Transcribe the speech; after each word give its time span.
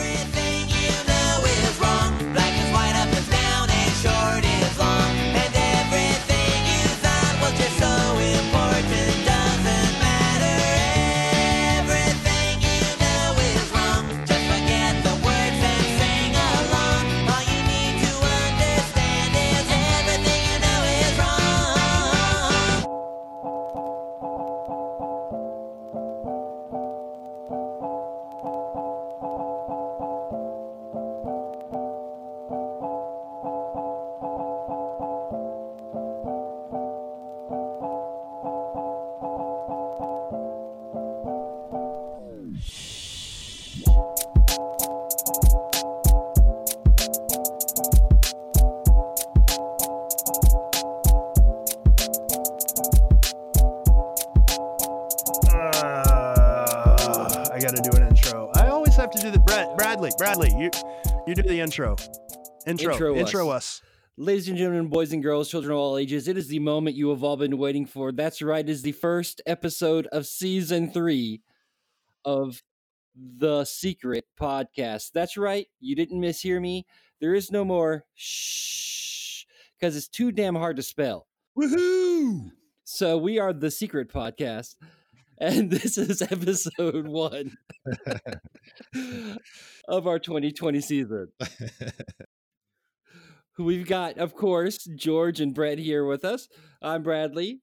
Everything 0.00 0.39
intro. 61.80 61.96
Intro. 62.66 62.92
Intro 62.92 63.16
Intro, 63.16 63.50
us. 63.50 63.56
us. 63.56 63.82
Ladies 64.16 64.48
and 64.48 64.58
gentlemen, 64.58 64.88
boys 64.88 65.12
and 65.12 65.22
girls, 65.22 65.48
children 65.48 65.72
of 65.72 65.78
all 65.78 65.96
ages, 65.96 66.28
it 66.28 66.36
is 66.36 66.48
the 66.48 66.58
moment 66.58 66.96
you 66.96 67.08
have 67.08 67.24
all 67.24 67.38
been 67.38 67.56
waiting 67.56 67.86
for. 67.86 68.12
That's 68.12 68.42
right, 68.42 68.66
it 68.66 68.70
is 68.70 68.82
the 68.82 68.92
first 68.92 69.40
episode 69.46 70.06
of 70.08 70.26
season 70.26 70.90
three 70.90 71.40
of 72.24 72.62
the 73.16 73.64
Secret 73.64 74.26
Podcast. 74.38 75.12
That's 75.12 75.38
right, 75.38 75.66
you 75.80 75.96
didn't 75.96 76.20
mishear 76.20 76.60
me. 76.60 76.84
There 77.20 77.34
is 77.34 77.50
no 77.50 77.64
more 77.64 78.04
shh 78.14 79.44
because 79.78 79.96
it's 79.96 80.08
too 80.08 80.32
damn 80.32 80.54
hard 80.54 80.76
to 80.76 80.82
spell. 80.82 81.26
Woohoo! 81.58 82.50
So 82.84 83.16
we 83.16 83.38
are 83.38 83.54
the 83.54 83.70
Secret 83.70 84.12
Podcast, 84.12 84.74
and 85.40 85.70
this 85.70 85.96
is 85.96 86.20
episode 86.20 87.08
one 87.08 87.56
of 89.88 90.06
our 90.06 90.18
2020 90.18 90.80
season. 90.82 91.28
We've 93.58 93.86
got, 93.86 94.18
of 94.18 94.34
course, 94.34 94.84
George 94.84 95.40
and 95.40 95.54
Brett 95.54 95.78
here 95.78 96.04
with 96.04 96.24
us. 96.24 96.48
I'm 96.82 97.02
Bradley. 97.02 97.60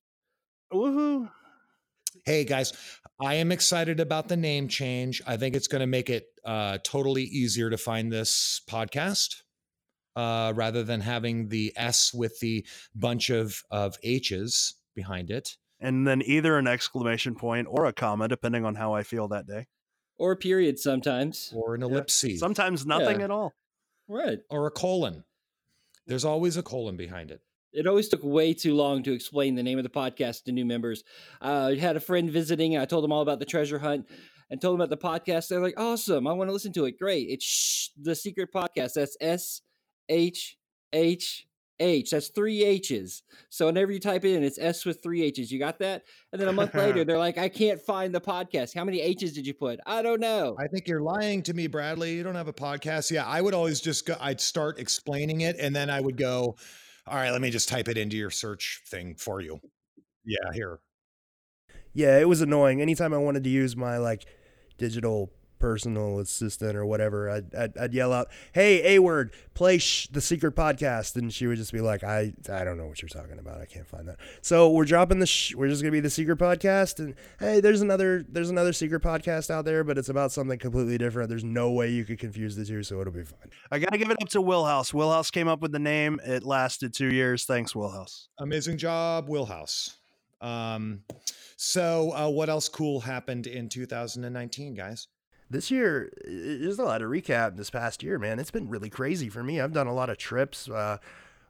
Woohoo. 0.73 1.29
Hey 2.25 2.45
guys, 2.45 2.73
I 3.21 3.35
am 3.35 3.51
excited 3.51 3.99
about 3.99 4.27
the 4.27 4.37
name 4.37 4.67
change. 4.67 5.21
I 5.27 5.37
think 5.37 5.55
it's 5.55 5.67
going 5.67 5.81
to 5.81 5.87
make 5.87 6.09
it 6.09 6.25
uh, 6.43 6.79
totally 6.83 7.23
easier 7.23 7.69
to 7.69 7.77
find 7.77 8.11
this 8.11 8.61
podcast 8.69 9.35
uh, 10.15 10.51
rather 10.55 10.83
than 10.83 11.01
having 11.01 11.49
the 11.49 11.73
S 11.77 12.11
with 12.11 12.39
the 12.39 12.65
bunch 12.95 13.29
of 13.29 13.61
of 13.69 13.97
H's 14.03 14.75
behind 14.95 15.29
it. 15.29 15.57
And 15.79 16.07
then 16.07 16.21
either 16.23 16.57
an 16.57 16.67
exclamation 16.67 17.35
point 17.35 17.67
or 17.69 17.85
a 17.85 17.93
comma, 17.93 18.27
depending 18.27 18.65
on 18.65 18.75
how 18.75 18.93
I 18.93 19.03
feel 19.03 19.27
that 19.27 19.45
day. 19.47 19.67
Or 20.17 20.31
a 20.31 20.35
period 20.35 20.79
sometimes. 20.79 21.53
Or 21.55 21.75
an 21.75 21.81
Yeah. 21.81 21.87
ellipsis, 21.87 22.39
Sometimes 22.39 22.85
nothing 22.85 23.19
Yeah. 23.19 23.25
at 23.25 23.31
all. 23.31 23.53
Right. 24.07 24.39
or 24.49 24.65
a 24.67 24.71
colon. 24.71 25.23
There's 26.07 26.23
always 26.25 26.55
a 26.57 26.63
colon 26.63 26.95
behind 26.97 27.29
it. 27.29 27.41
It 27.73 27.85
always 27.85 28.07
took 28.07 28.23
way 28.23 28.53
too 28.53 28.73
long 28.73 29.03
to 29.03 29.11
explain 29.11 29.55
the 29.55 29.61
name 29.63 29.77
of 29.77 29.83
the 29.83 29.89
podcast 29.89 30.45
to 30.45 30.51
new 30.53 30.65
members. 30.65 31.03
Uh, 31.41 31.71
I 31.73 31.75
had 31.75 31.97
a 31.97 31.99
friend 31.99 32.31
visiting, 32.31 32.73
and 32.73 32.81
I 32.81 32.85
told 32.85 33.03
them 33.03 33.11
all 33.11 33.21
about 33.21 33.39
the 33.39 33.45
treasure 33.45 33.77
hunt 33.79 34.07
and 34.49 34.59
told 34.61 34.73
them 34.73 34.81
about 34.81 34.89
the 34.89 35.05
podcast. 35.05 35.49
They're 35.49 35.59
like, 35.59 35.77
awesome. 35.79 36.25
I 36.25 36.31
want 36.33 36.47
to 36.47 36.53
listen 36.53 36.71
to 36.73 36.85
it. 36.85 36.97
Great. 36.97 37.27
It's 37.29 37.43
Shh, 37.45 37.89
the 38.01 38.15
secret 38.15 38.51
podcast. 38.53 38.93
That's 38.93 39.17
S 39.19 39.61
H 40.09 40.57
H 40.93 41.45
H. 41.79 42.11
That's 42.11 42.29
three 42.29 42.63
H's. 42.63 43.23
So 43.49 43.67
whenever 43.67 43.91
you 43.91 43.99
type 43.99 44.25
it 44.25 44.35
in, 44.35 44.43
it's 44.43 44.59
S 44.59 44.85
with 44.85 45.01
three 45.03 45.23
H's. 45.23 45.51
You 45.51 45.59
got 45.59 45.79
that? 45.79 46.03
And 46.31 46.41
then 46.41 46.47
a 46.47 46.53
month 46.53 46.73
later, 46.73 47.03
they're 47.05 47.17
like, 47.17 47.37
I 47.37 47.49
can't 47.49 47.81
find 47.81 48.13
the 48.13 48.21
podcast. 48.21 48.75
How 48.75 48.83
many 48.83 49.01
H's 49.01 49.33
did 49.33 49.45
you 49.45 49.53
put? 49.53 49.79
I 49.85 50.01
don't 50.01 50.19
know. 50.19 50.55
I 50.59 50.67
think 50.67 50.87
you're 50.87 51.01
lying 51.01 51.43
to 51.43 51.53
me, 51.53 51.67
Bradley. 51.67 52.15
You 52.15 52.23
don't 52.23 52.35
have 52.35 52.47
a 52.47 52.53
podcast. 52.53 53.11
Yeah, 53.11 53.25
I 53.25 53.41
would 53.41 53.53
always 53.53 53.79
just 53.81 54.05
go, 54.05 54.15
I'd 54.19 54.41
start 54.41 54.79
explaining 54.79 55.41
it 55.41 55.57
and 55.59 55.75
then 55.75 55.89
I 55.89 56.01
would 56.01 56.17
go, 56.17 56.55
all 57.07 57.15
right, 57.15 57.31
let 57.31 57.41
me 57.41 57.49
just 57.49 57.69
type 57.69 57.87
it 57.87 57.97
into 57.97 58.17
your 58.17 58.31
search 58.31 58.81
thing 58.87 59.15
for 59.15 59.41
you. 59.41 59.59
Yeah, 60.25 60.51
here. 60.53 60.79
yeah, 61.93 62.19
it 62.19 62.27
was 62.27 62.41
annoying. 62.41 62.81
Anytime 62.81 63.13
I 63.13 63.17
wanted 63.17 63.45
to 63.45 63.49
use 63.49 63.77
my 63.77 63.97
like 63.97 64.25
digital 64.77 65.31
personal 65.59 66.19
assistant 66.19 66.75
or 66.75 66.85
whatever, 66.85 67.29
I'd, 67.29 67.53
I'd, 67.55 67.77
I'd 67.77 67.93
yell 67.93 68.13
out, 68.13 68.27
"Hey, 68.53 68.95
A 68.95 68.99
word, 68.99 69.33
play 69.53 69.77
sh- 69.77 70.07
the 70.07 70.21
secret 70.21 70.55
podcast," 70.55 71.15
and 71.15 71.33
she 71.33 71.47
would 71.47 71.57
just 71.57 71.71
be 71.71 71.81
like, 71.81 72.03
"I 72.03 72.33
I 72.51 72.63
don't 72.63 72.77
know 72.77 72.87
what 72.87 73.01
you're 73.01 73.09
talking 73.09 73.39
about. 73.39 73.61
I 73.61 73.65
can't 73.65 73.87
find 73.87 74.07
that." 74.07 74.17
So 74.41 74.69
we're 74.69 74.85
dropping 74.85 75.19
the. 75.19 75.27
Sh- 75.27 75.55
we're 75.55 75.67
just 75.69 75.81
gonna 75.81 75.91
be 75.91 75.99
the 75.99 76.09
secret 76.09 76.37
podcast, 76.37 76.99
and 76.99 77.15
hey, 77.39 77.59
there's 77.59 77.81
another 77.81 78.25
there's 78.27 78.49
another 78.49 78.73
secret 78.73 79.01
podcast 79.01 79.49
out 79.49 79.65
there, 79.65 79.83
but 79.83 79.97
it's 79.97 80.09
about 80.09 80.31
something 80.31 80.59
completely 80.59 80.97
different. 80.97 81.29
There's 81.29 81.43
no 81.43 81.71
way 81.71 81.89
you 81.89 82.05
could 82.05 82.19
confuse 82.19 82.55
the 82.55 82.65
two, 82.65 82.83
so 82.83 83.01
it'll 83.01 83.13
be 83.13 83.23
fine. 83.23 83.49
I 83.71 83.79
got 83.79 83.91
to 83.91 83.97
give 83.97 84.09
it 84.09 84.17
up 84.21 84.29
to 84.29 84.41
Willhouse. 84.41 84.93
Willhouse 84.93 85.31
came 85.31 85.47
up 85.47 85.61
with 85.61 85.71
the 85.71 85.79
name. 85.79 86.19
It 86.25 86.43
lasted 86.43 86.93
two 86.93 87.11
years. 87.13 87.45
Thanks, 87.45 87.73
Willhouse. 87.73 88.27
Amazing 88.39 88.77
job, 88.77 89.27
Willhouse. 89.27 89.95
Um, 90.41 91.01
so 91.55 92.11
uh, 92.15 92.29
what 92.29 92.49
else 92.49 92.69
cool 92.69 92.99
happened 92.99 93.47
in 93.47 93.69
2019, 93.69 94.75
guys? 94.75 95.07
This 95.49 95.71
year 95.71 96.11
there's 96.25 96.79
a 96.79 96.83
lot 96.83 97.01
of 97.01 97.09
recap 97.09 97.55
this 97.55 97.69
past 97.69 98.03
year 98.03 98.19
man 98.19 98.37
it's 98.37 98.51
been 98.51 98.67
really 98.67 98.89
crazy 98.89 99.29
for 99.29 99.43
me 99.43 99.61
i've 99.61 99.71
done 99.71 99.87
a 99.87 99.93
lot 99.93 100.09
of 100.09 100.17
trips 100.17 100.69
uh 100.69 100.97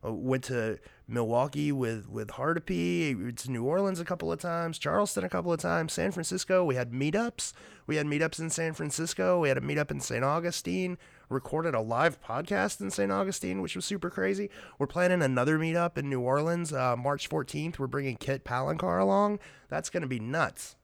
uh, 0.06 0.14
went 0.14 0.44
to 0.46 0.80
Milwaukee 1.08 1.72
with 1.72 2.08
with 2.10 2.30
Hardapy, 2.30 3.36
to 3.36 3.52
New 3.52 3.64
Orleans 3.64 4.00
a 4.00 4.06
couple 4.06 4.32
of 4.32 4.40
times, 4.40 4.78
Charleston 4.78 5.24
a 5.24 5.30
couple 5.30 5.52
of 5.52 5.60
times, 5.60 5.94
San 5.94 6.12
Francisco. 6.12 6.64
We 6.64 6.76
had 6.76 6.92
meetups. 6.92 7.54
We 7.88 7.96
had 7.96 8.06
meetups 8.06 8.40
in 8.40 8.50
San 8.50 8.74
Francisco. 8.74 9.40
We 9.40 9.48
had 9.48 9.58
a 9.58 9.62
meetup 9.62 9.92
in 9.92 10.00
St. 10.00 10.24
Augustine. 10.24 10.98
Recorded 11.30 11.74
a 11.74 11.82
live 11.82 12.22
podcast 12.22 12.80
in 12.80 12.90
St. 12.90 13.12
Augustine, 13.12 13.62
which 13.62 13.76
was 13.76 13.86
super 13.86 14.10
crazy. 14.10 14.50
We're 14.80 14.88
planning 14.88 15.22
another 15.22 15.58
meetup 15.58 15.98
in 15.98 16.10
New 16.10 16.22
Orleans, 16.22 16.72
uh, 16.72 16.96
March 16.96 17.30
14th. 17.30 17.80
We're 17.80 17.88
bringing 17.88 18.18
Kit 18.18 18.46
Palencar 18.46 19.02
along. 19.02 19.40
That's 19.70 19.90
gonna 19.90 20.08
be 20.08 20.20
nuts. 20.20 20.76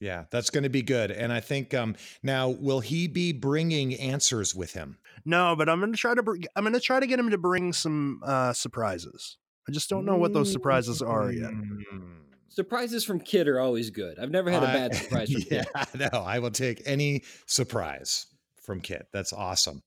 Yeah, 0.00 0.24
that's 0.30 0.50
going 0.50 0.62
to 0.62 0.70
be 0.70 0.82
good. 0.82 1.10
And 1.10 1.32
I 1.32 1.40
think 1.40 1.74
um, 1.74 1.96
now, 2.22 2.48
will 2.48 2.80
he 2.80 3.08
be 3.08 3.32
bringing 3.32 3.94
answers 3.94 4.54
with 4.54 4.74
him? 4.74 4.98
No, 5.24 5.56
but 5.56 5.68
I'm 5.68 5.80
gonna 5.80 5.96
try 5.96 6.14
to. 6.14 6.22
Br- 6.22 6.36
I'm 6.54 6.64
gonna 6.64 6.80
try 6.80 7.00
to 7.00 7.06
get 7.06 7.18
him 7.18 7.30
to 7.30 7.38
bring 7.38 7.72
some 7.72 8.22
uh, 8.24 8.52
surprises. 8.52 9.36
I 9.68 9.72
just 9.72 9.90
don't 9.90 10.06
know 10.06 10.16
what 10.16 10.32
those 10.32 10.50
surprises 10.50 11.02
are 11.02 11.30
yet. 11.30 11.50
Mm. 11.50 12.20
Surprises 12.48 13.04
from 13.04 13.20
Kit 13.20 13.46
are 13.46 13.60
always 13.60 13.90
good. 13.90 14.18
I've 14.18 14.30
never 14.30 14.50
had 14.50 14.62
a 14.62 14.66
bad 14.66 14.94
surprise 14.94 15.30
from 15.32 15.42
yeah, 15.50 15.64
Kit. 15.64 16.10
no, 16.12 16.20
I 16.20 16.38
will 16.38 16.50
take 16.50 16.82
any 16.86 17.24
surprise 17.46 18.26
from 18.62 18.80
Kit. 18.80 19.06
That's 19.12 19.32
awesome. 19.32 19.82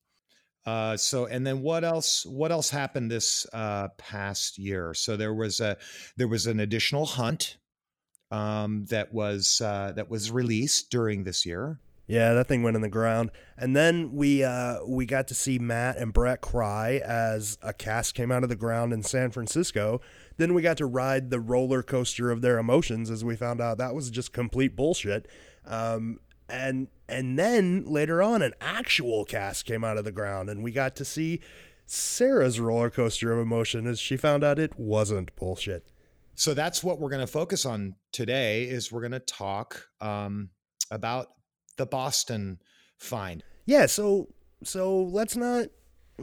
Uh, 0.66 0.95
so, 0.95 1.25
and 1.25 1.45
then 1.45 1.61
what 1.61 1.83
else? 1.83 2.25
What 2.25 2.51
else 2.51 2.69
happened 2.69 3.09
this 3.09 3.47
uh, 3.51 3.88
past 3.97 4.59
year? 4.59 4.93
So 4.93 5.17
there 5.17 5.33
was 5.33 5.59
a 5.59 5.78
there 6.17 6.28
was 6.28 6.45
an 6.45 6.59
additional 6.59 7.05
hunt 7.05 7.57
um, 8.31 8.86
that 8.86 9.14
was 9.14 9.62
uh, 9.62 9.92
that 9.96 10.09
was 10.09 10.31
released 10.31 10.90
during 10.90 11.24
this 11.24 11.46
year. 11.46 11.80
Yeah, 12.08 12.34
that 12.34 12.47
thing 12.47 12.62
went 12.62 12.75
in 12.75 12.81
the 12.81 12.90
ground. 12.90 13.31
And 13.58 13.74
then 13.75 14.11
we 14.14 14.44
uh, 14.44 14.79
we 14.85 15.05
got 15.05 15.28
to 15.29 15.35
see 15.35 15.59
Matt 15.59 15.97
and 15.97 16.11
Brett 16.11 16.41
cry 16.41 17.02
as 17.05 17.58
a 17.61 17.72
cast 17.72 18.16
came 18.16 18.32
out 18.32 18.44
of 18.44 18.50
the 18.50 18.55
ground 18.55 18.91
in 18.91 19.03
San 19.03 19.32
Francisco. 19.32 20.02
Then 20.38 20.53
we 20.53 20.61
got 20.61 20.78
to 20.78 20.85
ride 20.85 21.29
the 21.29 21.40
roller 21.40 21.84
coaster 21.84 22.32
of 22.32 22.41
their 22.41 22.58
emotions 22.58 23.09
as 23.09 23.23
we 23.23 23.35
found 23.35 23.61
out 23.61 23.78
that 23.78 23.96
was 23.96 24.09
just 24.09 24.34
complete 24.34 24.76
bullshit. 24.76 25.28
Um, 25.66 26.20
and 26.50 26.88
and 27.08 27.38
then 27.40 27.85
later 27.85 28.22
on, 28.22 28.41
an 28.41 28.55
actual 28.59 29.23
cast 29.23 29.66
came 29.66 29.84
out 29.84 29.97
of 29.97 30.03
the 30.03 30.11
ground, 30.11 30.50
and 30.50 30.64
we 30.64 30.72
got 30.72 30.96
to 30.97 31.05
see 31.05 31.40
Sarah's 31.85 32.59
roller 32.59 32.90
coaster 32.90 33.32
of 33.32 33.40
emotion 33.40 33.88
as 33.88 34.00
she 34.00 34.17
found 34.17 34.44
out 34.44 34.59
it 34.59 34.78
wasn't 34.78 35.35
bullshit. 35.35 35.91
So 36.41 36.55
that's 36.55 36.84
what 36.84 36.99
we're 36.99 37.11
going 37.11 37.22
to 37.22 37.32
focus 37.32 37.67
on 37.67 37.93
today. 38.11 38.64
Is 38.64 38.91
we're 38.91 39.08
going 39.08 39.11
to 39.11 39.20
talk 39.20 39.85
um, 40.02 40.49
about 40.90 41.28
the 41.78 41.85
Boston 41.85 42.58
find. 42.97 43.43
Yeah, 43.67 43.85
so 43.85 44.34
so 44.64 45.03
let's 45.03 45.35
not 45.35 45.67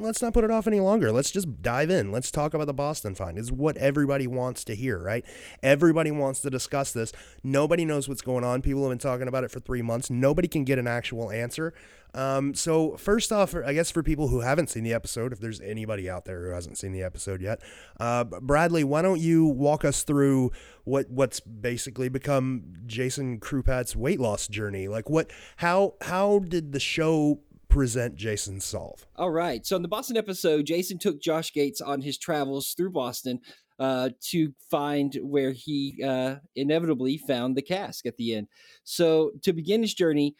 let's 0.00 0.22
not 0.22 0.34
put 0.34 0.44
it 0.44 0.50
off 0.50 0.66
any 0.66 0.80
longer. 0.80 1.12
Let's 1.12 1.30
just 1.30 1.62
dive 1.62 1.90
in. 1.90 2.12
Let's 2.12 2.30
talk 2.30 2.54
about 2.54 2.66
the 2.66 2.74
Boston 2.74 3.14
find. 3.14 3.38
It's 3.38 3.50
what 3.50 3.76
everybody 3.76 4.26
wants 4.26 4.64
to 4.64 4.74
hear, 4.74 4.98
right? 4.98 5.24
Everybody 5.62 6.10
wants 6.10 6.40
to 6.40 6.50
discuss 6.50 6.92
this. 6.92 7.12
Nobody 7.42 7.84
knows 7.84 8.08
what's 8.08 8.22
going 8.22 8.44
on. 8.44 8.62
People 8.62 8.82
have 8.82 8.90
been 8.90 8.98
talking 8.98 9.28
about 9.28 9.44
it 9.44 9.50
for 9.50 9.60
three 9.60 9.82
months. 9.82 10.10
Nobody 10.10 10.48
can 10.48 10.64
get 10.64 10.78
an 10.78 10.86
actual 10.86 11.30
answer. 11.30 11.74
Um, 12.14 12.54
so 12.54 12.96
first 12.96 13.32
off, 13.32 13.54
I 13.54 13.74
guess 13.74 13.90
for 13.90 14.02
people 14.02 14.28
who 14.28 14.40
haven't 14.40 14.70
seen 14.70 14.82
the 14.82 14.94
episode, 14.94 15.32
if 15.32 15.40
there's 15.40 15.60
anybody 15.60 16.08
out 16.08 16.24
there 16.24 16.46
who 16.46 16.50
hasn't 16.52 16.78
seen 16.78 16.92
the 16.92 17.02
episode 17.02 17.42
yet, 17.42 17.60
uh, 18.00 18.24
Bradley, 18.24 18.82
why 18.82 19.02
don't 19.02 19.20
you 19.20 19.46
walk 19.46 19.84
us 19.84 20.02
through 20.02 20.50
what 20.84 21.10
what's 21.10 21.40
basically 21.40 22.08
become 22.08 22.64
Jason 22.86 23.40
Krupat's 23.40 23.94
weight 23.94 24.20
loss 24.20 24.48
journey? 24.48 24.88
Like 24.88 25.10
what, 25.10 25.30
how 25.56 25.94
how 26.00 26.40
did 26.40 26.72
the 26.72 26.80
show 26.80 27.40
present 27.68 28.16
Jason 28.16 28.60
Solve? 28.60 29.06
All 29.16 29.30
right. 29.30 29.64
So 29.66 29.76
in 29.76 29.82
the 29.82 29.88
Boston 29.88 30.16
episode, 30.16 30.66
Jason 30.66 30.98
took 30.98 31.20
Josh 31.20 31.52
Gates 31.52 31.80
on 31.80 32.00
his 32.00 32.18
travels 32.18 32.74
through 32.76 32.90
Boston 32.90 33.40
uh, 33.78 34.10
to 34.30 34.52
find 34.70 35.16
where 35.22 35.52
he 35.52 36.02
uh, 36.04 36.36
inevitably 36.56 37.18
found 37.18 37.56
the 37.56 37.62
cask 37.62 38.06
at 38.06 38.16
the 38.16 38.34
end. 38.34 38.48
So 38.84 39.32
to 39.42 39.52
begin 39.52 39.82
his 39.82 39.94
journey, 39.94 40.34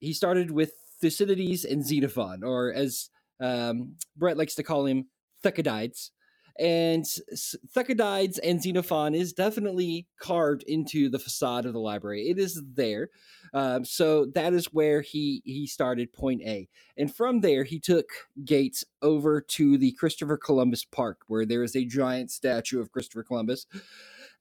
he 0.00 0.12
started 0.12 0.50
with 0.50 0.72
Thucydides 1.00 1.64
and 1.64 1.86
Xenophon, 1.86 2.42
or 2.44 2.72
as 2.72 3.08
um, 3.40 3.94
Brett 4.16 4.36
likes 4.36 4.54
to 4.56 4.62
call 4.62 4.86
him, 4.86 5.06
Thucydides. 5.42 6.10
And 6.58 7.04
Thucydides 7.74 8.38
and 8.38 8.62
Xenophon 8.62 9.14
is 9.14 9.32
definitely 9.32 10.06
carved 10.20 10.62
into 10.64 11.08
the 11.08 11.18
facade 11.18 11.66
of 11.66 11.72
the 11.72 11.80
library. 11.80 12.28
It 12.28 12.38
is 12.38 12.62
there. 12.74 13.10
Um, 13.52 13.84
so 13.84 14.26
that 14.34 14.52
is 14.52 14.66
where 14.66 15.00
he 15.00 15.42
he 15.44 15.66
started 15.66 16.12
point 16.12 16.42
A. 16.42 16.68
And 16.96 17.14
from 17.14 17.40
there, 17.40 17.64
he 17.64 17.80
took 17.80 18.06
Gates 18.44 18.84
over 19.02 19.40
to 19.40 19.76
the 19.76 19.92
Christopher 19.92 20.36
Columbus 20.36 20.84
Park, 20.84 21.22
where 21.26 21.44
there 21.44 21.64
is 21.64 21.74
a 21.74 21.84
giant 21.84 22.30
statue 22.30 22.80
of 22.80 22.92
Christopher 22.92 23.24
Columbus. 23.24 23.66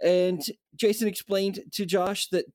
And 0.03 0.41
Jason 0.75 1.07
explained 1.07 1.61
to 1.71 1.85
Josh 1.85 2.27
that 2.27 2.45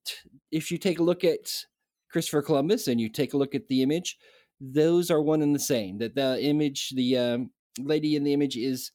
if 0.53 0.71
you 0.71 0.79
take 0.79 0.99
a 0.99 1.05
look 1.05 1.25
at 1.25 1.65
Christopher 2.11 2.43
Columbus 2.43 2.87
and 2.87 3.01
you 3.01 3.09
take 3.09 3.35
a 3.35 3.37
look 3.37 3.55
at 3.55 3.69
the 3.69 3.83
image, 3.83 4.19
those 4.61 5.11
are 5.11 5.23
one 5.23 5.43
and 5.43 5.55
the 5.55 5.61
same. 5.61 5.99
That 5.99 6.15
the 6.15 6.41
image, 6.43 6.91
the 6.91 7.17
um, 7.17 7.51
lady 7.79 8.17
in 8.17 8.25
the 8.25 8.33
image 8.33 8.57
is 8.57 8.91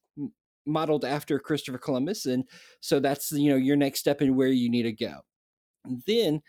modeled 0.65 1.05
after 1.05 1.39
Christopher 1.39 1.77
Columbus. 1.77 2.25
And 2.25 2.45
so 2.79 2.99
that's, 2.99 3.31
you 3.31 3.49
know, 3.49 3.57
your 3.57 3.75
next 3.75 3.99
step 3.99 4.21
in 4.21 4.35
where 4.35 4.47
you 4.47 4.69
need 4.69 4.83
to 4.83 4.91
go. 4.91 5.21
And 5.85 6.01
then 6.07 6.41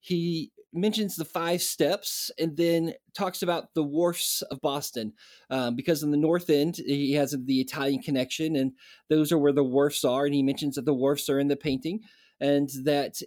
he 0.00 0.52
mentions 0.72 1.16
the 1.16 1.24
five 1.24 1.62
steps 1.62 2.30
and 2.38 2.56
then 2.56 2.92
talks 3.14 3.42
about 3.42 3.72
the 3.74 3.82
wharfs 3.82 4.42
of 4.42 4.60
Boston 4.60 5.12
um, 5.50 5.74
because 5.74 6.02
in 6.02 6.10
the 6.10 6.16
north 6.16 6.50
end 6.50 6.76
he 6.76 7.12
has 7.14 7.34
the 7.46 7.60
Italian 7.60 8.02
connection 8.02 8.56
and 8.56 8.72
those 9.08 9.32
are 9.32 9.38
where 9.38 9.52
the 9.52 9.64
wharfs 9.64 10.04
are 10.04 10.26
and 10.26 10.34
he 10.34 10.42
mentions 10.42 10.74
that 10.74 10.84
the 10.84 10.94
wharfs 10.94 11.28
are 11.28 11.38
in 11.38 11.48
the 11.48 11.56
painting 11.56 12.00
and 12.40 12.68
that 12.84 13.20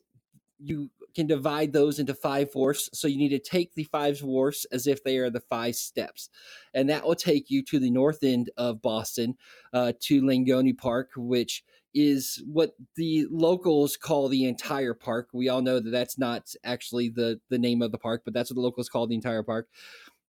you 0.59 0.89
can 1.15 1.27
divide 1.27 1.73
those 1.73 2.00
into 2.00 2.13
five 2.13 2.50
wharfs 2.53 2.89
so 2.94 3.07
you 3.07 3.17
need 3.17 3.29
to 3.29 3.39
take 3.39 3.73
the 3.73 3.83
five 3.85 4.21
wharfs 4.21 4.65
as 4.71 4.88
if 4.88 5.03
they 5.03 5.17
are 5.17 5.29
the 5.29 5.39
five 5.39 5.75
steps 5.75 6.29
and 6.73 6.89
that 6.89 7.06
will 7.06 7.15
take 7.15 7.50
you 7.50 7.63
to 7.63 7.79
the 7.79 7.89
north 7.89 8.23
end 8.23 8.50
of 8.57 8.81
Boston 8.81 9.35
uh, 9.73 9.94
to 10.00 10.21
Langone 10.21 10.77
Park 10.77 11.11
which 11.15 11.63
is 11.94 12.44
what 12.45 12.71
the 12.95 13.25
locals 13.31 13.97
call 13.97 14.27
the 14.27 14.45
entire 14.45 14.94
park. 14.94 15.29
We 15.33 15.50
all 15.50 15.61
know 15.61 15.79
that 15.79 15.89
that's 15.89 16.17
not 16.17 16.53
actually 16.63 17.09
the 17.09 17.39
the 17.50 17.57
name 17.57 17.81
of 17.81 17.91
the 17.91 17.97
park, 17.97 18.21
but 18.25 18.33
that's 18.33 18.51
what 18.51 18.56
the 18.56 18.61
locals 18.61 18.89
call 18.89 19.07
the 19.07 19.15
entire 19.15 19.44
park. 19.44 19.67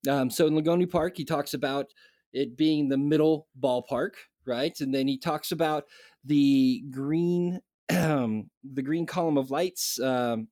Um, 0.07 0.29
so 0.29 0.47
in 0.47 0.53
Langone 0.53 0.89
Park, 0.89 1.17
he 1.17 1.25
talks 1.25 1.53
about 1.53 1.87
it 2.31 2.55
being 2.55 2.87
the 2.87 2.97
middle 2.97 3.47
ballpark, 3.59 4.11
right? 4.45 4.79
And 4.79 4.93
then 4.93 5.07
he 5.07 5.17
talks 5.17 5.51
about 5.51 5.85
the 6.23 6.83
green 6.89 7.59
um, 7.89 8.49
the 8.73 8.81
green 8.81 9.05
column 9.05 9.37
of 9.37 9.51
lights, 9.51 9.99
um, 9.99 10.47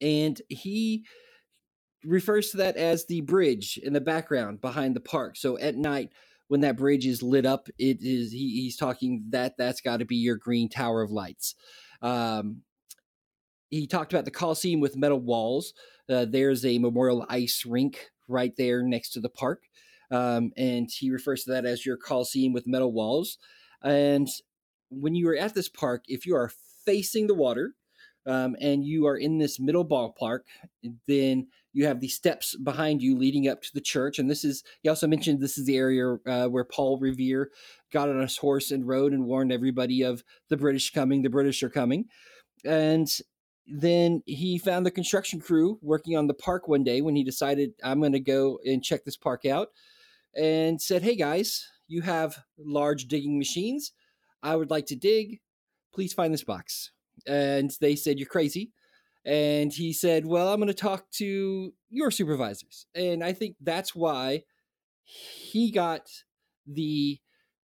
and 0.00 0.40
he 0.48 1.04
refers 2.04 2.50
to 2.50 2.58
that 2.58 2.76
as 2.76 3.06
the 3.06 3.20
bridge 3.22 3.78
in 3.82 3.92
the 3.92 4.00
background 4.00 4.60
behind 4.60 4.94
the 4.94 5.00
park. 5.00 5.36
So 5.36 5.58
at 5.58 5.76
night, 5.76 6.10
when 6.48 6.60
that 6.60 6.76
bridge 6.76 7.06
is 7.06 7.22
lit 7.22 7.44
up, 7.44 7.68
it 7.78 7.98
is 8.00 8.30
he, 8.32 8.62
he's 8.62 8.76
talking 8.76 9.24
that 9.30 9.54
that's 9.58 9.80
got 9.80 9.98
to 9.98 10.04
be 10.04 10.16
your 10.16 10.36
green 10.36 10.68
tower 10.68 11.02
of 11.02 11.10
lights. 11.10 11.54
Um, 12.02 12.62
he 13.68 13.86
talked 13.86 14.12
about 14.12 14.24
the 14.24 14.30
Coliseum 14.30 14.80
with 14.80 14.96
metal 14.96 15.18
walls. 15.18 15.74
Uh, 16.08 16.24
there's 16.24 16.64
a 16.64 16.78
memorial 16.78 17.26
ice 17.28 17.64
rink 17.66 18.10
right 18.28 18.52
there 18.56 18.82
next 18.82 19.10
to 19.10 19.20
the 19.20 19.28
park, 19.28 19.64
um, 20.12 20.52
and 20.56 20.88
he 20.90 21.10
refers 21.10 21.42
to 21.44 21.50
that 21.50 21.66
as 21.66 21.84
your 21.84 21.96
Coliseum 21.96 22.52
with 22.52 22.66
metal 22.66 22.92
walls. 22.92 23.38
And 23.82 24.28
when 24.88 25.16
you 25.16 25.28
are 25.28 25.36
at 25.36 25.54
this 25.54 25.68
park, 25.68 26.04
if 26.06 26.26
you 26.26 26.36
are 26.36 26.52
facing 26.84 27.26
the 27.26 27.34
water 27.34 27.74
um, 28.26 28.56
and 28.60 28.84
you 28.84 29.06
are 29.06 29.16
in 29.16 29.38
this 29.38 29.60
middle 29.60 29.84
ballpark, 29.84 30.40
then 31.06 31.46
you 31.72 31.86
have 31.86 32.00
the 32.00 32.08
steps 32.08 32.56
behind 32.56 33.02
you 33.02 33.16
leading 33.16 33.48
up 33.48 33.62
to 33.62 33.70
the 33.74 33.80
church. 33.80 34.18
And 34.18 34.30
this 34.30 34.44
is, 34.44 34.64
he 34.82 34.88
also 34.88 35.06
mentioned 35.06 35.40
this 35.40 35.58
is 35.58 35.66
the 35.66 35.76
area 35.76 36.16
uh, 36.26 36.48
where 36.48 36.64
Paul 36.64 36.98
Revere 36.98 37.50
got 37.92 38.08
on 38.08 38.20
his 38.20 38.38
horse 38.38 38.70
and 38.70 38.88
rode 38.88 39.12
and 39.12 39.26
warned 39.26 39.52
everybody 39.52 40.02
of 40.02 40.24
the 40.48 40.56
British 40.56 40.90
coming, 40.90 41.22
the 41.22 41.28
British 41.28 41.62
are 41.62 41.70
coming. 41.70 42.06
And 42.64 43.08
then 43.66 44.22
he 44.26 44.58
found 44.58 44.86
the 44.86 44.90
construction 44.90 45.40
crew 45.40 45.78
working 45.82 46.16
on 46.16 46.28
the 46.28 46.34
park 46.34 46.66
one 46.66 46.84
day 46.84 47.02
when 47.02 47.16
he 47.16 47.24
decided, 47.24 47.72
I'm 47.84 48.00
going 48.00 48.12
to 48.12 48.20
go 48.20 48.58
and 48.64 48.82
check 48.82 49.04
this 49.04 49.16
park 49.16 49.44
out 49.44 49.68
and 50.34 50.80
said, 50.80 51.02
Hey 51.02 51.16
guys, 51.16 51.68
you 51.88 52.02
have 52.02 52.38
large 52.58 53.06
digging 53.06 53.38
machines. 53.38 53.92
I 54.42 54.56
would 54.56 54.70
like 54.70 54.86
to 54.86 54.96
dig. 54.96 55.40
Please 55.92 56.12
find 56.12 56.32
this 56.32 56.44
box. 56.44 56.90
And 57.26 57.70
they 57.80 57.96
said, 57.96 58.18
You're 58.18 58.28
crazy. 58.28 58.72
And 59.24 59.72
he 59.72 59.92
said, 59.92 60.26
Well, 60.26 60.48
I'm 60.48 60.60
going 60.60 60.68
to 60.68 60.74
talk 60.74 61.10
to 61.12 61.72
your 61.90 62.10
supervisors. 62.10 62.86
And 62.94 63.24
I 63.24 63.32
think 63.32 63.56
that's 63.60 63.94
why 63.94 64.42
he 65.04 65.70
got 65.70 66.08
the 66.66 67.18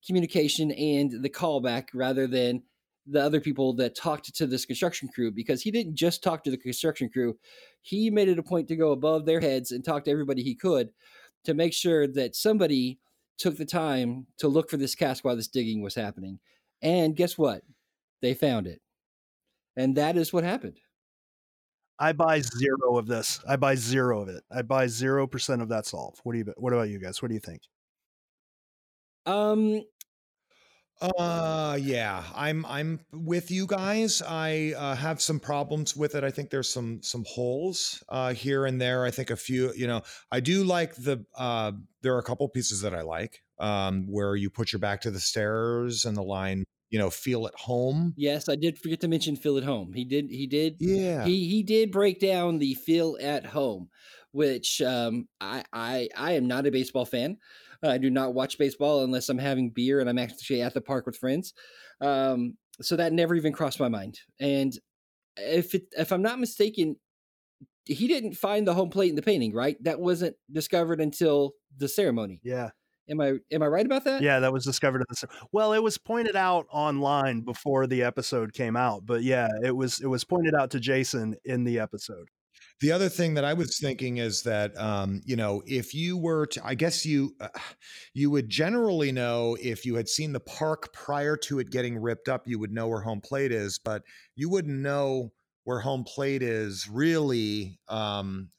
communication 0.06 0.72
and 0.72 1.24
the 1.24 1.30
callback 1.30 1.88
rather 1.94 2.28
than 2.28 2.64
the 3.08 3.22
other 3.22 3.42
people 3.42 3.74
that 3.74 3.96
talked 3.96 4.34
to 4.34 4.46
this 4.46 4.66
construction 4.66 5.08
crew 5.08 5.32
because 5.32 5.62
he 5.62 5.72
didn't 5.72 5.96
just 5.96 6.24
talk 6.24 6.44
to 6.44 6.52
the 6.52 6.58
construction 6.58 7.10
crew. 7.10 7.38
He 7.82 8.10
made 8.10 8.30
it 8.30 8.40
a 8.40 8.44
point 8.44 8.68
to 8.68 8.76
go 8.76 8.92
above 8.92 9.26
their 9.26 9.40
heads 9.40 9.72
and 9.72 9.84
talk 9.84 10.06
to 10.06 10.12
everybody 10.12 10.44
he 10.44 10.56
could 10.56 10.92
to 11.46 11.54
make 11.54 11.74
sure 11.74 12.08
that 12.08 12.36
somebody 12.36 13.00
took 13.38 13.58
the 13.58 13.66
time 13.66 14.28
to 14.38 14.48
look 14.48 14.70
for 14.70 14.78
this 14.78 14.94
cask 14.94 15.26
while 15.26 15.36
this 15.36 15.48
digging 15.48 15.82
was 15.82 15.96
happening. 15.96 16.40
And 16.82 17.16
guess 17.16 17.38
what? 17.38 17.64
They 18.22 18.36
found 18.36 18.68
it. 18.68 18.82
And 19.76 19.96
that 19.96 20.18
is 20.18 20.34
what 20.34 20.44
happened. 20.44 20.80
I 22.00 22.14
buy 22.14 22.42
zero 22.42 22.98
of 22.98 23.08
this. 23.08 23.40
I 23.48 23.56
buy 23.58 23.76
zero 23.76 24.22
of 24.22 24.30
it. 24.30 24.44
I 24.52 24.64
buy 24.64 24.88
zero 24.88 25.28
percent 25.28 25.62
of 25.62 25.70
that 25.70 25.86
solve. 25.86 26.20
What 26.24 26.34
do 26.34 26.40
you? 26.40 26.54
What 26.58 26.74
about 26.74 26.90
you 26.90 27.00
guys? 27.00 27.22
What 27.22 27.30
do 27.30 27.36
you 27.36 27.40
think? 27.40 27.62
Um, 29.26 29.84
Uh 31.02 31.80
yeah, 31.82 32.24
I'm 32.36 32.64
I'm 32.68 33.00
with 33.12 33.50
you 33.50 33.66
guys. 33.66 34.22
I 34.22 34.74
uh, 34.78 34.96
have 34.96 35.20
some 35.20 35.40
problems 35.40 35.96
with 35.96 36.14
it. 36.14 36.24
I 36.24 36.30
think 36.30 36.52
there's 36.52 36.70
some 36.72 37.02
some 37.02 37.26
holes 37.28 38.04
uh, 38.10 38.34
here 38.34 38.68
and 38.68 38.80
there. 38.80 39.04
I 39.04 39.10
think 39.10 39.32
a 39.32 39.36
few. 39.36 39.74
You 39.74 39.88
know, 39.88 40.04
I 40.32 40.42
do 40.42 40.64
like 40.64 40.94
the. 40.96 41.26
Uh, 41.36 41.72
there 42.04 42.14
are 42.14 42.20
a 42.20 42.24
couple 42.24 42.48
pieces 42.50 42.82
that 42.82 42.94
I 42.94 43.02
like 43.02 43.42
um, 43.58 44.06
where 44.12 44.36
you 44.36 44.52
put 44.52 44.72
your 44.74 44.80
back 44.80 45.02
to 45.02 45.12
the 45.12 45.20
stairs 45.20 46.06
and 46.06 46.16
the 46.16 46.22
line. 46.22 46.66
You 46.92 47.00
know, 47.00 47.10
feel 47.10 47.48
at 47.48 47.56
home. 47.56 48.14
yes, 48.18 48.48
I 48.50 48.56
did 48.56 48.78
forget 48.78 49.00
to 49.02 49.08
mention 49.08 49.36
feel 49.36 49.58
at 49.58 49.64
home. 49.64 49.94
He 49.94 50.06
did. 50.06 50.30
He 50.30 50.46
did. 50.46 50.76
Yeah. 50.80 51.26
He 51.26 51.50
he 51.50 51.64
did 51.64 51.92
break 51.92 52.20
down 52.20 52.60
the 52.60 52.74
feel 52.76 53.18
at 53.22 53.46
home, 53.46 53.90
which 54.32 54.82
um, 54.82 55.28
I 55.40 55.64
I 55.74 56.10
I 56.16 56.34
am 56.34 56.48
not 56.48 56.68
a 56.68 56.72
baseball 56.72 57.06
fan. 57.06 57.38
I 57.84 57.98
do 57.98 58.10
not 58.10 58.34
watch 58.34 58.58
baseball 58.58 59.04
unless 59.04 59.30
I'm 59.30 59.38
having 59.38 59.72
beer 59.72 60.00
and 60.00 60.10
I'm 60.10 60.20
actually 60.20 60.62
at 60.62 60.74
the 60.74 60.82
park 60.82 61.06
with 61.06 61.18
friends. 61.18 61.54
Um, 62.00 62.58
so 62.82 62.96
that 62.96 63.14
never 63.14 63.36
even 63.36 63.54
crossed 63.54 63.80
my 63.80 63.90
mind. 63.90 64.20
And 64.40 64.74
if 65.38 65.74
it, 65.74 65.84
if 65.98 66.12
I'm 66.12 66.22
not 66.22 66.40
mistaken, 66.40 66.98
he 67.86 68.08
didn't 68.08 68.36
find 68.36 68.68
the 68.68 68.74
home 68.74 68.90
plate 68.90 69.10
in 69.10 69.16
the 69.16 69.22
painting, 69.22 69.54
right? 69.54 69.78
That 69.84 70.00
wasn't 70.00 70.36
discovered 70.52 71.02
until 71.02 71.54
the 71.78 71.88
ceremony. 71.88 72.40
Yeah, 72.44 72.70
Am 73.12 73.20
I 73.20 73.34
am 73.52 73.62
I 73.62 73.68
right 73.68 73.86
about 73.86 74.06
that? 74.06 74.22
yeah, 74.22 74.40
that 74.40 74.54
was 74.54 74.64
discovered 74.64 75.02
at 75.02 75.08
the. 75.10 75.28
Well, 75.52 75.74
it 75.74 75.84
was 75.84 75.98
pointed 75.98 76.36
out 76.36 76.66
online 76.72 77.42
before 77.42 77.86
the 77.86 78.04
episode 78.04 78.54
came 78.54 78.78
out, 78.78 79.06
but 79.06 79.22
yeah, 79.22 79.50
it 79.64 79.76
was 79.76 80.00
it 80.00 80.08
was 80.08 80.24
pointed 80.24 80.56
out 80.56 80.72
to 80.72 80.80
Jason 80.80 81.36
in 81.44 81.66
the 81.66 81.80
episode. 81.80 82.30
The 82.80 82.92
other 82.92 83.10
thing 83.10 83.36
that 83.36 83.46
I 83.46 83.54
was 83.54 83.78
thinking 83.80 84.18
is 84.18 84.44
that 84.44 84.76
um, 84.80 85.22
you 85.26 85.36
know 85.36 85.62
if 85.66 85.94
you 85.94 86.18
were 86.18 86.48
to, 86.48 86.66
I 86.66 86.74
guess 86.74 87.06
you 87.06 87.36
uh, 87.42 87.50
you 88.14 88.32
would 88.32 88.50
generally 88.50 89.12
know 89.12 89.58
if 89.62 89.86
you 89.86 89.96
had 89.96 90.08
seen 90.08 90.32
the 90.32 90.40
park 90.40 90.94
prior 90.94 91.36
to 91.38 91.60
it 91.60 91.70
getting 91.70 91.98
ripped 91.98 92.30
up, 92.30 92.48
you 92.48 92.60
would 92.60 92.72
know 92.72 92.88
where 92.88 93.02
home 93.02 93.22
plate 93.22 93.52
is, 93.52 93.78
but 93.84 94.04
you 94.36 94.50
wouldn't 94.50 94.80
know 94.80 95.32
where 95.66 95.80
home 95.80 96.04
plate 96.04 96.42
is 96.42 96.88
really 96.90 97.78
um, 97.88 98.50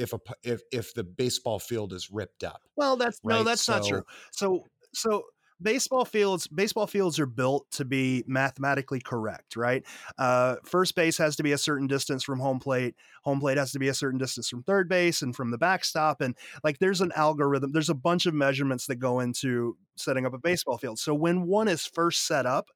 if 0.00 0.12
a 0.12 0.18
if 0.42 0.62
if 0.72 0.94
the 0.94 1.04
baseball 1.04 1.58
field 1.58 1.92
is 1.92 2.10
ripped 2.10 2.42
up. 2.42 2.62
Well, 2.76 2.96
that's 2.96 3.20
no, 3.22 3.36
Right, 3.36 3.44
that's 3.44 3.68
not 3.68 3.84
true. 3.84 4.02
So, 4.32 4.64
so 4.94 5.24
baseball 5.62 6.04
fields, 6.04 6.46
baseball 6.48 6.86
fields 6.86 7.18
are 7.18 7.26
built 7.26 7.66
to 7.72 7.84
be 7.84 8.24
mathematically 8.26 9.00
correct, 9.00 9.56
right? 9.56 9.84
Uh, 10.18 10.56
first 10.64 10.94
base 10.94 11.18
has 11.18 11.36
to 11.36 11.42
be 11.42 11.52
a 11.52 11.58
certain 11.58 11.86
distance 11.86 12.24
from 12.24 12.40
home 12.40 12.58
plate. 12.58 12.94
Home 13.24 13.40
plate 13.40 13.58
has 13.58 13.72
to 13.72 13.78
be 13.78 13.88
a 13.88 13.94
certain 13.94 14.18
distance 14.18 14.48
from 14.48 14.62
third 14.62 14.88
base 14.88 15.22
and 15.22 15.36
from 15.36 15.50
the 15.50 15.58
backstop. 15.58 16.20
And 16.20 16.34
like, 16.64 16.78
there's 16.78 17.00
an 17.00 17.12
algorithm. 17.14 17.72
There's 17.72 17.90
a 17.90 17.94
bunch 17.94 18.26
of 18.26 18.34
measurements 18.34 18.86
that 18.86 18.96
go 18.96 19.20
into 19.20 19.76
setting 19.96 20.24
up 20.24 20.34
a 20.34 20.38
baseball 20.38 20.78
field. 20.78 20.98
So 20.98 21.14
when 21.14 21.46
one 21.46 21.68
is 21.68 21.84
first 21.84 22.26
set 22.26 22.46
up, 22.46 22.70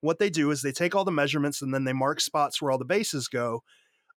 what 0.00 0.18
they 0.18 0.30
do 0.30 0.50
is 0.50 0.62
they 0.62 0.72
take 0.72 0.96
all 0.96 1.04
the 1.04 1.12
measurements 1.12 1.62
and 1.62 1.72
then 1.72 1.84
they 1.84 1.92
mark 1.92 2.20
spots 2.20 2.60
where 2.60 2.72
all 2.72 2.78
the 2.78 2.84
bases 2.84 3.28
go, 3.28 3.62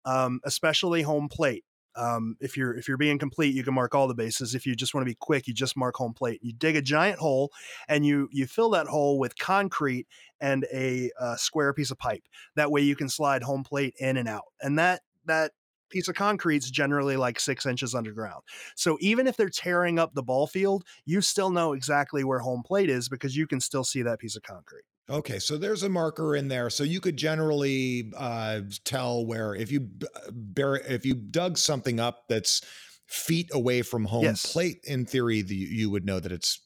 um, 0.05 0.39
especially 0.45 1.01
home 1.01 1.27
plate. 1.29 1.63
Um, 1.95 2.35
if 2.39 2.57
you're 2.57 2.75
if 2.75 2.87
you're 2.87 2.97
being 2.97 3.17
complete, 3.17 3.53
you 3.53 3.63
can 3.63 3.73
mark 3.73 3.95
all 3.95 4.07
the 4.07 4.15
bases. 4.15 4.55
If 4.55 4.65
you 4.65 4.75
just 4.75 4.93
want 4.93 5.03
to 5.03 5.09
be 5.09 5.15
quick, 5.15 5.47
you 5.47 5.53
just 5.53 5.77
mark 5.77 5.95
home 5.95 6.13
plate. 6.13 6.39
You 6.43 6.53
dig 6.53 6.75
a 6.75 6.81
giant 6.81 7.19
hole, 7.19 7.51
and 7.87 8.05
you 8.05 8.29
you 8.31 8.47
fill 8.47 8.69
that 8.71 8.87
hole 8.87 9.19
with 9.19 9.37
concrete 9.37 10.07
and 10.41 10.65
a 10.73 11.11
uh, 11.19 11.35
square 11.35 11.73
piece 11.73 11.91
of 11.91 11.97
pipe. 11.97 12.23
That 12.55 12.71
way, 12.71 12.81
you 12.81 12.95
can 12.95 13.09
slide 13.09 13.43
home 13.43 13.63
plate 13.63 13.95
in 13.99 14.17
and 14.17 14.27
out. 14.27 14.45
And 14.61 14.77
that 14.79 15.01
that 15.25 15.51
piece 15.89 16.07
of 16.07 16.15
concrete 16.15 16.57
is 16.57 16.71
generally 16.71 17.15
like 17.15 17.39
six 17.39 17.65
inches 17.65 17.95
underground. 17.95 18.43
So 18.75 18.97
even 19.01 19.27
if 19.27 19.37
they're 19.37 19.49
tearing 19.49 19.99
up 19.99 20.13
the 20.13 20.23
ball 20.23 20.47
field, 20.47 20.83
you 21.05 21.21
still 21.21 21.51
know 21.51 21.73
exactly 21.73 22.23
where 22.23 22.39
home 22.39 22.63
plate 22.63 22.89
is 22.89 23.07
because 23.07 23.35
you 23.35 23.47
can 23.47 23.59
still 23.59 23.83
see 23.83 24.01
that 24.01 24.19
piece 24.19 24.35
of 24.35 24.43
concrete. 24.43 24.83
Okay, 25.07 25.37
so 25.37 25.57
there's 25.57 25.83
a 25.83 25.89
marker 25.89 26.35
in 26.35 26.47
there, 26.47 26.69
so 26.71 26.83
you 26.83 26.99
could 26.99 27.15
generally 27.15 28.11
uh, 28.17 28.61
tell 28.85 29.23
where 29.23 29.53
if 29.53 29.71
you 29.71 29.87
bury, 30.31 30.81
if 30.81 31.05
you 31.05 31.13
dug 31.13 31.59
something 31.59 31.99
up 31.99 32.23
that's 32.27 32.61
feet 33.07 33.47
away 33.53 33.83
from 33.83 34.05
home 34.05 34.39
Yes. 34.39 34.43
plate. 34.43 34.79
In 34.83 35.05
theory, 35.05 35.43
the, 35.43 35.53
you 35.55 35.91
would 35.91 36.05
know 36.05 36.19
that 36.19 36.31
it's 36.31 36.59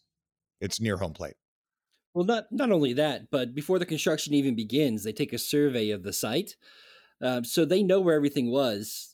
it's 0.61 0.81
near 0.81 0.97
home 0.97 1.13
plate. 1.13 1.35
Well, 2.13 2.25
not 2.25 2.51
not 2.51 2.71
only 2.71 2.93
that, 2.93 3.29
but 3.29 3.53
before 3.53 3.77
the 3.79 3.85
construction 3.85 4.33
even 4.33 4.55
begins, 4.55 5.03
they 5.03 5.13
take 5.13 5.31
a 5.33 5.37
survey 5.37 5.91
of 5.91 6.03
the 6.03 6.13
site, 6.13 6.55
um, 7.21 7.45
so 7.45 7.65
they 7.65 7.83
know 7.83 8.01
where 8.01 8.15
everything 8.15 8.51
was 8.51 9.08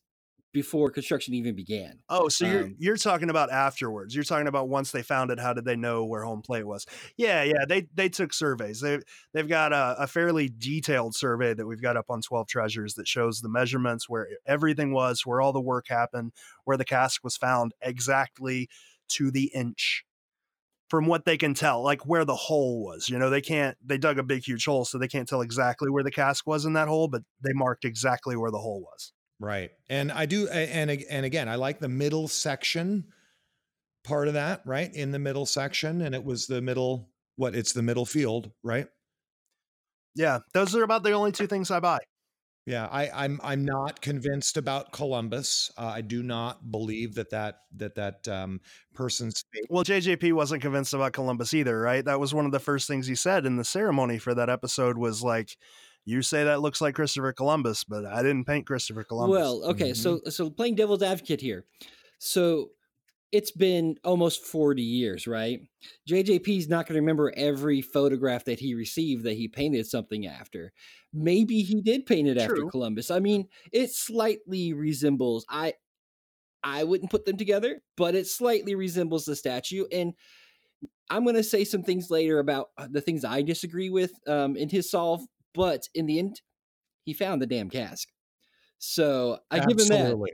before 0.55 0.89
construction 0.89 1.33
even 1.33 1.53
began. 1.53 1.99
Oh, 2.07 2.29
so 2.29 2.47
you're 2.47 2.63
Um, 2.63 2.75
you're 2.79 2.95
talking 2.95 3.29
about 3.29 3.51
afterwards. 3.51 4.15
You're 4.15 4.23
talking 4.23 4.47
about 4.47 4.69
once 4.69 4.91
they 4.91 5.03
found 5.03 5.29
it, 5.29 5.37
how 5.37 5.51
did 5.51 5.65
they 5.65 5.75
know 5.75 6.05
where 6.05 6.23
home 6.23 6.41
plate 6.41 6.65
was? 6.65 6.85
Yeah, 7.17 7.43
yeah. 7.43 7.65
They 7.67 7.87
they 7.93 8.07
took 8.07 8.33
surveys. 8.33 8.79
They 8.79 8.99
they've 9.33 9.49
got 9.49 9.73
a, 9.73 9.97
a 9.99 10.07
fairly 10.07 10.49
detailed 10.49 11.13
survey 11.13 11.53
that 11.53 11.67
we've 11.67 11.81
got 11.81 11.97
up 11.97 12.05
on 12.09 12.21
Twelve 12.21 12.47
Treasures 12.47 12.93
that 12.93 13.05
shows 13.05 13.41
the 13.41 13.49
measurements 13.49 14.07
where 14.07 14.29
everything 14.47 14.93
was, 14.93 15.25
where 15.25 15.41
all 15.41 15.51
the 15.51 15.59
work 15.59 15.87
happened, 15.89 16.31
where 16.63 16.77
the 16.77 16.85
cask 16.85 17.21
was 17.21 17.35
found 17.35 17.73
exactly 17.81 18.69
to 19.09 19.29
the 19.29 19.51
inch. 19.53 20.05
From 20.87 21.07
what 21.07 21.25
they 21.25 21.35
can 21.35 21.55
tell, 21.55 21.83
like 21.83 22.05
where 22.05 22.23
the 22.23 22.35
hole 22.35 22.85
was. 22.85 23.09
You 23.09 23.19
know, 23.19 23.29
they 23.29 23.41
can't. 23.41 23.75
They 23.83 23.97
dug 23.97 24.19
a 24.19 24.23
big, 24.23 24.45
huge 24.45 24.65
hole, 24.65 24.85
so 24.85 24.97
they 24.97 25.07
can't 25.09 25.27
tell 25.27 25.41
exactly 25.41 25.89
where 25.89 26.03
the 26.03 26.11
cask 26.11 26.47
was 26.47 26.63
in 26.63 26.73
that 26.73 26.87
hole, 26.87 27.09
but 27.09 27.23
they 27.43 27.53
marked 27.53 27.83
exactly 27.83 28.37
where 28.37 28.51
the 28.51 28.59
hole 28.59 28.81
was. 28.81 29.11
Right. 29.39 29.71
And 29.89 30.11
I 30.11 30.25
do 30.25 30.47
and 30.47 30.89
and 30.89 31.25
again, 31.25 31.49
I 31.49 31.55
like 31.55 31.79
the 31.79 31.89
middle 31.89 32.27
section 32.27 33.05
part 34.03 34.27
of 34.27 34.35
that, 34.35 34.61
right? 34.65 34.93
In 34.93 35.11
the 35.11 35.19
middle 35.19 35.45
section 35.45 36.01
and 36.01 36.15
it 36.15 36.23
was 36.23 36.47
the 36.47 36.61
middle 36.61 37.09
what? 37.35 37.55
It's 37.55 37.73
the 37.73 37.83
middle 37.83 38.05
field, 38.05 38.51
right? 38.63 38.87
Yeah, 40.15 40.39
those 40.53 40.75
are 40.75 40.83
about 40.83 41.03
the 41.03 41.11
only 41.11 41.31
two 41.31 41.47
things 41.47 41.71
I 41.71 41.79
buy. 41.79 41.99
Yeah, 42.65 42.87
I 42.87 43.09
I'm 43.25 43.39
I'm 43.43 43.63
not 43.63 44.01
convinced 44.01 44.57
about 44.57 44.91
Columbus. 44.91 45.71
Uh, 45.77 45.85
I 45.95 46.01
do 46.01 46.23
not 46.23 46.71
believe 46.71 47.13
that 47.15 47.29
that 47.29 47.59
that 47.77 47.95
that 47.95 48.27
um 48.27 48.59
person's 48.95 49.43
fate 49.53 49.65
Well, 49.69 49.83
JJP 49.83 50.33
wasn't 50.33 50.63
convinced 50.63 50.93
about 50.93 51.13
Columbus 51.13 51.53
either, 51.53 51.79
right? 51.79 52.03
That 52.03 52.19
was 52.19 52.33
one 52.33 52.45
of 52.47 52.51
the 52.51 52.59
first 52.59 52.87
things 52.87 53.05
he 53.05 53.15
said 53.15 53.45
in 53.45 53.57
the 53.57 53.63
ceremony 53.63 54.17
for 54.17 54.33
that 54.33 54.49
episode 54.49 54.97
was 54.97 55.21
like, 55.21 55.57
"You 56.05 56.21
say 56.21 56.43
that 56.43 56.61
looks 56.61 56.81
like 56.81 56.95
Christopher 56.95 57.33
Columbus, 57.33 57.83
but 57.83 58.05
I 58.05 58.21
didn't 58.21 58.45
paint 58.45 58.65
Christopher 58.65 59.03
Columbus." 59.03 59.37
Well, 59.37 59.63
okay, 59.71 59.93
so 59.93 60.21
so 60.29 60.49
playing 60.49 60.75
devil's 60.75 61.03
advocate 61.03 61.41
here. 61.41 61.65
So 62.17 62.69
it's 63.31 63.51
been 63.51 63.97
almost 64.05 64.45
40 64.45 64.81
years, 64.81 65.27
right? 65.27 65.59
JJP's 66.09 66.69
not 66.69 66.87
going 66.87 66.95
to 66.95 67.01
remember 67.01 67.33
every 67.35 67.81
photograph 67.81 68.45
that 68.45 68.59
he 68.59 68.75
received 68.75 69.25
that 69.25 69.33
he 69.33 69.49
painted 69.49 69.85
something 69.85 70.25
after. 70.25 70.71
Maybe 71.13 71.61
he 71.61 71.81
did 71.81 72.05
paint 72.05 72.29
it 72.29 72.37
after 72.37 72.65
Columbus. 72.67 73.11
I 73.11 73.19
mean, 73.19 73.49
it 73.73 73.91
slightly 73.91 74.73
resembles 74.73 75.45
I 75.49 75.73
I 76.63 76.83
wouldn't 76.83 77.11
put 77.11 77.25
them 77.25 77.37
together, 77.37 77.81
but 77.97 78.15
it 78.15 78.25
slightly 78.25 78.73
resembles 78.73 79.25
the 79.25 79.35
statue 79.35 79.85
and 79.91 80.13
I'm 81.09 81.23
going 81.23 81.35
to 81.35 81.43
say 81.43 81.63
some 81.63 81.83
things 81.83 82.09
later 82.09 82.39
about 82.39 82.69
uh, 82.77 82.87
the 82.89 83.01
things 83.01 83.23
I 83.23 83.41
disagree 83.43 83.89
with 83.89 84.11
um, 84.27 84.55
in 84.55 84.69
his 84.69 84.89
solve, 84.89 85.21
but 85.55 85.87
in 85.93 86.05
the 86.05 86.19
end, 86.19 86.41
he 87.05 87.13
found 87.13 87.41
the 87.41 87.47
damn 87.47 87.69
cask. 87.69 88.07
So 88.77 89.39
I 89.49 89.59
give 89.59 89.79
him 89.79 89.87
that. 89.87 90.01
Absolutely. 90.01 90.31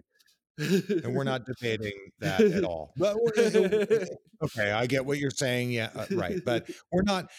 and 1.04 1.16
we're 1.16 1.24
not 1.24 1.46
debating 1.46 1.94
that 2.20 2.42
at 2.42 2.64
all. 2.64 2.94
But 2.98 3.18
okay, 4.44 4.72
I 4.72 4.86
get 4.88 5.06
what 5.06 5.18
you're 5.18 5.32
saying. 5.32 5.72
Yeah, 5.72 5.90
uh, 5.96 6.06
right. 6.12 6.40
But 6.44 6.70
we're 6.92 7.04
not. 7.04 7.30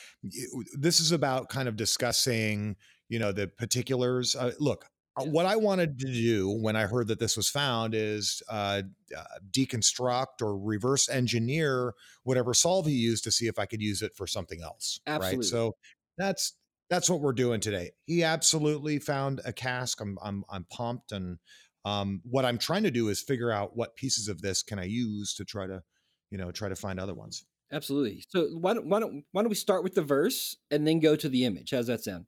This 0.79 1.01
is 1.01 1.13
about 1.13 1.49
kind 1.49 1.69
of 1.69 1.77
discussing, 1.77 2.77
you 3.09 3.19
know, 3.19 3.33
the 3.33 3.49
particulars. 3.49 4.35
Uh, 4.35 4.53
look, 4.59 4.87
uh, 5.17 5.25
what 5.25 5.47
I 5.47 5.57
wanted 5.57 5.99
to 6.01 6.07
do 6.07 6.51
when 6.51 6.75
I 6.77 6.87
heard 6.87 7.09
that 7.09 7.19
this 7.19 7.37
was 7.37 7.49
found 7.49 7.95
is 7.95 8.43
uh, 8.49 8.83
uh, 9.17 9.23
deconstruct 9.51 10.41
or 10.41 10.59
reverse 10.59 11.09
engineer 11.09 11.95
whatever 12.25 12.55
solve 12.55 12.87
he 12.87 12.93
used 12.93 13.25
to 13.25 13.31
see 13.31 13.47
if 13.47 13.59
I 13.59 13.67
could 13.67 13.83
use 13.83 14.03
it 14.03 14.15
for 14.15 14.27
something 14.27 14.63
else. 14.63 15.01
Absolutely. 15.07 15.39
Right. 15.39 15.45
So 15.45 15.77
that's 16.17 16.55
that's 16.93 17.09
what 17.09 17.23
we're 17.23 17.33
doing 17.33 17.59
today. 17.59 17.93
He 18.05 18.23
absolutely 18.23 18.99
found 18.99 19.41
a 19.47 19.53
cask. 19.53 19.99
I'm 20.03 20.19
I'm 20.23 20.45
I'm 20.51 20.67
pumped 20.71 21.11
and 21.13 21.39
um, 21.87 22.21
what 22.23 22.45
I'm 22.45 22.59
trying 22.59 22.83
to 22.83 22.91
do 22.91 23.09
is 23.09 23.23
figure 23.23 23.51
out 23.51 23.75
what 23.75 23.97
pieces 23.97 24.29
of 24.29 24.43
this 24.43 24.63
can 24.63 24.79
I 24.79 24.85
use 24.85 25.35
to 25.37 25.45
try 25.47 25.67
to, 25.67 25.83
you 26.31 26.37
know, 26.37 26.53
try 26.53 26.69
to 26.69 26.77
find 26.77 27.01
other 27.01 27.15
ones. 27.15 27.47
Absolutely. 27.73 28.23
So 28.29 28.49
why 28.61 28.75
don't, 28.75 28.87
why 28.87 29.01
don't 29.01 29.25
why 29.33 29.41
don't 29.41 29.49
we 29.49 29.55
start 29.55 29.83
with 29.83 29.95
the 29.95 30.03
verse 30.03 30.55
and 30.71 30.87
then 30.87 31.01
go 31.01 31.17
to 31.17 31.31
the 31.31 31.47
image? 31.47 31.71
How's 31.71 31.87
that 31.87 32.05
sound? 32.05 32.27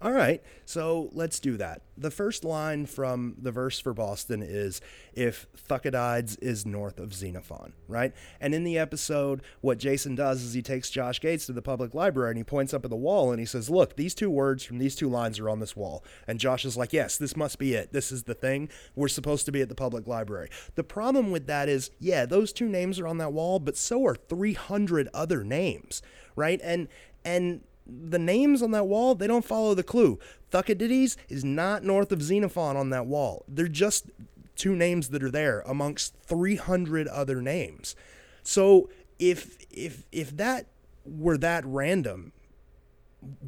All 0.00 0.12
right, 0.12 0.40
so 0.64 1.10
let's 1.12 1.40
do 1.40 1.56
that. 1.56 1.82
The 1.96 2.12
first 2.12 2.44
line 2.44 2.86
from 2.86 3.34
the 3.36 3.50
verse 3.50 3.80
for 3.80 3.92
Boston 3.92 4.44
is 4.44 4.80
if 5.12 5.48
Thucydides 5.56 6.36
is 6.36 6.64
north 6.64 7.00
of 7.00 7.12
Xenophon, 7.12 7.72
right? 7.88 8.12
And 8.40 8.54
in 8.54 8.62
the 8.62 8.78
episode, 8.78 9.42
what 9.60 9.78
Jason 9.78 10.14
does 10.14 10.44
is 10.44 10.54
he 10.54 10.62
takes 10.62 10.88
Josh 10.88 11.20
Gates 11.20 11.46
to 11.46 11.52
the 11.52 11.62
public 11.62 11.94
library 11.94 12.30
and 12.30 12.38
he 12.38 12.44
points 12.44 12.72
up 12.72 12.84
at 12.84 12.90
the 12.90 12.96
wall 12.96 13.32
and 13.32 13.40
he 13.40 13.46
says, 13.46 13.68
Look, 13.68 13.96
these 13.96 14.14
two 14.14 14.30
words 14.30 14.62
from 14.62 14.78
these 14.78 14.94
two 14.94 15.08
lines 15.08 15.40
are 15.40 15.50
on 15.50 15.58
this 15.58 15.74
wall. 15.74 16.04
And 16.28 16.38
Josh 16.38 16.64
is 16.64 16.76
like, 16.76 16.92
Yes, 16.92 17.18
this 17.18 17.36
must 17.36 17.58
be 17.58 17.74
it. 17.74 17.92
This 17.92 18.12
is 18.12 18.22
the 18.22 18.34
thing. 18.34 18.68
We're 18.94 19.08
supposed 19.08 19.46
to 19.46 19.52
be 19.52 19.62
at 19.62 19.68
the 19.68 19.74
public 19.74 20.06
library. 20.06 20.48
The 20.76 20.84
problem 20.84 21.32
with 21.32 21.48
that 21.48 21.68
is, 21.68 21.90
yeah, 21.98 22.24
those 22.24 22.52
two 22.52 22.68
names 22.68 23.00
are 23.00 23.08
on 23.08 23.18
that 23.18 23.32
wall, 23.32 23.58
but 23.58 23.76
so 23.76 24.06
are 24.06 24.14
300 24.14 25.08
other 25.12 25.42
names, 25.42 26.02
right? 26.36 26.60
And, 26.62 26.86
and, 27.24 27.62
the 27.88 28.18
names 28.18 28.62
on 28.62 28.70
that 28.72 28.86
wall, 28.86 29.14
they 29.14 29.26
don't 29.26 29.44
follow 29.44 29.74
the 29.74 29.82
clue. 29.82 30.18
Thucydides 30.50 31.16
is 31.28 31.44
not 31.44 31.82
north 31.82 32.12
of 32.12 32.22
Xenophon 32.22 32.76
on 32.76 32.90
that 32.90 33.06
wall. 33.06 33.44
They're 33.48 33.68
just 33.68 34.10
two 34.56 34.74
names 34.74 35.08
that 35.10 35.22
are 35.22 35.30
there 35.30 35.60
amongst 35.66 36.14
300 36.24 37.08
other 37.08 37.40
names. 37.40 37.96
So 38.42 38.90
if 39.18 39.56
if 39.70 40.04
if 40.12 40.36
that 40.36 40.66
were 41.04 41.38
that 41.38 41.64
random, 41.64 42.32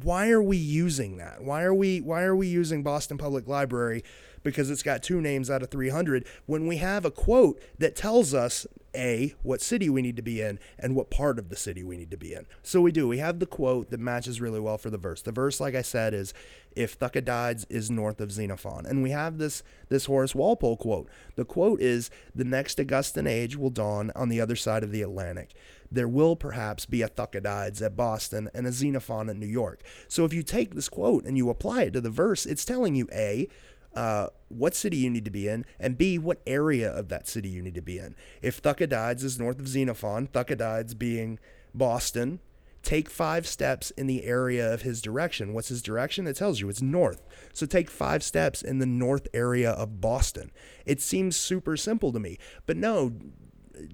why 0.01 0.29
are 0.29 0.41
we 0.41 0.57
using 0.57 1.17
that? 1.17 1.43
Why 1.43 1.63
are 1.63 1.73
we 1.73 2.01
why 2.01 2.23
are 2.23 2.35
we 2.35 2.47
using 2.47 2.83
Boston 2.83 3.17
Public 3.17 3.47
Library 3.47 4.03
because 4.43 4.69
it's 4.69 4.83
got 4.83 5.03
two 5.03 5.21
names 5.21 5.51
out 5.51 5.61
of 5.61 5.69
300 5.69 6.25
when 6.45 6.65
we 6.65 6.77
have 6.77 7.05
a 7.05 7.11
quote 7.11 7.61
that 7.77 7.95
tells 7.95 8.33
us 8.33 8.65
a 8.95 9.33
what 9.41 9.61
city 9.61 9.89
we 9.89 10.01
need 10.01 10.15
to 10.15 10.21
be 10.21 10.41
in 10.41 10.59
and 10.77 10.95
what 10.95 11.09
part 11.09 11.39
of 11.39 11.49
the 11.49 11.55
city 11.55 11.83
we 11.83 11.97
need 11.97 12.11
to 12.11 12.17
be 12.17 12.33
in. 12.33 12.45
So 12.63 12.81
we 12.81 12.91
do. 12.91 13.07
We 13.07 13.19
have 13.19 13.39
the 13.39 13.45
quote 13.45 13.89
that 13.91 13.99
matches 13.99 14.41
really 14.41 14.59
well 14.59 14.77
for 14.77 14.89
the 14.89 14.97
verse. 14.97 15.21
The 15.21 15.31
verse 15.31 15.59
like 15.59 15.75
I 15.75 15.81
said 15.81 16.13
is 16.13 16.33
if 16.75 16.93
Thucydides 16.93 17.65
is 17.69 17.91
north 17.91 18.21
of 18.21 18.31
Xenophon. 18.31 18.85
And 18.85 19.03
we 19.03 19.11
have 19.11 19.37
this 19.37 19.63
this 19.89 20.05
Horace 20.05 20.35
Walpole 20.35 20.77
quote. 20.77 21.09
The 21.35 21.45
quote 21.45 21.81
is 21.81 22.09
the 22.33 22.45
next 22.45 22.79
Augustan 22.79 23.27
age 23.27 23.57
will 23.57 23.69
dawn 23.69 24.11
on 24.15 24.29
the 24.29 24.41
other 24.41 24.55
side 24.55 24.83
of 24.83 24.91
the 24.91 25.01
Atlantic 25.01 25.53
there 25.91 26.07
will 26.07 26.35
perhaps 26.35 26.85
be 26.85 27.01
a 27.01 27.07
Thucydides 27.07 27.81
at 27.81 27.97
Boston 27.97 28.49
and 28.53 28.65
a 28.65 28.71
Xenophon 28.71 29.29
at 29.29 29.35
New 29.35 29.45
York. 29.45 29.83
So 30.07 30.23
if 30.23 30.33
you 30.33 30.41
take 30.41 30.73
this 30.73 30.87
quote 30.87 31.25
and 31.25 31.37
you 31.37 31.49
apply 31.49 31.83
it 31.83 31.93
to 31.93 32.01
the 32.01 32.09
verse, 32.09 32.45
it's 32.45 32.63
telling 32.63 32.95
you 32.95 33.09
A, 33.11 33.49
uh, 33.95 34.27
what 34.47 34.75
city 34.75 34.97
you 34.97 35.09
need 35.09 35.25
to 35.25 35.31
be 35.31 35.47
in, 35.47 35.65
and 35.79 35.97
B, 35.97 36.17
what 36.17 36.41
area 36.47 36.91
of 36.91 37.09
that 37.09 37.27
city 37.27 37.49
you 37.49 37.61
need 37.61 37.75
to 37.75 37.81
be 37.81 37.97
in. 37.97 38.15
If 38.41 38.57
Thucydides 38.57 39.23
is 39.23 39.39
north 39.39 39.59
of 39.59 39.67
Xenophon, 39.67 40.27
Thucydides 40.27 40.93
being 40.93 41.39
Boston, 41.73 42.39
take 42.83 43.09
five 43.09 43.45
steps 43.45 43.91
in 43.91 44.07
the 44.07 44.23
area 44.23 44.73
of 44.73 44.81
his 44.81 45.01
direction. 45.01 45.53
What's 45.53 45.69
his 45.69 45.81
direction? 45.81 46.25
It 46.27 46.35
tells 46.35 46.59
you 46.59 46.69
it's 46.69 46.81
north. 46.81 47.21
So 47.53 47.65
take 47.65 47.89
five 47.89 48.23
steps 48.23 48.61
in 48.61 48.79
the 48.79 48.85
north 48.85 49.27
area 49.33 49.71
of 49.71 50.01
Boston. 50.01 50.51
It 50.85 51.01
seems 51.01 51.35
super 51.35 51.77
simple 51.77 52.11
to 52.11 52.19
me. 52.19 52.37
But 52.65 52.77
no, 52.77 53.13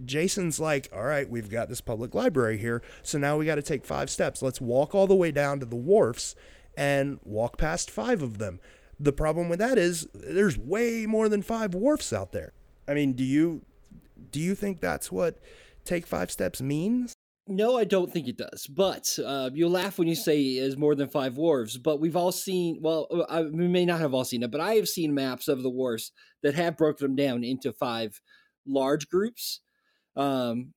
Jason's 0.06 0.60
like, 0.60 0.89
all 0.94 1.04
right, 1.04 1.30
we've 1.30 1.50
got 1.50 1.70
this 1.70 1.82
public 1.82 2.16
library 2.16 2.58
here. 2.58 2.82
So 3.04 3.18
now 3.18 3.38
we 3.38 3.46
got 3.46 3.56
to 3.56 3.62
take 3.62 3.86
five 3.86 4.10
steps. 4.10 4.42
Let's 4.42 4.62
walk 4.62 4.96
all 4.96 5.08
the 5.08 5.16
way 5.16 5.32
down 5.32 5.60
to 5.60 5.66
the 5.66 5.75
wharfs 5.75 6.36
and 6.77 7.20
walk 7.24 7.58
past 7.58 7.89
five 7.89 8.22
of 8.22 8.38
them. 8.38 8.60
The 9.00 9.13
problem 9.13 9.48
with 9.50 9.60
that 9.60 9.77
is 9.77 10.08
there's 10.13 10.58
way 10.58 11.06
more 11.06 11.30
than 11.30 11.42
five 11.42 11.75
wharfs 11.75 12.12
out 12.12 12.32
there. 12.32 12.54
I 12.88 12.94
mean, 12.94 13.13
do 13.13 13.24
you 13.24 13.62
do 14.32 14.39
you 14.39 14.56
think 14.56 14.80
that's 14.80 15.12
what 15.12 15.39
take 15.86 16.08
five 16.08 16.32
steps 16.32 16.62
means? 16.62 17.13
No, 17.50 17.77
I 17.77 17.86
don't 17.86 18.12
think 18.12 18.27
it 18.27 18.38
does. 18.38 18.68
But 18.68 19.18
uh, 19.24 19.51
you'll 19.54 19.72
laugh 19.72 19.98
when 19.98 20.08
you 20.08 20.16
say 20.16 20.42
is 20.42 20.75
more 20.77 20.96
than 20.96 21.08
five 21.08 21.38
wharves. 21.38 21.77
But 21.77 22.00
we've 22.00 22.16
all 22.16 22.32
seen. 22.32 22.80
Well, 22.82 23.08
uh, 23.12 23.25
I, 23.30 23.42
we 23.44 23.68
may 23.68 23.86
not 23.86 24.01
have 24.01 24.13
all 24.13 24.25
seen 24.25 24.44
it, 24.44 24.51
but 24.51 24.62
I 24.62 24.75
have 24.75 24.88
seen 24.88 25.13
maps 25.13 25.48
of 25.48 25.63
the 25.63 25.70
wharves 25.70 26.12
that 26.44 26.56
have 26.56 26.77
broken 26.77 27.08
them 27.08 27.16
down 27.16 27.44
into 27.44 27.72
five 27.72 28.20
large 28.66 29.08
groups, 29.08 29.62
um, 30.16 30.74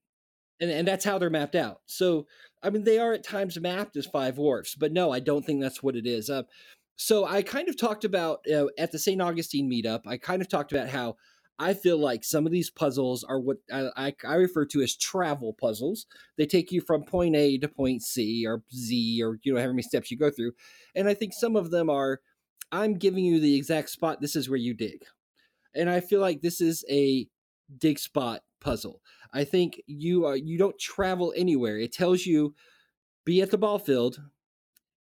and 0.60 0.70
and 0.70 0.86
that's 0.86 1.04
how 1.04 1.18
they're 1.18 1.30
mapped 1.30 1.56
out. 1.56 1.80
So 1.86 2.26
I 2.62 2.70
mean, 2.70 2.84
they 2.84 2.98
are 2.98 3.12
at 3.12 3.24
times 3.24 3.58
mapped 3.58 3.96
as 3.96 4.06
five 4.06 4.38
wharfs, 4.38 4.74
but 4.74 4.92
no, 4.92 5.10
I 5.10 5.20
don't 5.20 5.44
think 5.44 5.60
that's 5.60 5.82
what 5.82 5.96
it 5.96 6.06
is. 6.06 6.30
Uh, 6.30 6.42
so 7.02 7.24
I 7.24 7.40
kind 7.40 7.66
of 7.70 7.78
talked 7.78 8.04
about 8.04 8.40
uh, 8.52 8.66
at 8.76 8.92
the 8.92 8.98
St. 8.98 9.22
Augustine 9.22 9.70
meetup. 9.70 10.02
I 10.06 10.18
kind 10.18 10.42
of 10.42 10.48
talked 10.50 10.70
about 10.70 10.90
how 10.90 11.16
I 11.58 11.72
feel 11.72 11.96
like 11.96 12.24
some 12.24 12.44
of 12.44 12.52
these 12.52 12.68
puzzles 12.68 13.24
are 13.24 13.40
what 13.40 13.56
I, 13.72 14.12
I, 14.22 14.34
refer 14.34 14.66
to 14.66 14.82
as 14.82 14.96
travel 14.96 15.56
puzzles. 15.58 16.04
They 16.36 16.44
take 16.44 16.70
you 16.70 16.82
from 16.82 17.04
point 17.04 17.36
A 17.36 17.56
to 17.56 17.68
point 17.68 18.02
C 18.02 18.46
or 18.46 18.62
Z 18.74 19.22
or 19.22 19.38
you 19.42 19.54
know 19.54 19.58
however 19.58 19.72
many 19.72 19.82
steps 19.82 20.10
you 20.10 20.18
go 20.18 20.30
through, 20.30 20.52
and 20.94 21.08
I 21.08 21.14
think 21.14 21.32
some 21.32 21.56
of 21.56 21.70
them 21.70 21.88
are 21.88 22.20
I'm 22.70 22.98
giving 22.98 23.24
you 23.24 23.40
the 23.40 23.56
exact 23.56 23.88
spot. 23.88 24.20
This 24.20 24.36
is 24.36 24.50
where 24.50 24.58
you 24.58 24.74
dig, 24.74 25.02
and 25.74 25.88
I 25.88 26.00
feel 26.00 26.20
like 26.20 26.42
this 26.42 26.60
is 26.60 26.84
a 26.90 27.26
dig 27.78 27.98
spot 27.98 28.42
puzzle. 28.60 29.00
I 29.32 29.44
think 29.44 29.80
you 29.86 30.26
are 30.26 30.36
you 30.36 30.58
don't 30.58 30.78
travel 30.78 31.32
anywhere. 31.34 31.78
It 31.78 31.92
tells 31.94 32.26
you 32.26 32.54
be 33.24 33.40
at 33.40 33.50
the 33.50 33.56
ball 33.56 33.78
field, 33.78 34.20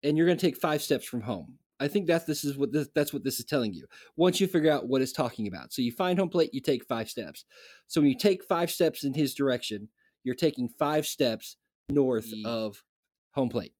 and 0.02 0.18
you're 0.18 0.28
going 0.28 0.38
to 0.38 0.46
take 0.48 0.56
five 0.56 0.82
steps 0.82 1.04
from 1.04 1.24
home. 1.24 1.60
I 1.80 1.88
think 1.88 2.08
that 2.08 2.28
this 2.28 2.44
is 2.44 2.58
what 2.58 2.72
this, 2.74 2.90
that's 2.94 3.14
what 3.14 3.24
this 3.24 3.40
is 3.40 3.46
telling 3.46 3.74
you. 3.74 3.86
Once 4.18 4.42
you 4.42 4.48
figure 4.48 4.72
out 4.72 4.88
what 4.88 5.02
it's 5.02 5.12
talking 5.14 5.48
about, 5.48 5.72
so 5.72 5.82
you 5.82 5.92
find 5.92 6.20
home 6.20 6.30
plate, 6.30 6.54
you 6.54 6.62
take 6.62 6.84
five 6.86 7.10
steps. 7.10 7.46
So 7.88 8.02
when 8.02 8.10
you 8.10 8.18
take 8.18 8.44
five 8.44 8.70
steps 8.70 9.04
in 9.04 9.14
his 9.14 9.34
direction, 9.34 9.90
you're 10.24 10.36
taking 10.36 10.68
five 10.68 11.06
steps 11.08 11.56
north 11.90 12.28
Ye- 12.28 12.44
of 12.46 12.84
home 13.32 13.50
plate. 13.50 13.74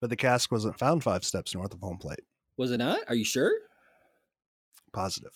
But 0.00 0.10
the 0.10 0.16
cask 0.16 0.50
wasn't 0.52 0.78
found 0.78 1.02
five 1.02 1.24
steps 1.24 1.54
north 1.54 1.72
of 1.74 1.80
home 1.80 1.98
plate. 1.98 2.20
Was 2.56 2.70
it 2.72 2.78
not? 2.78 3.00
Are 3.08 3.14
you 3.14 3.24
sure? 3.24 3.52
Positive. 4.92 5.32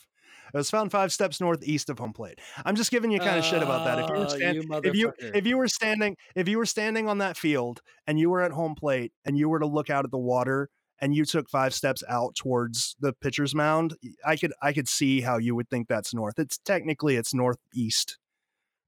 It 0.52 0.56
was 0.56 0.70
found 0.70 0.90
five 0.90 1.12
steps 1.12 1.40
northeast 1.40 1.88
of 1.88 1.98
home 1.98 2.12
plate. 2.12 2.38
I'm 2.64 2.74
just 2.76 2.90
giving 2.90 3.10
you 3.10 3.18
kind 3.20 3.38
of 3.38 3.44
shit 3.44 3.62
about 3.62 3.84
that. 3.84 3.98
If 4.00 4.08
you 4.08 4.14
were 4.14 4.24
Oh, 4.24 4.28
stand- 4.28 4.56
you 4.56 4.80
if 4.84 4.94
you 4.94 5.12
if 5.18 5.46
you 5.46 5.56
were 5.56 5.68
standing 5.68 6.16
if 6.34 6.48
you 6.48 6.58
were 6.58 6.66
standing 6.66 7.08
on 7.08 7.18
that 7.18 7.36
field 7.36 7.80
and 8.06 8.18
you 8.18 8.28
were 8.28 8.42
at 8.42 8.50
home 8.52 8.74
plate 8.74 9.12
and 9.24 9.38
you 9.38 9.48
were 9.48 9.60
to 9.60 9.66
look 9.66 9.88
out 9.88 10.04
at 10.04 10.10
the 10.10 10.18
water 10.18 10.68
and 11.02 11.16
you 11.16 11.24
took 11.24 11.50
five 11.50 11.74
steps 11.74 12.04
out 12.08 12.36
towards 12.36 12.94
the 13.00 13.12
pitcher's 13.12 13.54
mound, 13.56 13.96
I 14.24 14.36
could 14.36 14.52
I 14.62 14.72
could 14.72 14.88
see 14.88 15.20
how 15.20 15.36
you 15.36 15.54
would 15.56 15.68
think 15.68 15.88
that's 15.88 16.14
north. 16.14 16.38
It's 16.38 16.58
technically 16.58 17.16
it's 17.16 17.34
northeast, 17.34 18.18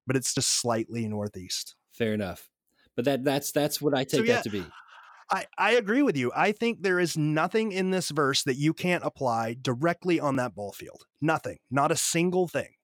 but 0.07 0.15
it's 0.15 0.33
just 0.33 0.49
slightly 0.49 1.09
northeast. 1.09 1.75
Fair 1.93 2.15
enough. 2.15 2.49
But 2.95 3.05
that 3.07 3.25
that's 3.25 3.51
that's 3.51 3.83
what 3.83 3.95
I 3.95 4.05
take 4.05 4.25
yeah, 4.25 4.37
that 4.37 4.45
to 4.45 4.51
be. 4.51 4.65
I, 5.31 5.47
I 5.59 5.73
agree 5.73 6.03
with 6.03 6.17
you. 6.17 6.31
I 6.37 6.53
think 6.53 6.83
there 6.83 7.01
is 7.01 7.17
nothing 7.17 7.73
in 7.73 7.91
this 7.91 8.11
verse 8.11 8.43
that 8.45 8.57
you 8.57 8.73
can't 8.75 9.03
apply 9.05 9.57
directly 9.61 10.21
on 10.21 10.37
that 10.37 10.55
ball 10.55 10.73
field. 10.73 11.07
Nothing. 11.21 11.59
Not 11.71 11.91
a 11.91 11.97
single 11.97 12.47
thing. 12.47 12.75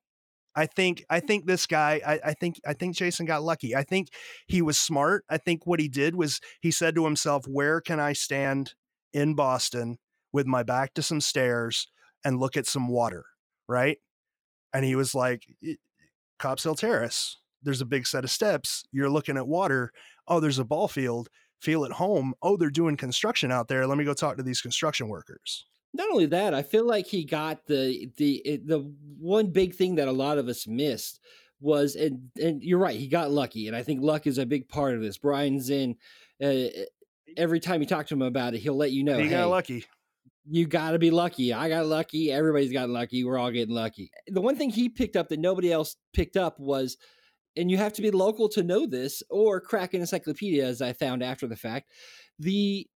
I 0.56 0.66
think 0.66 1.04
I 1.08 1.20
think 1.20 1.46
this 1.46 1.66
guy 1.66 2.00
I, 2.04 2.30
I 2.30 2.34
think 2.34 2.60
I 2.66 2.72
think 2.72 2.96
Jason 2.96 3.26
got 3.26 3.44
lucky. 3.44 3.76
I 3.76 3.84
think 3.84 4.08
he 4.48 4.60
was 4.60 4.76
smart. 4.76 5.24
I 5.30 5.38
think 5.38 5.66
what 5.68 5.78
he 5.78 5.88
did 5.88 6.16
was 6.16 6.40
he 6.60 6.72
said 6.72 6.96
to 6.96 7.04
himself, 7.04 7.46
Where 7.46 7.80
can 7.80 8.00
I 8.00 8.14
stand 8.14 8.74
in 9.12 9.34
Boston 9.34 9.98
with 10.32 10.46
my 10.46 10.62
back 10.62 10.94
to 10.94 11.02
some 11.02 11.20
stairs 11.20 11.88
and 12.24 12.38
look 12.38 12.56
at 12.56 12.66
some 12.66 12.88
water? 12.88 13.24
Right. 13.68 13.98
And 14.72 14.84
he 14.84 14.94
was 14.94 15.14
like, 15.14 15.46
Copp's 16.38 16.64
Hill 16.64 16.74
Terrace. 16.74 17.38
There's 17.62 17.80
a 17.80 17.86
big 17.86 18.06
set 18.06 18.24
of 18.24 18.30
steps. 18.30 18.84
You're 18.92 19.10
looking 19.10 19.36
at 19.36 19.46
water. 19.46 19.92
Oh, 20.26 20.40
there's 20.40 20.58
a 20.58 20.64
ball 20.64 20.88
field 20.88 21.28
feel 21.60 21.84
at 21.84 21.92
home. 21.92 22.34
Oh, 22.42 22.56
they're 22.56 22.70
doing 22.70 22.96
construction 22.96 23.52
out 23.52 23.68
there. 23.68 23.86
Let 23.86 23.98
me 23.98 24.04
go 24.04 24.14
talk 24.14 24.36
to 24.38 24.42
these 24.42 24.62
construction 24.62 25.08
workers. 25.08 25.66
Not 25.92 26.10
only 26.10 26.26
that, 26.26 26.54
I 26.54 26.62
feel 26.62 26.86
like 26.86 27.06
he 27.06 27.24
got 27.24 27.66
the 27.66 28.08
the 28.16 28.60
the 28.64 28.78
one 29.18 29.48
big 29.48 29.74
thing 29.74 29.96
that 29.96 30.08
a 30.08 30.12
lot 30.12 30.38
of 30.38 30.48
us 30.48 30.66
missed 30.66 31.20
was 31.60 31.96
and 31.96 32.30
and 32.40 32.62
you're 32.62 32.78
right, 32.78 32.98
he 32.98 33.08
got 33.08 33.30
lucky, 33.30 33.66
and 33.66 33.76
I 33.76 33.82
think 33.82 34.00
luck 34.00 34.26
is 34.26 34.38
a 34.38 34.46
big 34.46 34.68
part 34.68 34.94
of 34.94 35.02
this. 35.02 35.18
Brian 35.18 35.60
Zinn, 35.60 35.96
uh, 36.42 36.68
every 37.36 37.60
time 37.60 37.80
you 37.80 37.86
talk 37.86 38.06
to 38.08 38.14
him 38.14 38.22
about 38.22 38.54
it, 38.54 38.58
he'll 38.60 38.76
let 38.76 38.92
you 38.92 39.04
know, 39.04 39.18
he 39.18 39.24
hey, 39.24 39.30
got 39.30 39.48
lucky. 39.48 39.84
you 40.48 40.66
got 40.66 40.92
to 40.92 40.98
be 40.98 41.10
lucky. 41.10 41.52
I 41.52 41.68
got 41.68 41.86
lucky. 41.86 42.30
Everybody's 42.32 42.72
got 42.72 42.88
lucky. 42.88 43.24
We're 43.24 43.38
all 43.38 43.50
getting 43.50 43.74
lucky. 43.74 44.10
The 44.28 44.40
one 44.40 44.56
thing 44.56 44.70
he 44.70 44.88
picked 44.88 45.16
up 45.16 45.28
that 45.28 45.40
nobody 45.40 45.72
else 45.72 45.96
picked 46.12 46.36
up 46.36 46.58
was, 46.58 46.96
and 47.56 47.70
you 47.70 47.76
have 47.76 47.92
to 47.94 48.02
be 48.02 48.10
local 48.10 48.48
to 48.50 48.62
know 48.62 48.86
this, 48.86 49.22
or 49.30 49.60
crack 49.60 49.94
an 49.94 50.00
encyclopedia, 50.00 50.64
as 50.64 50.80
I 50.80 50.92
found 50.92 51.22
after 51.22 51.46
the 51.46 51.56
fact, 51.56 51.90
the 52.38 52.86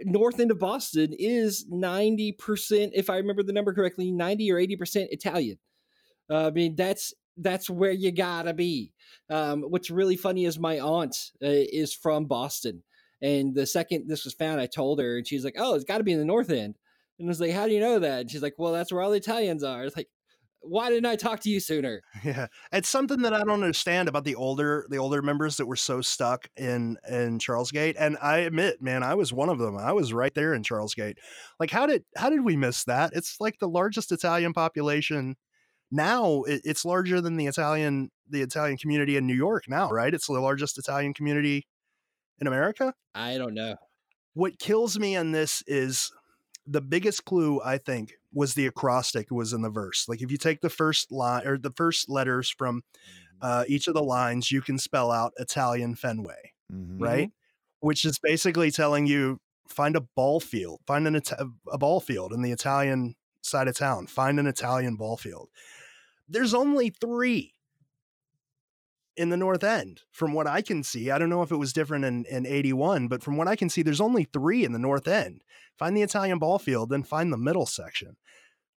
north 0.00 0.40
end 0.40 0.50
of 0.50 0.58
Boston 0.58 1.14
is 1.18 1.66
90%, 1.72 2.90
if 2.94 3.10
I 3.10 3.16
remember 3.16 3.42
the 3.42 3.52
number 3.52 3.72
correctly, 3.72 4.10
90 4.10 4.52
or 4.52 4.56
80% 4.56 5.06
Italian. 5.10 5.58
Uh, 6.30 6.46
I 6.46 6.50
mean, 6.50 6.76
that's 6.76 7.12
that's 7.38 7.70
where 7.70 7.92
you 7.92 8.12
gotta 8.12 8.54
be. 8.54 8.92
Um, 9.30 9.62
what's 9.62 9.90
really 9.90 10.16
funny 10.16 10.44
is 10.44 10.58
my 10.58 10.78
aunt 10.78 11.16
uh, 11.42 11.48
is 11.48 11.94
from 11.94 12.26
Boston, 12.26 12.82
and 13.22 13.54
the 13.54 13.66
second 13.66 14.08
this 14.08 14.24
was 14.24 14.34
found, 14.34 14.60
I 14.60 14.66
told 14.66 15.00
her, 15.00 15.16
and 15.18 15.26
she's 15.26 15.44
like, 15.44 15.56
"Oh, 15.56 15.74
it's 15.74 15.84
got 15.84 15.98
to 15.98 16.04
be 16.04 16.12
in 16.12 16.18
the 16.18 16.24
North 16.24 16.50
End." 16.50 16.76
And 17.18 17.28
I 17.28 17.30
was 17.30 17.40
like, 17.40 17.52
"How 17.52 17.66
do 17.66 17.72
you 17.72 17.80
know 17.80 17.98
that?" 17.98 18.20
And 18.22 18.30
she's 18.30 18.42
like, 18.42 18.54
"Well, 18.58 18.72
that's 18.72 18.92
where 18.92 19.02
all 19.02 19.10
the 19.10 19.16
Italians 19.16 19.62
are." 19.62 19.84
It's 19.84 19.96
like, 19.96 20.08
why 20.62 20.90
didn't 20.90 21.06
I 21.06 21.16
talk 21.16 21.40
to 21.40 21.50
you 21.50 21.60
sooner? 21.60 22.02
Yeah, 22.24 22.46
it's 22.70 22.88
something 22.88 23.22
that 23.22 23.34
I 23.34 23.40
don't 23.40 23.50
understand 23.50 24.08
about 24.08 24.24
the 24.24 24.36
older 24.36 24.86
the 24.88 24.98
older 24.98 25.22
members 25.22 25.56
that 25.56 25.66
were 25.66 25.76
so 25.76 26.00
stuck 26.00 26.48
in 26.56 26.96
in 27.08 27.38
Charlesgate. 27.38 27.96
And 27.98 28.16
I 28.22 28.38
admit, 28.38 28.80
man, 28.80 29.02
I 29.02 29.14
was 29.14 29.32
one 29.32 29.48
of 29.48 29.58
them. 29.58 29.76
I 29.76 29.92
was 29.92 30.12
right 30.12 30.32
there 30.34 30.54
in 30.54 30.62
Charlesgate. 30.62 31.14
Like, 31.58 31.70
how 31.70 31.86
did 31.86 32.04
how 32.16 32.30
did 32.30 32.44
we 32.44 32.56
miss 32.56 32.84
that? 32.84 33.10
It's 33.14 33.36
like 33.40 33.58
the 33.58 33.68
largest 33.68 34.12
Italian 34.12 34.52
population 34.52 35.34
now. 35.90 36.42
It, 36.42 36.62
it's 36.64 36.84
larger 36.84 37.20
than 37.20 37.36
the 37.36 37.46
Italian 37.46 38.10
the 38.28 38.42
Italian 38.42 38.78
community 38.78 39.16
in 39.16 39.26
New 39.26 39.34
York 39.34 39.64
now, 39.68 39.90
right? 39.90 40.14
It's 40.14 40.28
the 40.28 40.34
largest 40.34 40.78
Italian 40.78 41.12
community 41.12 41.66
in 42.42 42.46
America. 42.48 42.92
I 43.14 43.38
don't 43.38 43.54
know. 43.54 43.76
what 44.34 44.58
kills 44.58 44.98
me 44.98 45.14
on 45.16 45.30
this 45.32 45.62
is 45.66 46.10
the 46.66 46.80
biggest 46.80 47.24
clue 47.24 47.60
I 47.64 47.76
think 47.78 48.14
was 48.32 48.54
the 48.54 48.66
acrostic 48.66 49.30
was 49.30 49.52
in 49.52 49.60
the 49.62 49.70
verse. 49.70 50.06
Like 50.08 50.22
if 50.22 50.30
you 50.30 50.38
take 50.38 50.60
the 50.62 50.70
first 50.70 51.12
line 51.12 51.46
or 51.46 51.56
the 51.58 51.70
first 51.76 52.08
letters 52.10 52.48
from 52.50 52.82
uh, 53.42 53.64
each 53.68 53.88
of 53.88 53.94
the 53.94 54.02
lines, 54.02 54.50
you 54.50 54.60
can 54.62 54.78
spell 54.78 55.10
out 55.10 55.32
Italian 55.38 55.94
Fenway, 55.96 56.52
Mhm. 56.72 57.00
right? 57.00 57.30
Which 57.80 58.04
is 58.06 58.18
basically 58.22 58.70
telling 58.70 59.06
you 59.06 59.38
find 59.68 59.96
a 59.96 60.00
ball 60.16 60.40
field, 60.40 60.80
find 60.86 61.06
an 61.06 61.16
Ita- 61.16 61.48
a 61.70 61.76
ball 61.78 62.00
field 62.00 62.32
in 62.32 62.40
the 62.42 62.52
Italian 62.52 63.14
side 63.42 63.68
of 63.68 63.76
town, 63.76 64.06
find 64.06 64.38
an 64.40 64.46
Italian 64.46 64.96
ball 64.96 65.16
field. 65.18 65.48
There's 66.28 66.54
only 66.54 66.90
three 66.90 67.52
in 69.16 69.28
the 69.28 69.36
north 69.36 69.62
end 69.62 70.00
from 70.10 70.32
what 70.32 70.46
i 70.46 70.62
can 70.62 70.82
see 70.82 71.10
i 71.10 71.18
don't 71.18 71.30
know 71.30 71.42
if 71.42 71.50
it 71.52 71.56
was 71.56 71.72
different 71.72 72.04
in, 72.04 72.24
in 72.26 72.46
81 72.46 73.08
but 73.08 73.22
from 73.22 73.36
what 73.36 73.48
i 73.48 73.56
can 73.56 73.68
see 73.68 73.82
there's 73.82 74.00
only 74.00 74.24
three 74.24 74.64
in 74.64 74.72
the 74.72 74.78
north 74.78 75.06
end 75.06 75.42
find 75.78 75.96
the 75.96 76.02
italian 76.02 76.38
ball 76.38 76.58
field 76.58 76.88
then 76.90 77.02
find 77.02 77.32
the 77.32 77.38
middle 77.38 77.66
section 77.66 78.16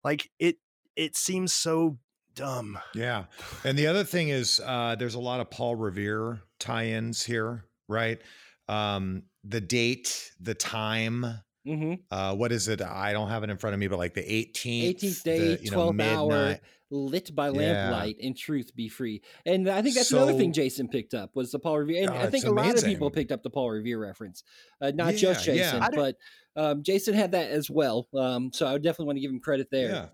like 0.03 0.31
it 0.39 0.57
it 0.97 1.17
seems 1.17 1.53
so 1.53 1.99
dumb 2.35 2.79
Yeah. 2.95 3.25
And 3.65 3.79
the 3.79 3.87
other 3.87 4.05
thing 4.05 4.29
is 4.29 4.61
uh, 4.65 4.97
there's 4.99 5.15
a 5.15 5.21
lot 5.21 5.41
of 5.41 5.51
Paul 5.51 5.77
Revere 5.77 6.41
tie-ins 6.59 7.25
here, 7.25 7.65
right? 7.89 8.21
Um, 8.69 9.25
the 9.45 9.61
date, 9.61 10.33
the 10.41 10.55
time, 10.55 11.25
Mm-hmm. 11.67 11.95
uh, 12.11 12.35
what 12.35 12.53
is 12.53 12.69
it? 12.69 12.83
I 12.83 13.13
don't 13.13 13.29
have 13.29 13.43
it 13.43 13.51
in 13.51 13.57
front 13.57 13.75
of 13.75 13.81
me, 13.81 13.89
but 13.89 13.99
like 13.99 14.15
the 14.15 14.21
18th, 14.23 14.97
18th 15.01 15.23
day, 15.23 15.55
the, 15.57 15.65
you 15.65 15.71
know, 15.71 15.83
hour, 15.89 15.93
midnight. 15.93 16.61
lit 16.91 17.35
by 17.35 17.49
Yeah. 17.49 17.91
lamplight, 17.91 18.17
and 18.23 18.37
truth 18.37 18.75
be 18.77 18.89
free. 18.89 19.23
And 19.47 19.69
I 19.69 19.81
think 19.83 19.95
that's 19.95 20.13
another 20.13 20.35
thing 20.35 20.53
Jason 20.53 20.89
picked 20.89 21.15
up 21.15 21.31
was 21.35 21.51
the 21.53 21.59
Paul 21.59 21.79
Revere. 21.79 22.03
And 22.03 22.11
Oh, 22.11 22.15
I 22.15 22.23
think 22.31 22.45
it's 22.45 22.45
a 22.45 22.51
lot 22.53 22.77
of 22.77 22.85
people 22.85 23.11
picked 23.11 23.33
up 23.33 23.43
the 23.43 23.51
Paul 23.51 23.71
Revere 23.71 23.99
reference, 23.99 24.43
uh, 24.81 24.93
not 24.95 25.15
just 25.15 25.47
Yeah, 25.47 25.55
yeah. 25.55 25.63
Jason, 25.71 25.83
I 25.83 25.89
don't- 25.91 25.97
but 25.97 26.17
um, 26.63 26.83
Jason 26.83 27.15
had 27.15 27.33
that 27.33 27.51
as 27.51 27.71
well. 27.71 28.09
Um, 28.15 28.53
so 28.53 28.67
I 28.67 28.73
would 28.73 28.83
definitely 28.83 29.07
want 29.07 29.17
to 29.17 29.21
give 29.23 29.31
him 29.31 29.41
credit 29.41 29.69
there. 29.71 29.89
Yeah. 29.89 30.07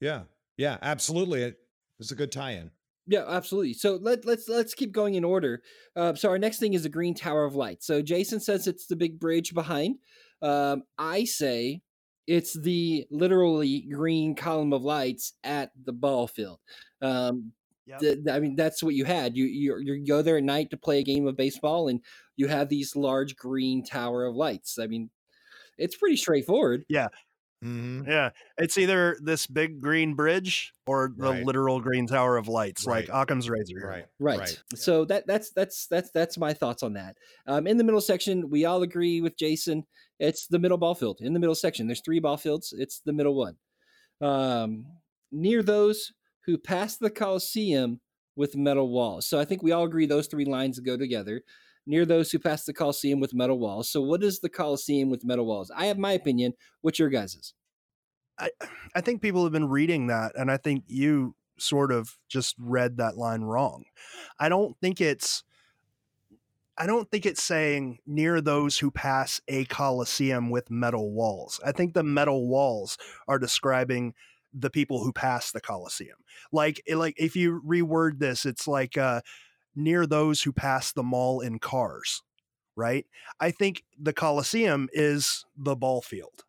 Yeah. 0.00 0.22
Yeah. 0.56 0.78
Absolutely. 0.82 1.42
It 1.42 1.58
was 1.98 2.10
a 2.10 2.14
good 2.16 2.32
tie-in. 2.32 2.70
Yeah, 3.10 3.24
absolutely. 3.26 3.72
So 3.72 3.96
let 3.96 4.26
let's 4.26 4.48
let's 4.50 4.74
keep 4.74 4.92
going 4.92 5.14
in 5.14 5.24
order. 5.24 5.62
Uh, 5.96 6.14
so 6.14 6.28
our 6.28 6.38
next 6.38 6.58
thing 6.58 6.74
is 6.74 6.82
the 6.82 6.90
Green 6.90 7.14
Tower 7.14 7.44
of 7.46 7.54
Light. 7.54 7.82
So 7.82 8.02
Jason 8.02 8.38
says 8.38 8.66
it's 8.66 8.86
the 8.86 8.96
big 8.96 9.18
bridge 9.18 9.54
behind. 9.54 9.96
Um, 10.42 10.84
I 10.98 11.24
say 11.24 11.82
it's 12.26 12.58
the 12.60 13.06
literally 13.10 13.82
green 13.82 14.34
column 14.34 14.72
of 14.72 14.82
lights 14.82 15.34
at 15.44 15.72
the 15.84 15.92
ball 15.92 16.26
field. 16.28 16.60
Um, 17.00 17.52
Yep. 17.86 18.00
th- 18.00 18.18
I 18.30 18.38
mean, 18.40 18.54
that's 18.56 18.82
what 18.82 18.94
you 18.94 19.04
had. 19.04 19.36
You, 19.36 19.46
you 19.46 19.78
you 19.78 20.06
go 20.06 20.22
there 20.22 20.36
at 20.38 20.44
night 20.44 20.70
to 20.70 20.76
play 20.76 20.98
a 21.00 21.02
game 21.04 21.26
of 21.26 21.36
baseball, 21.36 21.88
and 21.88 22.04
you 22.36 22.48
have 22.48 22.68
these 22.68 22.94
large 22.96 23.36
green 23.36 23.82
tower 23.84 24.26
of 24.26 24.36
lights. 24.36 24.78
I 24.78 24.86
mean, 24.86 25.10
it's 25.78 25.96
pretty 25.96 26.16
straightforward. 26.16 26.86
Mhm. 27.64 28.06
Yeah, 28.06 28.30
it's 28.56 28.78
either 28.78 29.16
this 29.20 29.48
big 29.48 29.80
green 29.80 30.14
bridge 30.14 30.72
or 30.86 31.12
the 31.16 31.32
Right. 31.32 31.44
literal 31.44 31.80
green 31.80 32.06
tower 32.06 32.36
of 32.36 32.46
lights, 32.46 32.86
like 32.86 33.08
Right. 33.08 33.22
Occam's 33.22 33.50
razor. 33.50 33.78
here. 33.78 34.06
Right. 34.20 34.38
Right. 34.38 34.62
So 34.76 35.04
that 35.06 35.26
that's 35.26 35.50
that's 35.50 35.88
that's 35.88 36.10
that's 36.12 36.38
my 36.38 36.54
thoughts 36.54 36.84
on 36.84 36.92
that. 36.92 37.16
Um, 37.46 37.66
in 37.66 37.76
the 37.76 37.82
middle 37.84 38.00
section, 38.00 38.48
we 38.48 38.64
all 38.64 38.82
agree 38.82 39.20
with 39.20 39.36
Jason. 39.36 39.84
It's 40.20 40.46
the 40.46 40.60
middle 40.60 40.78
ball 40.78 40.94
field. 40.94 41.18
In 41.20 41.32
the 41.32 41.40
middle 41.40 41.54
section, 41.56 41.88
there's 41.88 42.00
three 42.04 42.20
ball 42.20 42.36
fields. 42.36 42.72
It's 42.76 43.00
the 43.00 43.12
middle 43.12 43.34
one. 43.34 43.56
Um, 44.20 44.86
near 45.32 45.62
those 45.62 46.12
who 46.46 46.58
pass 46.58 46.96
the 46.96 47.10
Coliseum 47.10 48.00
with 48.36 48.56
metal 48.56 48.88
walls. 48.90 49.26
So 49.26 49.38
I 49.40 49.44
think 49.44 49.62
we 49.64 49.72
all 49.72 49.84
agree 49.84 50.06
those 50.06 50.28
three 50.28 50.44
lines 50.44 50.78
go 50.80 50.96
together. 50.96 51.42
Near 51.88 52.04
those 52.04 52.30
who 52.30 52.38
pass 52.38 52.64
the 52.64 52.74
Coliseum 52.74 53.18
with 53.18 53.32
metal 53.32 53.58
walls. 53.58 53.88
So 53.88 54.02
what 54.02 54.22
is 54.22 54.40
the 54.40 54.50
Coliseum 54.50 55.08
with 55.08 55.24
metal 55.24 55.46
walls? 55.46 55.70
I 55.74 55.86
have 55.86 55.96
my 55.96 56.12
opinion. 56.12 56.52
What's 56.82 56.98
your 56.98 57.08
guys's? 57.08 57.54
I 58.38 58.50
I 58.94 59.00
think 59.00 59.22
people 59.22 59.42
have 59.42 59.52
been 59.52 59.68
reading 59.68 60.08
that, 60.08 60.32
and 60.36 60.50
I 60.50 60.58
think 60.58 60.84
you 60.86 61.34
sort 61.58 61.90
of 61.90 62.16
just 62.28 62.54
read 62.58 62.98
that 62.98 63.16
line 63.16 63.42
wrong. 63.42 63.84
I 64.38 64.48
don't 64.48 64.76
think 64.80 65.00
it's. 65.00 65.44
I 66.80 66.86
don't 66.86 67.10
think 67.10 67.26
it's 67.26 67.42
saying 67.42 67.98
near 68.06 68.40
those 68.40 68.78
who 68.78 68.92
pass 68.92 69.40
a 69.48 69.64
coliseum 69.64 70.48
with 70.48 70.70
metal 70.70 71.10
walls. 71.10 71.58
I 71.66 71.72
think 71.72 71.94
the 71.94 72.04
metal 72.04 72.46
walls 72.46 72.98
are 73.26 73.40
describing 73.40 74.14
the 74.54 74.70
people 74.70 75.02
who 75.02 75.12
pass 75.12 75.50
the 75.50 75.60
coliseum. 75.60 76.18
Like, 76.52 76.80
like 76.88 77.14
if 77.18 77.34
you 77.34 77.60
reword 77.66 78.20
this, 78.20 78.46
it's 78.46 78.68
like 78.68 78.96
uh, 78.96 79.22
near 79.74 80.06
those 80.06 80.42
who 80.42 80.52
pass 80.52 80.92
the 80.92 81.02
mall 81.02 81.40
in 81.40 81.58
cars, 81.58 82.22
right? 82.76 83.06
I 83.40 83.50
think 83.50 83.84
the 83.98 84.12
coliseum 84.12 84.88
is 84.92 85.44
the 85.56 85.76
ball 85.76 86.02
field, 86.02 86.44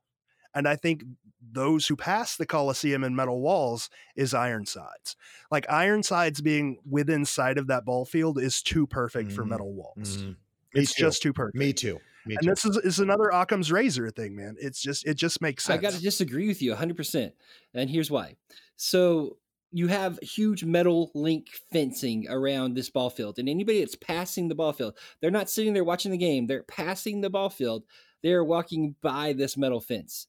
and 0.53 0.67
I 0.67 0.75
think 0.75 1.03
those 1.51 1.88
who 1.88 1.95
pass 1.95 2.36
the 2.36 2.45
Coliseum 2.45 3.01
and 3.03 3.15
metal 3.15 3.39
walls 3.39 3.89
is 4.17 4.34
Ironsides. 4.34 5.15
Like 5.49 5.65
Ironsides 5.69 6.41
being 6.41 6.79
within 6.88 7.23
sight 7.25 7.58
of 7.58 7.67
that 7.67 7.86
ball 7.86 8.03
field 8.05 8.38
is 8.38 8.62
too 8.62 8.86
perfect 8.86 9.32
for 9.32 9.43
Mhm. 9.45 9.47
metal 9.47 9.73
walls. 9.73 10.17
Mhm. 10.17 10.36
It's 10.73 10.93
too. 10.93 11.01
just 11.03 11.21
too 11.21 11.32
perfect. 11.34 11.55
me 11.58 11.71
too. 11.73 11.99
Me 12.25 12.36
and 12.36 12.43
too. 12.43 12.49
this 12.49 12.65
is, 12.65 12.77
is 12.84 12.99
another 12.99 13.29
Occam's 13.32 13.71
razor 13.71 14.12
thing, 14.12 14.36
man. 14.36 14.58
It's 14.60 14.82
just 14.82 15.08
it 15.08 15.13
just 15.15 15.41
makes 15.41 15.63
sense. 15.63 15.79
I 15.79 15.82
got 15.82 15.93
to 15.93 16.01
disagree 16.01 16.47
with 16.47 16.62
you 16.62 16.71
100%. 16.73 17.34
And 17.73 17.89
here's 17.89 18.12
why. 18.12 18.36
So 18.75 19.38
you 19.71 19.88
have 19.88 20.19
huge 20.21 20.63
metal 20.63 21.12
link 21.13 21.47
fencing 21.71 22.27
around 22.29 22.73
this 22.73 22.89
ball 22.89 23.10
field. 23.10 23.38
And 23.38 23.47
anybody 23.47 23.79
that's 23.79 23.95
passing 23.95 24.47
the 24.47 24.55
ball 24.55 24.73
field, 24.73 24.97
they're 25.21 25.32
not 25.32 25.49
sitting 25.49 25.73
there 25.73 25.84
watching 25.84 26.12
the 26.12 26.17
game. 26.17 26.47
They're 26.47 26.63
passing 26.63 27.21
the 27.21 27.29
ball 27.29 27.49
field. 27.49 27.84
They're 28.23 28.43
walking 28.43 28.95
by 29.01 29.34
this 29.34 29.58
metal 29.58 29.79
fence. 29.79 30.27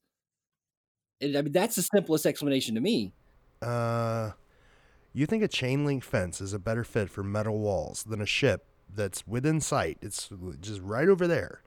And, 1.21 1.37
I 1.37 1.43
mean, 1.43 1.53
that's 1.53 1.77
the 1.77 1.83
simplest 1.83 2.27
explanation 2.27 2.75
to 2.75 2.81
me. 2.81 3.13
Uh, 3.63 4.33
you 5.13 5.27
think 5.27 5.43
a 5.43 5.49
chain 5.49 5.85
link 5.85 6.05
fence 6.05 6.41
is 6.41 6.53
a 6.53 6.59
better 6.59 6.85
fit 6.85 7.11
for 7.11 7.23
metal 7.23 7.59
walls 7.59 8.05
than 8.05 8.21
a 8.21 8.27
ship 8.27 8.65
that's 8.95 9.27
within 9.27 9.61
sight? 9.61 9.99
It's 10.01 10.31
just 10.61 10.81
right 10.83 11.09
over 11.09 11.27
there. 11.27 11.63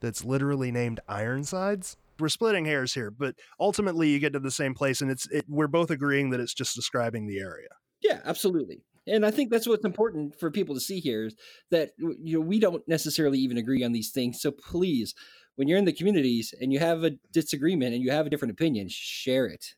That's 0.00 0.24
literally 0.24 0.72
named 0.72 1.00
Ironsides. 1.08 1.96
We're 2.22 2.28
splitting 2.28 2.64
hairs 2.64 2.94
here, 2.94 3.10
but 3.10 3.34
ultimately 3.58 4.08
you 4.08 4.20
get 4.20 4.32
to 4.34 4.38
the 4.38 4.50
same 4.52 4.74
place, 4.74 5.00
and 5.00 5.10
it's 5.10 5.26
it, 5.26 5.44
we're 5.48 5.66
both 5.66 5.90
agreeing 5.90 6.30
that 6.30 6.38
it's 6.38 6.54
just 6.54 6.76
describing 6.76 7.26
the 7.26 7.40
area. 7.40 7.68
Yeah, 8.00 8.20
absolutely. 8.24 8.84
And 9.08 9.26
I 9.26 9.32
think 9.32 9.50
that's 9.50 9.66
what's 9.66 9.84
important 9.84 10.38
for 10.38 10.48
people 10.48 10.76
to 10.76 10.80
see 10.80 11.00
here 11.00 11.24
is 11.24 11.34
that 11.72 11.90
you 11.98 12.38
know 12.38 12.40
we 12.40 12.60
don't 12.60 12.86
necessarily 12.86 13.40
even 13.40 13.58
agree 13.58 13.82
on 13.82 13.90
these 13.90 14.12
things. 14.12 14.40
So 14.40 14.52
please, 14.52 15.14
when 15.56 15.66
you're 15.66 15.78
in 15.78 15.84
the 15.84 15.92
communities 15.92 16.54
and 16.60 16.72
you 16.72 16.78
have 16.78 17.02
a 17.02 17.12
disagreement 17.32 17.94
and 17.94 18.04
you 18.04 18.12
have 18.12 18.26
a 18.26 18.30
different 18.30 18.52
opinion, 18.52 18.86
share 18.88 19.46
it. 19.46 19.74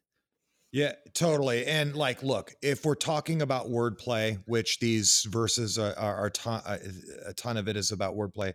Yeah, 0.70 0.92
totally. 1.14 1.64
And 1.64 1.94
like, 1.94 2.22
look, 2.22 2.52
if 2.60 2.84
we're 2.84 2.96
talking 2.96 3.40
about 3.40 3.68
wordplay, 3.68 4.42
which 4.46 4.80
these 4.80 5.26
verses 5.30 5.78
are, 5.78 5.96
are, 5.96 6.16
are 6.16 6.30
ton, 6.30 6.62
uh, 6.66 6.78
a 7.24 7.32
ton 7.32 7.56
of 7.56 7.68
it 7.68 7.76
is 7.76 7.92
about 7.92 8.16
wordplay, 8.16 8.52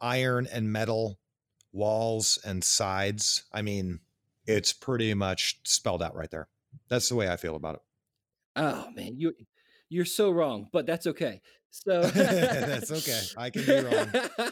iron 0.00 0.46
and 0.52 0.70
metal 0.70 1.18
walls 1.72 2.38
and 2.44 2.62
sides. 2.62 3.44
I 3.52 3.62
mean, 3.62 4.00
it's 4.46 4.72
pretty 4.72 5.14
much 5.14 5.60
spelled 5.64 6.02
out 6.02 6.14
right 6.14 6.30
there. 6.30 6.48
That's 6.88 7.08
the 7.08 7.16
way 7.16 7.28
I 7.28 7.36
feel 7.36 7.56
about 7.56 7.76
it. 7.76 7.80
Oh 8.56 8.88
man, 8.94 9.14
you 9.16 9.34
you're 9.88 10.04
so 10.04 10.30
wrong, 10.30 10.68
but 10.72 10.86
that's 10.86 11.06
okay. 11.06 11.40
So 11.70 12.02
That's 12.02 12.90
okay. 12.90 13.20
I 13.36 13.50
can 13.50 13.64
be 13.64 13.72
wrong. 13.72 14.50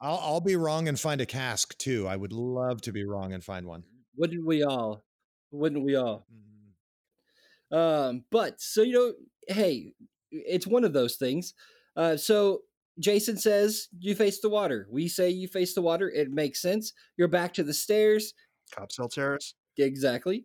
I'll, 0.00 0.18
I'll 0.18 0.40
be 0.40 0.56
wrong 0.56 0.88
and 0.88 1.00
find 1.00 1.20
a 1.20 1.26
cask 1.26 1.76
too. 1.78 2.06
I 2.06 2.16
would 2.16 2.32
love 2.32 2.82
to 2.82 2.92
be 2.92 3.04
wrong 3.04 3.32
and 3.32 3.42
find 3.42 3.66
one. 3.66 3.84
Wouldn't 4.16 4.46
we 4.46 4.62
all? 4.62 5.04
Wouldn't 5.50 5.84
we 5.84 5.96
all? 5.96 6.26
Mm-hmm. 6.32 7.76
Um, 7.76 8.24
but 8.30 8.60
so 8.60 8.82
you 8.82 8.92
know, 8.92 9.12
hey, 9.48 9.92
it's 10.30 10.66
one 10.66 10.84
of 10.84 10.92
those 10.92 11.16
things. 11.16 11.54
Uh, 11.96 12.16
so 12.16 12.60
Jason 12.98 13.36
says 13.36 13.88
you 13.98 14.14
face 14.14 14.40
the 14.40 14.48
water. 14.48 14.86
We 14.90 15.08
say 15.08 15.30
you 15.30 15.48
face 15.48 15.74
the 15.74 15.82
water. 15.82 16.10
It 16.10 16.30
makes 16.30 16.62
sense. 16.62 16.92
You're 17.16 17.28
back 17.28 17.52
to 17.54 17.64
the 17.64 17.74
stairs. 17.74 18.34
Copp's 18.72 18.96
Hill 18.96 19.08
Terrace. 19.08 19.54
Exactly. 19.76 20.44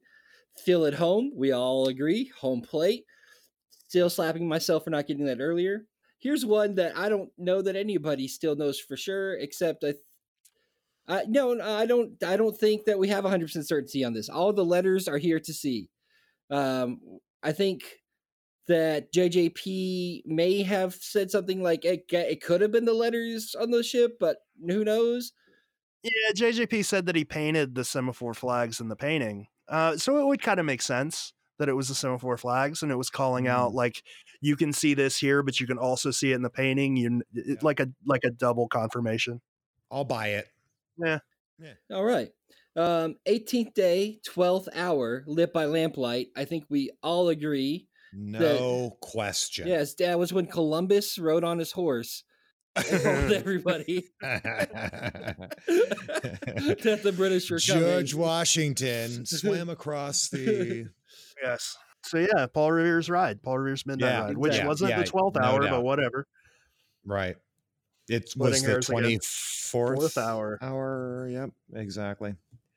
Feel 0.57 0.85
at 0.85 0.95
home. 0.95 1.31
We 1.35 1.51
all 1.51 1.87
agree. 1.87 2.31
Home 2.41 2.61
plate. 2.61 3.05
Still 3.87 4.09
slapping 4.09 4.47
myself 4.47 4.83
for 4.83 4.89
not 4.89 5.07
getting 5.07 5.25
that 5.25 5.39
earlier. 5.39 5.85
Here's 6.19 6.45
one 6.45 6.75
that 6.75 6.97
I 6.97 7.07
don't 7.09 7.29
know 7.37 7.61
that 7.61 7.75
anybody 7.75 8.27
still 8.27 8.55
knows 8.55 8.79
for 8.79 8.97
sure, 8.97 9.37
except 9.37 9.83
I. 9.83 9.93
I 11.07 11.23
no, 11.27 11.59
I 11.59 11.85
don't. 11.85 12.21
I 12.23 12.35
don't 12.37 12.57
think 12.57 12.85
that 12.85 12.99
we 12.99 13.07
have 13.07 13.23
100 13.23 13.45
percent 13.45 13.67
certainty 13.67 14.03
on 14.03 14.13
this. 14.13 14.29
All 14.29 14.53
the 14.53 14.65
letters 14.65 15.07
are 15.07 15.17
here 15.17 15.39
to 15.39 15.53
see. 15.53 15.89
Um, 16.51 16.99
I 17.41 17.51
think 17.51 17.83
that 18.69 19.11
JJP 19.11 20.23
may 20.25 20.63
have 20.63 20.93
said 20.95 21.29
something 21.31 21.61
like 21.61 21.83
it, 21.83 22.05
it 22.11 22.41
could 22.41 22.61
have 22.61 22.71
been 22.71 22.85
the 22.85 22.93
letters 22.93 23.55
on 23.59 23.71
the 23.71 23.83
ship, 23.83 24.17
but 24.19 24.37
who 24.65 24.85
knows? 24.85 25.33
Yeah, 26.03 26.31
JJP 26.33 26.85
said 26.85 27.05
that 27.07 27.15
he 27.15 27.25
painted 27.25 27.75
the 27.75 27.83
semaphore 27.83 28.33
flags 28.33 28.79
in 28.79 28.87
the 28.87 28.95
painting. 28.95 29.47
Uh, 29.67 29.97
so 29.97 30.17
it 30.17 30.25
would 30.25 30.41
kind 30.41 30.59
of 30.59 30.65
make 30.65 30.81
sense 30.81 31.33
that 31.57 31.67
it 31.67 31.73
was 31.73 31.89
the 31.89 31.95
semaphore 31.95 32.37
flags 32.37 32.81
and 32.81 32.91
it 32.91 32.95
was 32.95 33.09
calling 33.09 33.47
out 33.47 33.73
like 33.73 34.01
you 34.39 34.55
can 34.55 34.71
see 34.71 34.93
this 34.93 35.17
here, 35.17 35.43
but 35.43 35.59
you 35.59 35.67
can 35.67 35.77
also 35.77 36.09
see 36.11 36.31
it 36.31 36.35
in 36.35 36.41
the 36.41 36.49
painting. 36.49 36.95
You 36.95 37.21
Yeah. 37.33 37.55
like 37.61 37.81
a 37.81 37.89
like 38.05 38.23
a 38.23 38.31
double 38.31 38.67
confirmation. 38.69 39.41
I'll 39.91 40.05
buy 40.05 40.29
it. 40.29 40.47
Yeah 40.97 41.19
yeah 41.59 41.73
all 41.91 42.05
right. 42.05 42.29
Um, 42.75 43.17
18th 43.25 43.73
day, 43.73 44.21
12th 44.25 44.69
hour, 44.73 45.23
lit 45.27 45.51
by 45.51 45.65
lamplight. 45.65 46.27
I 46.37 46.45
think 46.45 46.65
we 46.69 46.91
all 47.03 47.27
agree. 47.27 47.88
No 48.13 48.97
question. 49.01 49.67
Yes, 49.67 49.93
that 49.95 50.17
was 50.19 50.33
when 50.33 50.47
Columbus 50.47 51.17
rode 51.19 51.43
on 51.43 51.59
his 51.59 51.71
horse 51.71 52.23
and 52.75 52.85
told 52.85 53.31
everybody 53.31 54.07
that 54.21 55.49
the 57.03 57.13
British 57.15 57.49
were 57.51 57.59
coming. 57.59 57.83
George 57.83 58.13
Washington 58.13 59.25
swam 59.25 59.69
across 59.69 60.29
the. 60.29 60.87
Yes. 61.41 61.77
So 62.03 62.17
yeah, 62.17 62.47
Paul 62.47 62.71
Revere's 62.71 63.09
ride, 63.09 63.43
Paul 63.43 63.57
Revere's 63.59 63.85
midnight 63.85 64.09
Yeah, 64.09 64.23
ride, 64.25 64.37
which 64.37 64.49
exactly. 64.51 64.67
wasn't 64.69 64.89
Yeah, 64.91 64.99
the 64.99 65.05
twelfth 65.05 65.35
no 65.35 65.41
hour, 65.43 65.61
doubt. 65.61 65.71
but 65.71 65.81
whatever. 65.83 66.27
Right. 67.05 67.35
It 68.07 68.33
was 68.37 68.63
the 68.63 68.79
twenty 68.81 69.19
fourth 69.21 69.99
Fourth 69.99 70.17
hour. 70.17 70.57
Hour. 70.61 71.27
Yep. 71.29 71.49
Exactly. 71.75 72.35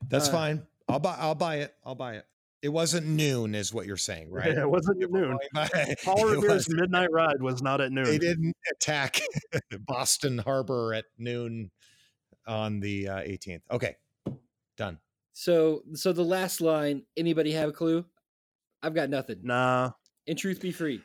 That's 0.08 0.28
Uh, 0.28 0.32
fine. 0.32 0.62
I'll 0.88 0.98
buy. 0.98 1.16
I'll 1.18 1.34
buy 1.34 1.56
it. 1.56 1.74
I'll 1.84 1.94
buy 1.94 2.16
it. 2.16 2.26
It 2.62 2.68
wasn't 2.68 3.06
noon, 3.06 3.54
is 3.56 3.74
what 3.74 3.86
you're 3.86 3.96
saying, 3.96 4.30
right? 4.32 4.52
Yeah, 4.52 4.60
it 4.62 4.70
wasn't 4.70 5.02
If 5.02 5.10
noon. 5.10 5.30
going 5.30 5.38
by- 5.52 5.94
Paul 6.04 6.26
Revere's 6.28 6.68
was- 6.68 6.74
midnight 6.74 7.10
ride 7.12 7.40
was 7.42 7.60
not 7.62 7.80
at 7.80 7.92
noon. 7.92 8.04
They 8.04 8.18
didn't 8.18 8.54
attack 8.72 9.20
Boston 9.86 10.38
Harbor 10.38 10.94
at 10.94 11.04
noon 11.18 11.70
on 12.46 12.80
the 12.80 13.08
uh, 13.08 13.16
18th. 13.18 13.62
Okay, 13.70 13.96
done. 14.76 14.98
So, 15.32 15.82
so 15.94 16.12
the 16.12 16.24
last 16.24 16.60
line. 16.60 17.02
Anybody 17.16 17.52
have 17.52 17.68
a 17.70 17.72
clue? 17.72 18.04
I've 18.82 18.94
got 18.94 19.08
nothing. 19.10 19.38
Nah, 19.42 19.92
In 20.26 20.36
truth, 20.36 20.60
be 20.60 20.72
free. 20.72 21.02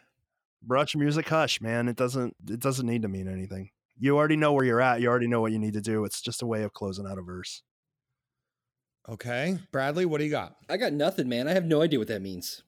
brush 0.63 0.95
music 0.95 1.27
hush, 1.29 1.61
man. 1.61 1.87
It 1.87 1.95
doesn't 1.95 2.35
it 2.49 2.59
doesn't 2.59 2.85
need 2.87 3.03
to 3.03 3.07
mean 3.07 3.27
anything. 3.27 3.69
You 3.99 4.17
already 4.17 4.35
know 4.35 4.53
where 4.53 4.65
you're 4.65 4.81
at. 4.81 4.99
You 5.01 5.07
already 5.09 5.27
know 5.27 5.41
what 5.41 5.51
you 5.51 5.59
need 5.59 5.73
to 5.73 5.81
do. 5.81 6.03
It's 6.05 6.21
just 6.21 6.41
a 6.41 6.45
way 6.45 6.63
of 6.63 6.73
closing 6.73 7.05
out 7.07 7.17
a 7.17 7.21
verse. 7.21 7.61
Okay, 9.09 9.57
Bradley, 9.71 10.05
what 10.05 10.17
do 10.17 10.25
you 10.25 10.31
got? 10.31 10.57
I 10.69 10.75
got 10.75 10.91
nothing, 10.91 11.29
man. 11.29 11.47
I 11.47 11.53
have 11.53 11.65
no 11.65 11.81
idea 11.81 11.97
what 11.97 12.09
that 12.09 12.21
means. 12.21 12.63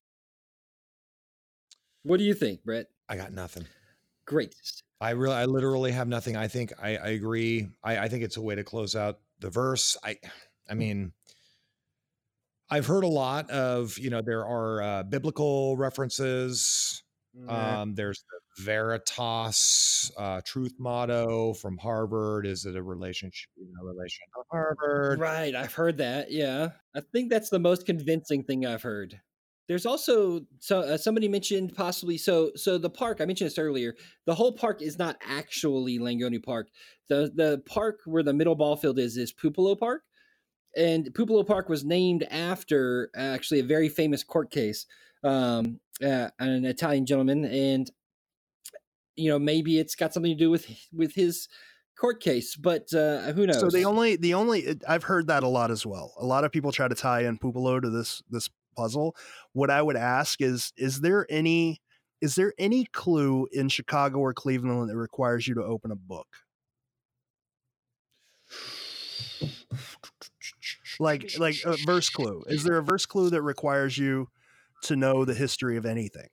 What 2.04 2.18
do 2.18 2.24
you 2.24 2.34
think, 2.34 2.64
Brett? 2.64 2.88
I 3.10 3.18
got 3.18 3.34
nothing. 3.34 3.66
Great. 4.26 4.56
I 5.02 5.12
really, 5.12 5.36
I 5.36 5.46
literally 5.46 5.92
have 5.92 6.08
nothing. 6.08 6.38
I 6.38 6.48
think 6.48 6.72
I, 6.82 6.96
I 6.96 7.08
agree. 7.10 7.68
I, 7.84 7.98
I 7.98 8.08
think 8.08 8.24
it's 8.24 8.38
a 8.38 8.42
way 8.42 8.56
to 8.56 8.64
close 8.64 8.96
out 8.96 9.20
the 9.40 9.50
verse. 9.50 9.98
I, 10.04 10.18
I 10.70 10.76
mean, 10.76 11.12
I've 12.70 12.86
heard 12.86 13.04
a 13.04 13.08
lot 13.08 13.50
of, 13.50 13.98
you 13.98 14.10
know, 14.10 14.22
there 14.22 14.46
are 14.46 14.82
uh, 14.82 15.04
biblical 15.04 15.76
references. 15.76 17.04
Um, 17.48 17.96
there's 17.96 18.24
the 18.32 18.39
Veritas 18.58 20.12
uh, 20.18 20.42
truth 20.46 20.74
motto 20.80 21.54
from 21.54 21.78
Harvard. 21.78 22.46
Is 22.46 22.66
it 22.66 22.76
a 22.76 22.84
relationship, 22.84 23.50
you 23.58 23.68
know, 23.68 23.88
relation 23.88 24.26
to 24.36 24.44
Harvard? 24.52 25.20
Right, 25.20 25.56
I've 25.56 25.74
heard 25.74 25.98
that. 26.00 26.32
Yeah, 26.32 26.70
I 26.96 27.02
think 27.02 27.30
that's 27.30 27.50
the 27.50 27.60
most 27.60 27.86
convincing 27.86 28.44
thing 28.44 28.66
I've 28.66 28.82
heard. 28.82 29.20
There's 29.70 29.86
also 29.86 30.42
so 30.58 30.80
uh, 30.80 30.98
somebody 30.98 31.28
mentioned 31.28 31.76
possibly 31.76 32.18
so 32.18 32.52
so 32.56 32.80
the 32.80 32.90
park 32.90 33.22
I 33.22 33.26
mentioned 33.26 33.52
this 33.52 33.60
earlier. 33.60 33.96
The 34.26 34.34
whole 34.34 34.52
park 34.52 34.82
is 34.82 34.98
not 34.98 35.18
actually 35.22 36.00
Langone 36.00 36.44
Park. 36.44 36.70
The 37.08 37.32
the 37.36 37.62
park 37.68 38.00
where 38.06 38.24
the 38.24 38.34
middle 38.34 38.56
ball 38.56 38.76
field 38.76 38.98
is 38.98 39.16
is 39.16 39.32
Puopolo 39.32 39.80
Park, 39.80 40.02
and 40.76 41.06
Puopolo 41.14 41.46
Park 41.46 41.70
was 41.70 41.86
named 41.86 42.24
after 42.32 43.12
uh, 43.16 43.22
actually 43.22 43.60
a 43.60 43.64
very 43.64 43.90
famous 43.90 44.24
court 44.24 44.50
case, 44.50 44.88
um, 45.24 45.80
uh, 46.04 46.30
an 46.40 46.66
Italian 46.66 47.06
gentleman, 47.06 47.46
and 47.46 47.92
you 49.20 49.30
know 49.30 49.40
maybe 49.40 49.80
it's 49.80 49.96
got 49.96 50.14
something 50.14 50.32
to 50.32 50.38
do 50.38 50.50
with 50.50 50.68
with 50.94 51.14
his 51.14 51.48
court 52.00 52.22
case, 52.22 52.56
but 52.56 52.92
uh, 52.94 53.34
who 53.34 53.46
knows? 53.46 53.60
So 53.60 53.70
the 53.70 53.86
only 53.86 54.16
the 54.16 54.34
only 54.34 54.78
I've 54.88 55.04
heard 55.04 55.28
that 55.28 55.44
a 55.44 55.48
lot 55.48 55.70
as 55.72 55.86
well. 55.86 56.14
A 56.18 56.26
lot 56.26 56.44
of 56.44 56.52
people 56.52 56.72
try 56.72 56.88
to 56.88 56.96
tie 56.96 57.24
in 57.26 57.38
Puopolo 57.38 57.82
to 57.82 57.90
this 57.90 58.24
this 58.30 58.50
puzzle. 58.76 59.16
What 59.54 59.70
I 59.70 59.82
would 59.82 59.98
ask 59.98 60.42
is 60.42 60.72
is 60.78 61.02
there 61.02 61.28
any 61.30 61.82
is 62.22 62.36
there 62.36 62.54
any 62.58 62.86
clue 62.86 63.48
in 63.52 63.70
Chicago 63.70 64.20
or 64.20 64.34
Cleveland 64.34 64.90
that 64.90 64.98
requires 64.98 65.48
you 65.48 65.56
to 65.56 65.64
open 65.64 65.92
a 65.92 65.96
book? 65.96 66.28
Like 71.00 71.32
like 71.38 71.56
a 71.66 71.78
verse 71.86 72.10
clue. 72.10 72.44
Is 72.48 72.64
there 72.64 72.78
a 72.78 72.84
verse 72.84 73.06
clue 73.06 73.30
that 73.30 73.42
requires 73.42 73.98
you 73.98 74.30
to 74.84 74.96
know 74.96 75.26
the 75.26 75.34
history 75.34 75.78
of 75.78 75.86
anything? 75.86 76.28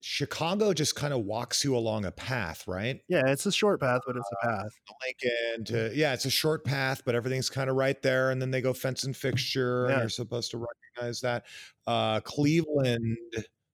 Chicago 0.00 0.72
just 0.72 0.94
kind 0.94 1.12
of 1.12 1.24
walks 1.24 1.64
you 1.64 1.76
along 1.76 2.04
a 2.04 2.12
path, 2.12 2.66
right? 2.68 3.00
Yeah, 3.08 3.26
it's 3.26 3.46
a 3.46 3.52
short 3.52 3.80
path, 3.80 4.00
but 4.06 4.16
it's 4.16 4.30
a 4.42 4.46
path. 4.46 4.70
Lincoln 5.04 5.64
to 5.66 5.92
yeah, 5.94 6.12
it's 6.14 6.24
a 6.24 6.30
short 6.30 6.64
path, 6.64 7.02
but 7.04 7.14
everything's 7.14 7.50
kind 7.50 7.68
of 7.68 7.76
right 7.76 8.00
there. 8.02 8.30
And 8.30 8.40
then 8.40 8.50
they 8.50 8.60
go 8.60 8.72
fence 8.72 9.04
and 9.04 9.16
fixture, 9.16 9.86
and 9.86 9.94
Yeah. 9.94 10.00
you're 10.00 10.08
supposed 10.08 10.50
to 10.52 10.58
recognize 10.58 11.20
that. 11.22 11.46
Uh 11.86 12.20
Cleveland, 12.20 13.16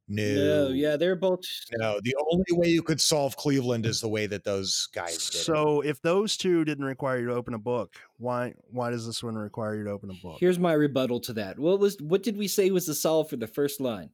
no, 0.09 0.35
no, 0.35 0.69
yeah, 0.69 0.97
they're 0.97 1.17
both 1.17 1.41
no. 1.79 1.99
The 2.03 2.15
only 2.31 2.45
way 2.53 2.69
you 2.69 2.83
could 2.83 3.01
solve 3.01 3.37
Cleveland 3.37 3.85
is 3.87 4.01
the 4.01 4.09
way 4.09 4.27
that 4.27 4.45
those 4.45 4.89
guys 4.95 5.31
did. 5.31 5.39
it. 5.41 5.45
So 5.45 5.81
if 5.83 6.01
those 6.03 6.37
two 6.37 6.65
didn't 6.65 6.85
require 6.85 7.21
you 7.21 7.27
to 7.29 7.35
open 7.35 7.55
a 7.55 7.59
book, 7.59 7.95
why 8.19 8.55
why 8.71 8.91
does 8.91 9.07
this 9.07 9.23
one 9.23 9.35
require 9.35 9.77
you 9.77 9.85
to 9.85 9.91
open 9.91 10.11
a 10.11 10.15
book? 10.23 10.39
Here's 10.41 10.59
my 10.59 10.73
rebuttal 10.73 11.21
to 11.21 11.33
that. 11.35 11.59
What 11.59 11.81
was 11.81 11.97
what 12.01 12.23
did 12.23 12.37
we 12.37 12.49
say 12.49 12.71
was 12.71 12.87
the 12.87 12.95
solve 12.95 13.29
for 13.31 13.37
the 13.37 13.47
first 13.47 13.81
line? 13.81 14.11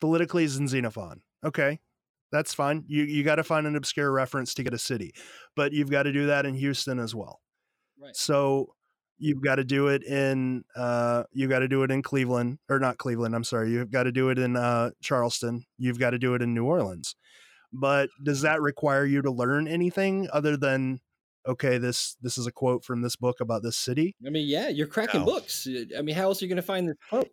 Politicles 0.00 0.58
and 0.58 0.68
Xenophon. 0.68 1.20
Okay. 1.44 1.80
That's 2.30 2.54
fine. 2.54 2.84
You 2.86 3.04
you 3.04 3.22
got 3.24 3.36
to 3.36 3.44
find 3.44 3.66
an 3.66 3.76
obscure 3.76 4.10
reference 4.10 4.54
to 4.54 4.62
get 4.62 4.72
a 4.72 4.78
city. 4.78 5.12
But 5.54 5.72
you've 5.72 5.90
got 5.90 6.04
to 6.04 6.12
do 6.12 6.26
that 6.26 6.46
in 6.46 6.54
Houston 6.54 6.98
as 6.98 7.14
well. 7.14 7.40
Right. 8.00 8.16
So 8.16 8.74
you've 9.18 9.42
got 9.42 9.56
to 9.56 9.64
do 9.64 9.88
it 9.88 10.02
in 10.04 10.64
uh 10.74 11.24
you 11.32 11.46
got 11.48 11.60
to 11.60 11.68
do 11.68 11.82
it 11.82 11.90
in 11.90 12.02
Cleveland 12.02 12.58
or 12.70 12.78
not 12.80 12.96
Cleveland, 12.98 13.34
I'm 13.34 13.44
sorry. 13.44 13.70
You've 13.70 13.90
got 13.92 14.04
to 14.04 14.12
do 14.12 14.30
it 14.30 14.38
in 14.38 14.56
uh 14.56 14.90
Charleston. 15.02 15.64
You've 15.78 15.98
got 15.98 16.10
to 16.10 16.18
do 16.18 16.34
it 16.34 16.42
in 16.42 16.54
New 16.54 16.64
Orleans. 16.64 17.14
But 17.72 18.08
does 18.22 18.42
that 18.42 18.60
require 18.60 19.04
you 19.04 19.22
to 19.22 19.30
learn 19.30 19.68
anything 19.68 20.28
other 20.32 20.56
than 20.56 21.00
okay, 21.46 21.76
this 21.78 22.16
this 22.22 22.38
is 22.38 22.46
a 22.46 22.52
quote 22.52 22.84
from 22.84 23.02
this 23.02 23.16
book 23.16 23.40
about 23.40 23.62
this 23.62 23.76
city? 23.76 24.16
I 24.26 24.30
mean, 24.30 24.48
yeah, 24.48 24.68
you're 24.68 24.86
cracking 24.86 25.20
No. 25.20 25.26
books. 25.26 25.68
I 25.96 26.00
mean, 26.02 26.14
how 26.14 26.24
else 26.24 26.40
are 26.40 26.44
you 26.46 26.48
going 26.48 26.56
to 26.56 26.62
find 26.62 26.88
this 26.88 26.96
quote? 27.08 27.28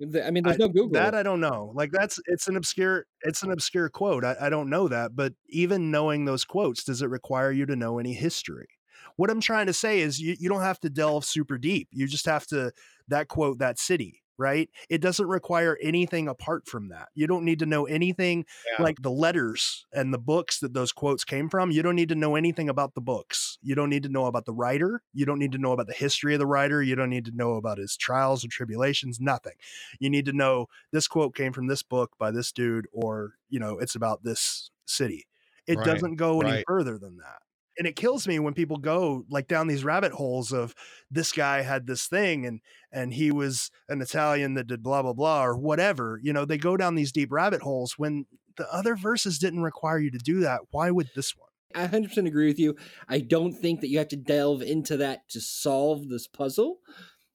I 0.00 0.30
mean, 0.30 0.44
there's 0.44 0.56
I- 0.56 0.64
no 0.64 0.68
Google. 0.68 0.90
That 0.90 1.14
I 1.14 1.22
don't 1.22 1.40
know. 1.40 1.72
Like 1.74 1.90
that's 1.90 2.20
it's 2.26 2.48
an 2.48 2.56
obscure 2.56 3.06
it's 3.22 3.42
an 3.42 3.50
obscure 3.50 3.88
quote. 3.88 4.24
I, 4.24 4.36
I 4.42 4.50
don't 4.50 4.68
know 4.68 4.88
that, 4.88 5.16
but 5.16 5.32
even 5.48 5.90
knowing 5.90 6.24
those 6.24 6.44
quotes, 6.44 6.84
does 6.84 7.02
it 7.02 7.08
require 7.08 7.50
you 7.50 7.66
to 7.66 7.76
know 7.76 7.98
any 7.98 8.12
history? 8.12 8.68
What 9.16 9.30
I'm 9.30 9.40
trying 9.40 9.66
to 9.66 9.72
say 9.72 10.00
is 10.00 10.20
you, 10.20 10.36
you 10.38 10.48
don't 10.48 10.60
have 10.60 10.80
to 10.80 10.90
delve 10.90 11.24
super 11.24 11.56
deep. 11.56 11.88
You 11.90 12.06
just 12.06 12.26
have 12.26 12.46
to 12.48 12.72
that 13.08 13.28
quote, 13.28 13.58
that 13.58 13.78
city, 13.78 14.22
right? 14.38 14.68
It 14.90 15.00
doesn't 15.00 15.26
require 15.26 15.78
anything 15.82 16.28
apart 16.28 16.66
from 16.68 16.88
that. 16.88 17.08
You 17.14 17.26
don't 17.26 17.44
need 17.44 17.58
to 17.60 17.66
know 17.66 17.86
anything 17.86 18.44
Yeah. 18.78 18.82
like 18.82 19.02
the 19.02 19.10
letters 19.10 19.86
and 19.92 20.12
the 20.12 20.18
books 20.18 20.60
that 20.60 20.74
those 20.74 20.92
quotes 20.92 21.24
came 21.24 21.48
from. 21.48 21.70
You 21.70 21.82
don't 21.82 21.96
need 21.96 22.08
to 22.10 22.14
know 22.14 22.36
anything 22.36 22.68
about 22.68 22.94
the 22.94 23.00
books. 23.00 23.58
You 23.62 23.74
don't 23.74 23.90
need 23.90 24.02
to 24.04 24.08
know 24.08 24.26
about 24.26 24.44
the 24.46 24.52
writer. 24.52 25.02
You 25.12 25.26
don't 25.26 25.38
need 25.38 25.52
to 25.52 25.58
know 25.58 25.72
about 25.72 25.86
the 25.86 25.94
history 25.94 26.34
of 26.34 26.38
the 26.40 26.46
writer. 26.46 26.82
You 26.82 26.94
don't 26.96 27.10
need 27.10 27.24
to 27.26 27.32
know 27.32 27.54
about 27.54 27.78
his 27.78 27.96
trials 27.96 28.42
and 28.42 28.52
tribulations, 28.52 29.20
nothing 29.20 29.54
you 30.00 30.10
need 30.10 30.26
to 30.26 30.32
know 30.32 30.66
this 30.92 31.08
quote 31.08 31.34
came 31.34 31.52
from 31.52 31.66
this 31.66 31.82
book 31.82 32.12
by 32.18 32.30
this 32.30 32.52
dude 32.52 32.86
or 32.92 33.34
you 33.48 33.58
know 33.58 33.78
it's 33.78 33.94
about 33.94 34.22
this 34.22 34.70
city 34.86 35.26
it 35.66 35.78
Right, 35.78 35.86
doesn't 35.86 36.16
go 36.16 36.40
any 36.40 36.50
right. 36.50 36.64
further 36.66 36.98
than 36.98 37.16
that 37.18 37.42
and 37.78 37.86
it 37.86 37.96
kills 37.96 38.26
me 38.26 38.38
when 38.38 38.54
people 38.54 38.76
go 38.76 39.24
like 39.30 39.48
down 39.48 39.66
these 39.66 39.84
rabbit 39.84 40.12
holes 40.12 40.52
of 40.52 40.74
this 41.10 41.32
guy 41.32 41.62
had 41.62 41.86
this 41.86 42.06
thing 42.06 42.46
and 42.46 42.60
and 42.92 43.14
he 43.14 43.30
was 43.30 43.70
an 43.88 44.00
italian 44.00 44.54
that 44.54 44.66
did 44.66 44.82
blah 44.82 45.02
blah 45.02 45.12
blah 45.12 45.44
or 45.44 45.56
whatever 45.56 46.20
you 46.22 46.32
know 46.32 46.44
they 46.44 46.58
go 46.58 46.76
down 46.76 46.94
these 46.94 47.12
deep 47.12 47.32
rabbit 47.32 47.62
holes 47.62 47.94
when 47.96 48.26
the 48.56 48.72
other 48.72 48.96
verses 48.96 49.38
didn't 49.38 49.62
require 49.62 49.98
you 49.98 50.10
to 50.10 50.18
do 50.18 50.40
that 50.40 50.60
why 50.70 50.90
would 50.90 51.08
this 51.14 51.36
one 51.36 51.46
I 51.74 51.86
100% 51.86 52.26
agree 52.26 52.46
with 52.46 52.58
you. 52.58 52.74
I 53.06 53.18
don't 53.18 53.52
think 53.52 53.80
that 53.80 53.88
you 53.88 53.98
have 53.98 54.08
to 54.08 54.16
delve 54.16 54.62
into 54.62 54.96
that 54.98 55.28
to 55.30 55.42
solve 55.42 56.08
this 56.08 56.26
puzzle. 56.26 56.78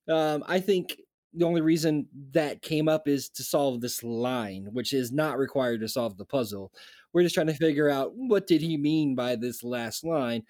Um, 0.10 0.44
I 0.48 0.60
think 0.60 0.98
the 1.34 1.46
only 1.46 1.62
reason 1.62 2.08
that 2.32 2.62
came 2.62 2.88
up 2.88 3.08
is 3.08 3.30
to 3.30 3.44
solve 3.44 3.82
this 3.82 4.04
line, 4.04 4.70
which 4.72 4.94
is 4.94 5.12
not 5.12 5.38
required 5.38 5.82
to 5.82 5.88
solve 5.88 6.18
the 6.18 6.26
puzzle. 6.26 6.72
We're 7.14 7.24
just 7.24 7.36
trying 7.36 7.48
to 7.48 7.54
figure 7.54 7.90
out 7.90 8.12
what 8.16 8.48
did 8.48 8.62
he 8.62 8.78
mean 8.78 9.16
by 9.16 9.36
this 9.36 9.64
last 9.64 10.04
line. 10.04 10.44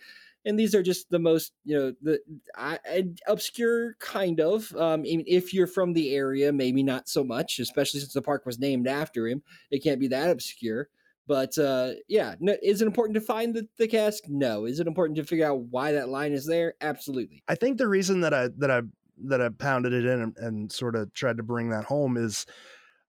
And 0.44 0.58
these 0.58 0.74
are 0.74 0.82
just 0.82 1.10
the 1.10 1.20
most, 1.20 1.54
you 1.64 1.78
know, 1.78 1.94
the 2.02 2.20
I, 2.56 2.80
obscure 3.28 3.96
kind 4.00 4.40
of. 4.40 4.76
Um, 4.76 5.04
if 5.06 5.54
you're 5.54 5.68
from 5.68 5.94
the 5.94 6.16
area, 6.16 6.52
maybe 6.52 6.82
not 6.82 7.08
so 7.08 7.24
much, 7.24 7.60
especially 7.60 8.00
since 8.00 8.14
the 8.14 8.24
park 8.24 8.46
was 8.46 8.58
named 8.58 8.88
after 8.88 9.28
him. 9.28 9.44
It 9.70 9.84
can't 9.84 10.00
be 10.00 10.08
that 10.08 10.32
obscure. 10.32 10.90
But 11.28 11.58
uh, 11.58 11.92
yeah, 12.08 12.36
no, 12.40 12.56
is 12.62 12.82
it 12.82 12.88
important 12.88 13.16
to 13.16 13.22
find 13.22 13.54
the, 13.54 13.68
the 13.78 13.88
cask? 13.88 14.24
No. 14.28 14.66
Is 14.66 14.80
it 14.80 14.88
important 14.88 15.18
to 15.18 15.24
figure 15.24 15.48
out 15.48 15.62
why 15.70 15.92
that 15.92 16.10
line 16.10 16.34
is 16.34 16.48
there? 16.48 16.74
Absolutely. 16.82 17.44
I 17.48 17.56
think 17.56 17.78
the 17.78 17.88
reason 17.88 18.22
that 18.22 18.34
I 18.34 18.50
that 18.58 18.72
I 18.72 18.82
that 19.26 19.42
I 19.42 19.50
pounded 19.50 19.94
it 19.94 20.06
in 20.06 20.22
and, 20.22 20.38
and 20.38 20.72
sort 20.72 20.96
of 20.96 21.14
tried 21.14 21.38
to 21.38 21.44
bring 21.44 21.70
that 21.70 21.86
home 21.86 22.18
is 22.18 22.46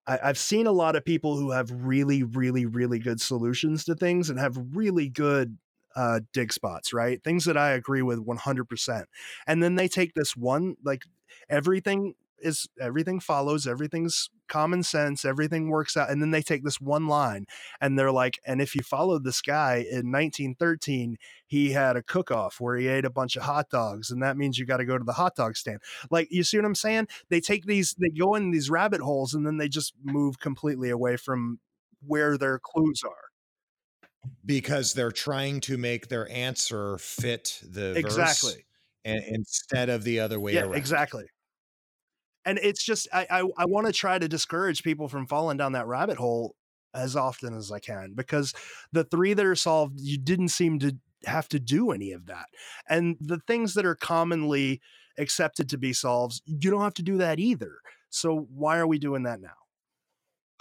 I, 0.06 0.18
I've 0.22 0.38
seen 0.38 0.66
a 0.66 0.72
lot 0.72 0.96
of 0.96 1.04
people 1.04 1.36
who 1.36 1.50
have 1.50 1.70
really, 1.70 2.22
really, 2.22 2.66
really 2.66 2.98
good 2.98 3.20
solutions 3.20 3.84
to 3.84 3.94
things 3.94 4.30
and 4.30 4.38
have 4.38 4.58
really 4.72 5.08
good 5.08 5.58
uh, 5.94 6.20
dig 6.32 6.52
spots, 6.52 6.92
right? 6.92 7.22
Things 7.22 7.44
that 7.44 7.56
I 7.56 7.70
agree 7.72 8.02
with 8.02 8.18
100%. 8.24 9.04
And 9.46 9.62
then 9.62 9.74
they 9.74 9.88
take 9.88 10.14
this 10.14 10.36
one, 10.36 10.76
like 10.84 11.04
everything 11.48 12.14
is 12.42 12.66
everything 12.80 13.20
follows, 13.20 13.66
everything's 13.66 14.28
common 14.48 14.82
sense, 14.82 15.24
everything 15.24 15.70
works 15.70 15.96
out. 15.96 16.10
And 16.10 16.20
then 16.20 16.30
they 16.30 16.42
take 16.42 16.64
this 16.64 16.80
one 16.80 17.06
line 17.06 17.46
and 17.80 17.98
they're 17.98 18.12
like, 18.12 18.38
and 18.46 18.60
if 18.60 18.74
you 18.74 18.82
followed 18.82 19.24
this 19.24 19.40
guy 19.40 19.76
in 19.76 20.12
1913, 20.12 21.16
he 21.46 21.70
had 21.72 21.96
a 21.96 22.02
cook 22.02 22.30
off 22.30 22.60
where 22.60 22.76
he 22.76 22.88
ate 22.88 23.04
a 23.06 23.10
bunch 23.10 23.36
of 23.36 23.44
hot 23.44 23.70
dogs. 23.70 24.10
And 24.10 24.22
that 24.22 24.36
means 24.36 24.58
you 24.58 24.66
got 24.66 24.78
to 24.78 24.84
go 24.84 24.98
to 24.98 25.04
the 25.04 25.14
hot 25.14 25.34
dog 25.36 25.56
stand. 25.56 25.80
Like, 26.10 26.28
you 26.30 26.42
see 26.44 26.58
what 26.58 26.66
I'm 26.66 26.74
saying? 26.74 27.08
They 27.30 27.40
take 27.40 27.64
these, 27.64 27.94
they 27.98 28.10
go 28.10 28.34
in 28.34 28.50
these 28.50 28.68
rabbit 28.70 29.00
holes 29.00 29.32
and 29.34 29.46
then 29.46 29.56
they 29.56 29.68
just 29.68 29.94
move 30.02 30.38
completely 30.38 30.90
away 30.90 31.16
from 31.16 31.60
where 32.06 32.36
their 32.36 32.58
clues 32.58 33.02
are. 33.04 33.30
because 34.44 34.92
they're 34.94 35.12
trying 35.12 35.60
to 35.60 35.76
make 35.76 36.08
their 36.08 36.30
answer 36.30 36.98
fit 36.98 37.60
the 37.62 37.94
verse 37.94 37.96
Exactly. 37.96 38.66
and, 39.04 39.22
instead 39.26 39.88
of 39.88 40.04
the 40.04 40.20
other 40.20 40.38
way 40.40 40.54
yeah, 40.54 40.64
around. 40.64 40.74
exactly. 40.74 41.24
And 42.44 42.58
it's 42.62 42.84
just 42.84 43.08
I 43.12 43.26
I, 43.30 43.48
I 43.58 43.64
want 43.66 43.86
to 43.86 43.92
try 43.92 44.18
to 44.18 44.28
discourage 44.28 44.82
people 44.82 45.08
from 45.08 45.26
falling 45.26 45.56
down 45.56 45.72
that 45.72 45.86
rabbit 45.86 46.18
hole 46.18 46.56
as 46.94 47.16
often 47.16 47.56
as 47.56 47.72
I 47.72 47.78
can 47.78 48.12
because 48.14 48.52
the 48.92 49.04
three 49.04 49.34
that 49.34 49.46
are 49.46 49.54
solved, 49.54 49.98
you 49.98 50.18
didn't 50.18 50.48
seem 50.48 50.78
to 50.80 50.96
have 51.24 51.48
to 51.48 51.60
do 51.60 51.90
any 51.90 52.12
of 52.12 52.26
that. 52.26 52.46
And 52.88 53.16
the 53.20 53.38
things 53.46 53.74
that 53.74 53.86
are 53.86 53.94
commonly 53.94 54.80
accepted 55.18 55.68
to 55.70 55.78
be 55.78 55.92
solved, 55.92 56.42
you 56.44 56.70
don't 56.70 56.82
have 56.82 56.94
to 56.94 57.02
do 57.02 57.18
that 57.18 57.38
either. 57.38 57.76
So 58.10 58.46
why 58.50 58.78
are 58.78 58.86
we 58.86 58.98
doing 58.98 59.22
that 59.22 59.40
now? 59.40 59.54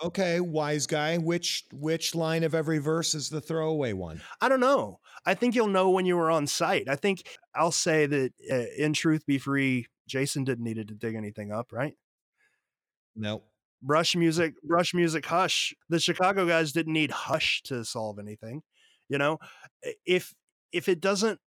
Okay, 0.03 0.39
wise 0.39 0.87
guy, 0.87 1.17
which 1.19 1.65
which 1.73 2.15
line 2.15 2.43
of 2.43 2.55
every 2.55 2.79
verse 2.79 3.13
is 3.13 3.29
the 3.29 3.41
throwaway 3.41 3.93
one? 3.93 4.21
I 4.39 4.49
don't 4.49 4.59
know. 4.59 4.99
I 5.27 5.35
think 5.35 5.53
you'll 5.53 5.67
know 5.67 5.91
when 5.91 6.07
you 6.07 6.17
were 6.17 6.31
on 6.31 6.47
site. 6.47 6.89
I 6.89 6.95
think 6.95 7.27
I'll 7.53 7.71
say 7.71 8.07
that 8.07 8.33
uh, 8.51 8.83
in 8.83 8.93
truth 8.93 9.27
be 9.27 9.37
free, 9.37 9.85
Jason 10.07 10.43
didn't 10.43 10.63
need 10.63 10.75
to 10.75 10.83
dig 10.83 11.15
anything 11.15 11.51
up, 11.51 11.71
right? 11.71 11.93
No. 13.15 13.43
brush 13.81 14.15
music, 14.15 14.53
brush 14.63 14.93
music, 14.93 15.25
hush. 15.25 15.73
The 15.89 15.99
Chicago 15.99 16.45
guys 16.45 16.71
didn't 16.71 16.93
need 16.93 17.11
hush 17.11 17.61
to 17.63 17.83
solve 17.83 18.19
anything. 18.19 18.63
You 19.09 19.17
know, 19.17 19.39
if 20.05 20.33
if 20.71 20.87
it 20.87 21.01
doesn't 21.01 21.39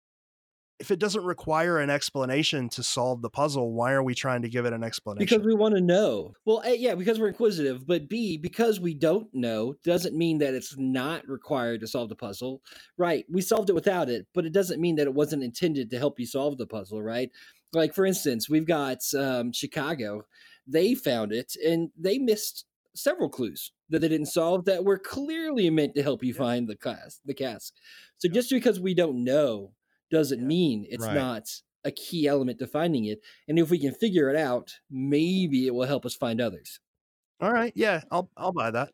if 0.80 0.92
it 0.92 1.00
doesn't 1.00 1.24
require 1.24 1.80
an 1.80 1.90
explanation 1.90 2.68
to 2.68 2.84
solve 2.84 3.22
the 3.22 3.30
puzzle, 3.30 3.72
why 3.72 3.94
are 3.94 4.04
we 4.04 4.14
trying 4.14 4.42
to 4.42 4.50
give 4.50 4.66
it 4.66 4.74
an 4.74 4.84
explanation? 4.84 5.26
because 5.26 5.46
we 5.46 5.54
want 5.54 5.76
to 5.76 5.82
know. 5.82 6.34
Well, 6.46 6.62
A, 6.66 6.76
yeah, 6.76 6.96
because 6.96 7.20
we're 7.20 7.30
inquisitive, 7.30 7.88
but 7.88 8.10
B, 8.10 8.38
because 8.38 8.82
we 8.82 8.94
don't 8.94 9.28
know, 9.34 9.76
doesn't 9.86 10.18
mean 10.18 10.40
that 10.40 10.54
it's 10.54 10.76
not 10.78 11.26
required 11.28 11.80
to 11.82 11.88
solve 11.88 12.10
the 12.10 12.16
puzzle. 12.16 12.62
Right? 12.98 13.24
We 13.30 13.42
solved 13.42 13.70
it 13.70 13.76
without 13.76 14.10
it, 14.10 14.28
but 14.34 14.46
it 14.46 14.52
doesn't 14.52 14.82
mean 14.82 14.96
that 14.98 15.08
it 15.08 15.14
wasn't 15.14 15.44
intended 15.44 15.90
to 15.92 16.00
help 16.00 16.20
you 16.20 16.26
solve 16.26 16.58
the 16.58 16.68
puzzle. 16.68 17.02
Right? 17.02 17.30
Like 17.74 17.94
for 17.94 18.06
instance, 18.06 18.50
we've 18.50 18.66
got 18.68 19.00
um, 19.18 19.52
Chicago. 19.52 20.26
They 20.68 20.96
found 20.96 21.32
it, 21.34 21.56
and 21.66 21.92
they 21.98 22.18
missed 22.20 22.66
several 22.96 23.30
clues 23.30 23.72
that 23.90 24.00
they 24.00 24.08
didn't 24.08 24.28
solve 24.28 24.66
that 24.66 24.86
were 24.86 25.00
clearly 25.00 25.70
meant 25.70 25.96
to 25.96 26.04
help 26.04 26.24
you 26.24 26.34
find 26.34 26.68
the 26.68 26.76
cask. 26.78 27.20
The 27.26 27.34
cask. 27.34 27.74
So 28.18 28.30
just 28.30 28.50
because 28.52 28.80
we 28.80 28.94
don't 28.94 29.24
know 29.24 29.74
doesn't 30.12 30.42
Yeah. 30.42 30.48
mean 30.48 30.86
it's 30.90 31.10
Right. 31.10 31.12
not 31.12 31.50
a 31.84 31.92
key 31.92 32.28
element 32.28 32.60
to 32.60 32.68
finding 32.68 33.06
it. 33.06 33.20
And 33.48 33.60
if 33.60 33.70
we 33.72 33.80
can 33.80 33.94
figure 33.94 34.30
it 34.30 34.36
out, 34.36 34.80
maybe 34.90 35.68
it 35.68 35.74
will 35.74 35.88
help 35.88 36.06
us 36.06 36.16
find 36.16 36.40
others. 36.40 36.80
All 37.40 37.52
right, 37.52 37.74
yeah, 37.76 38.04
I'll 38.12 38.32
I'll 38.38 38.52
buy 38.54 38.72
that. 38.72 38.94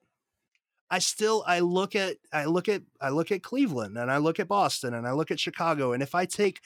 I 0.89 0.99
still 0.99 1.43
I 1.45 1.59
look 1.59 1.95
at 1.95 2.17
I 2.33 2.45
look 2.45 2.67
at 2.67 2.83
I 2.99 3.09
look 3.09 3.31
at 3.31 3.43
Cleveland 3.43 3.97
and 3.97 4.11
I 4.11 4.17
look 4.17 4.39
at 4.39 4.47
Boston 4.47 4.93
and 4.93 5.07
I 5.07 5.11
look 5.11 5.29
at 5.31 5.39
Chicago 5.39 5.93
and 5.93 6.01
if 6.01 6.15
I 6.15 6.25
take 6.25 6.61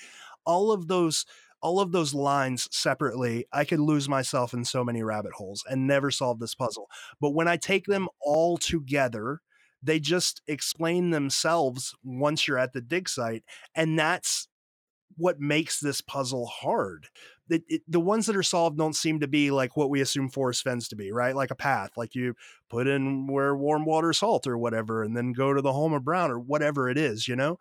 all 0.45 0.71
of 0.71 0.87
those 0.87 1.25
all 1.63 1.79
of 1.79 1.91
those 1.91 2.13
lines 2.13 2.67
separately, 2.71 3.45
I 3.51 3.63
could 3.63 3.79
lose 3.79 4.07
myself 4.07 4.53
in 4.53 4.65
so 4.65 4.83
many 4.83 5.01
rabbit 5.01 5.33
holes 5.33 5.63
and 5.67 5.87
never 5.87 6.11
solve 6.11 6.39
this 6.39 6.53
mm. 6.53 6.59
puzzle. 6.59 6.89
But 7.19 7.31
when 7.31 7.47
I 7.47 7.57
take 7.57 7.85
them 7.85 8.07
all 8.21 8.57
together, 8.57 9.39
they 9.81 9.99
just 9.99 10.41
explain 10.47 11.09
themselves 11.09 11.95
once 12.03 12.47
you're 12.47 12.59
at 12.59 12.73
the 12.73 12.81
dig 12.81 13.09
site 13.09 13.43
and 13.73 13.97
that's 13.97 14.47
what 15.15 15.39
makes 15.39 15.79
this 15.79 16.01
puzzle 16.01 16.47
hard 16.47 17.07
the, 17.47 17.61
it, 17.67 17.81
the 17.87 17.99
ones 17.99 18.25
that 18.25 18.35
are 18.35 18.43
solved 18.43 18.77
don't 18.77 18.95
seem 18.95 19.19
to 19.19 19.27
be 19.27 19.51
like 19.51 19.75
what 19.75 19.89
we 19.89 20.01
assume 20.01 20.29
Forrest 20.29 20.63
Fenn's 20.63 20.87
to 20.89 20.95
be, 20.95 21.11
right? 21.11 21.35
Like 21.35 21.51
a 21.51 21.55
path, 21.55 21.91
like 21.97 22.15
you 22.15 22.35
put 22.69 22.87
in 22.87 23.27
where 23.27 23.55
warm 23.55 23.85
water 23.85 24.13
salt 24.13 24.47
or 24.47 24.57
whatever, 24.57 25.03
and 25.03 25.15
then 25.15 25.33
go 25.33 25.53
to 25.53 25.61
the 25.61 25.73
home 25.73 25.93
of 25.93 26.03
brown 26.03 26.31
or 26.31 26.39
whatever 26.39 26.89
it 26.89 26.97
is, 26.97 27.27
you 27.27 27.35
know? 27.35 27.59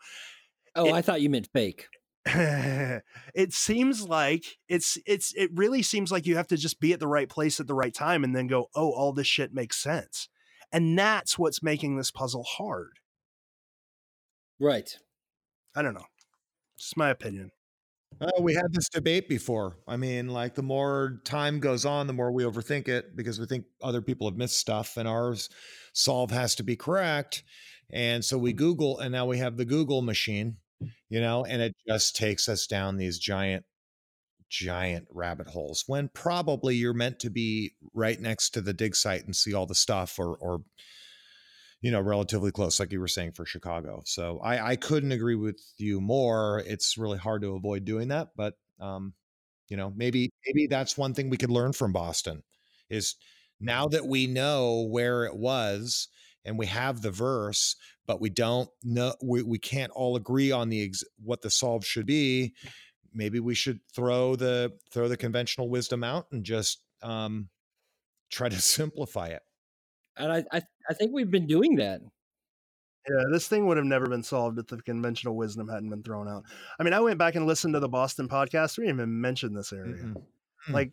Oh, 0.74 0.86
It- 0.86 0.92
I 0.92 1.02
thought 1.02 1.20
you 1.20 1.30
meant 1.30 1.48
fake. 1.52 1.88
it 3.34 3.52
seems 3.52 4.08
like 4.08 4.44
it's 4.68 4.96
it's 5.06 5.34
it 5.34 5.50
really 5.54 5.82
seems 5.82 6.12
like 6.12 6.24
you 6.24 6.36
have 6.36 6.46
to 6.46 6.56
just 6.56 6.78
be 6.78 6.92
at 6.92 7.00
the 7.00 7.08
right 7.08 7.28
place 7.28 7.58
at 7.58 7.66
the 7.66 7.74
right 7.74 7.92
time 7.92 8.22
and 8.22 8.34
then 8.34 8.46
go, 8.46 8.68
oh, 8.76 8.90
all 8.92 9.12
this 9.12 9.26
shit 9.26 9.52
makes 9.52 9.76
sense. 9.76 10.28
And 10.72 10.96
that's 10.98 11.38
what's 11.38 11.62
making 11.62 11.96
this 11.96 12.10
puzzle 12.10 12.44
hard. 12.44 12.92
Right. 14.60 14.96
I 15.74 15.82
don't 15.82 15.94
know. 15.94 16.06
It's 16.76 16.96
my 16.96 17.10
opinion. 17.10 17.50
Oh, 18.20 18.40
we 18.40 18.54
had 18.54 18.72
this 18.72 18.88
debate 18.88 19.28
before. 19.28 19.78
I 19.88 19.96
mean, 19.96 20.28
like 20.28 20.54
the 20.54 20.62
more 20.62 21.20
time 21.24 21.58
goes 21.58 21.84
on, 21.84 22.06
the 22.06 22.12
more 22.12 22.30
we 22.30 22.44
overthink 22.44 22.86
it 22.86 23.16
because 23.16 23.40
we 23.40 23.46
think 23.46 23.64
other 23.82 24.00
people 24.00 24.28
have 24.28 24.38
missed 24.38 24.58
stuff 24.58 24.96
and 24.96 25.08
ours 25.08 25.48
solve 25.92 26.30
has 26.30 26.54
to 26.56 26.62
be 26.62 26.76
correct. 26.76 27.42
And 27.90 28.24
so 28.24 28.38
we 28.38 28.50
mm-hmm. 28.50 28.58
Google, 28.58 28.98
and 29.00 29.12
now 29.12 29.26
we 29.26 29.38
have 29.38 29.56
the 29.56 29.64
Google 29.64 30.02
machine, 30.02 30.56
you 31.08 31.20
know, 31.20 31.44
and 31.44 31.62
it 31.62 31.74
just 31.86 32.16
takes 32.16 32.48
us 32.48 32.66
down 32.66 32.96
these 32.96 33.18
giant, 33.18 33.64
giant 34.48 35.06
rabbit 35.10 35.48
holes 35.48 35.84
when 35.86 36.08
probably 36.08 36.76
you're 36.76 36.92
meant 36.94 37.18
to 37.20 37.30
be 37.30 37.72
right 37.94 38.20
next 38.20 38.50
to 38.50 38.60
the 38.60 38.72
dig 38.72 38.94
site 38.94 39.24
and 39.24 39.34
see 39.34 39.54
all 39.54 39.66
the 39.66 39.74
stuff 39.74 40.18
or, 40.18 40.36
or, 40.36 40.60
you 41.80 41.90
know, 41.90 42.00
relatively 42.00 42.52
close, 42.52 42.78
like 42.78 42.92
you 42.92 43.00
were 43.00 43.08
saying 43.08 43.32
for 43.32 43.44
Chicago. 43.44 44.02
So 44.04 44.38
I, 44.40 44.72
I 44.72 44.76
couldn't 44.76 45.12
agree 45.12 45.34
with 45.34 45.60
you 45.78 46.00
more. 46.00 46.62
It's 46.66 46.96
really 46.98 47.18
hard 47.18 47.42
to 47.42 47.54
avoid 47.54 47.84
doing 47.84 48.08
that, 48.08 48.28
but 48.36 48.54
um, 48.80 49.14
you 49.68 49.76
know, 49.76 49.92
maybe 49.96 50.30
maybe 50.46 50.66
that's 50.66 50.98
one 50.98 51.14
thing 51.14 51.30
we 51.30 51.38
could 51.38 51.50
learn 51.50 51.72
from 51.72 51.92
Boston 51.92 52.42
is 52.90 53.16
now 53.58 53.88
that 53.88 54.06
we 54.06 54.26
know 54.26 54.82
where 54.82 55.24
it 55.24 55.34
was 55.34 56.08
and 56.44 56.58
we 56.58 56.66
have 56.66 57.02
the 57.02 57.10
verse, 57.10 57.76
but 58.06 58.20
we 58.20 58.30
don't 58.30 58.68
know 58.82 59.14
we, 59.22 59.42
we 59.42 59.58
can't 59.58 59.92
all 59.92 60.16
agree 60.16 60.50
on 60.50 60.68
the 60.68 60.84
ex- 60.84 61.04
what 61.22 61.42
the 61.42 61.50
solve 61.50 61.84
should 61.84 62.06
be. 62.06 62.54
Maybe 63.14 63.40
we 63.40 63.54
should 63.54 63.80
throw 63.94 64.36
the 64.36 64.72
throw 64.90 65.08
the 65.08 65.16
conventional 65.16 65.68
wisdom 65.68 66.02
out 66.02 66.26
and 66.32 66.44
just 66.44 66.82
um, 67.02 67.48
try 68.30 68.48
to 68.48 68.60
simplify 68.60 69.28
it. 69.28 69.42
And 70.16 70.32
I, 70.32 70.44
I, 70.52 70.62
I 70.90 70.94
think 70.94 71.12
we've 71.12 71.30
been 71.30 71.46
doing 71.46 71.76
that. 71.76 72.00
Yeah, 73.08 73.24
this 73.32 73.48
thing 73.48 73.66
would 73.66 73.78
have 73.78 73.86
never 73.86 74.06
been 74.06 74.22
solved 74.22 74.58
if 74.60 74.68
the 74.68 74.80
conventional 74.80 75.34
wisdom 75.34 75.68
hadn't 75.68 75.90
been 75.90 76.04
thrown 76.04 76.28
out. 76.28 76.44
I 76.78 76.84
mean, 76.84 76.92
I 76.92 77.00
went 77.00 77.18
back 77.18 77.34
and 77.34 77.46
listened 77.46 77.74
to 77.74 77.80
the 77.80 77.88
Boston 77.88 78.28
podcast. 78.28 78.78
We 78.78 78.84
didn't 78.84 79.00
even 79.00 79.20
mention 79.20 79.54
this 79.54 79.72
area. 79.72 79.94
Mm-mm. 79.94 80.22
Hmm. 80.66 80.72
Like 80.72 80.92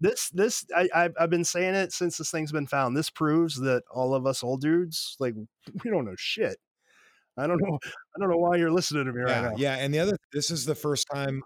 this, 0.00 0.30
this 0.30 0.64
I, 0.74 0.88
I've, 0.94 1.14
I've 1.18 1.30
been 1.30 1.44
saying 1.44 1.74
it 1.74 1.92
since 1.92 2.18
this 2.18 2.30
thing's 2.30 2.52
been 2.52 2.66
found. 2.66 2.96
This 2.96 3.10
proves 3.10 3.56
that 3.60 3.82
all 3.92 4.14
of 4.14 4.26
us 4.26 4.42
old 4.42 4.60
dudes, 4.60 5.16
like, 5.20 5.34
we 5.84 5.90
don't 5.90 6.04
know 6.04 6.14
shit. 6.16 6.56
I 7.36 7.46
don't 7.46 7.60
know. 7.62 7.78
I 7.84 8.18
don't 8.18 8.28
know 8.28 8.38
why 8.38 8.56
you're 8.56 8.72
listening 8.72 9.06
to 9.06 9.12
me 9.12 9.22
right 9.22 9.42
now. 9.42 9.54
yeah. 9.56 9.76
And 9.76 9.94
the 9.94 10.00
other, 10.00 10.16
this 10.32 10.50
is 10.50 10.64
the 10.64 10.74
first 10.74 11.06
time 11.12 11.42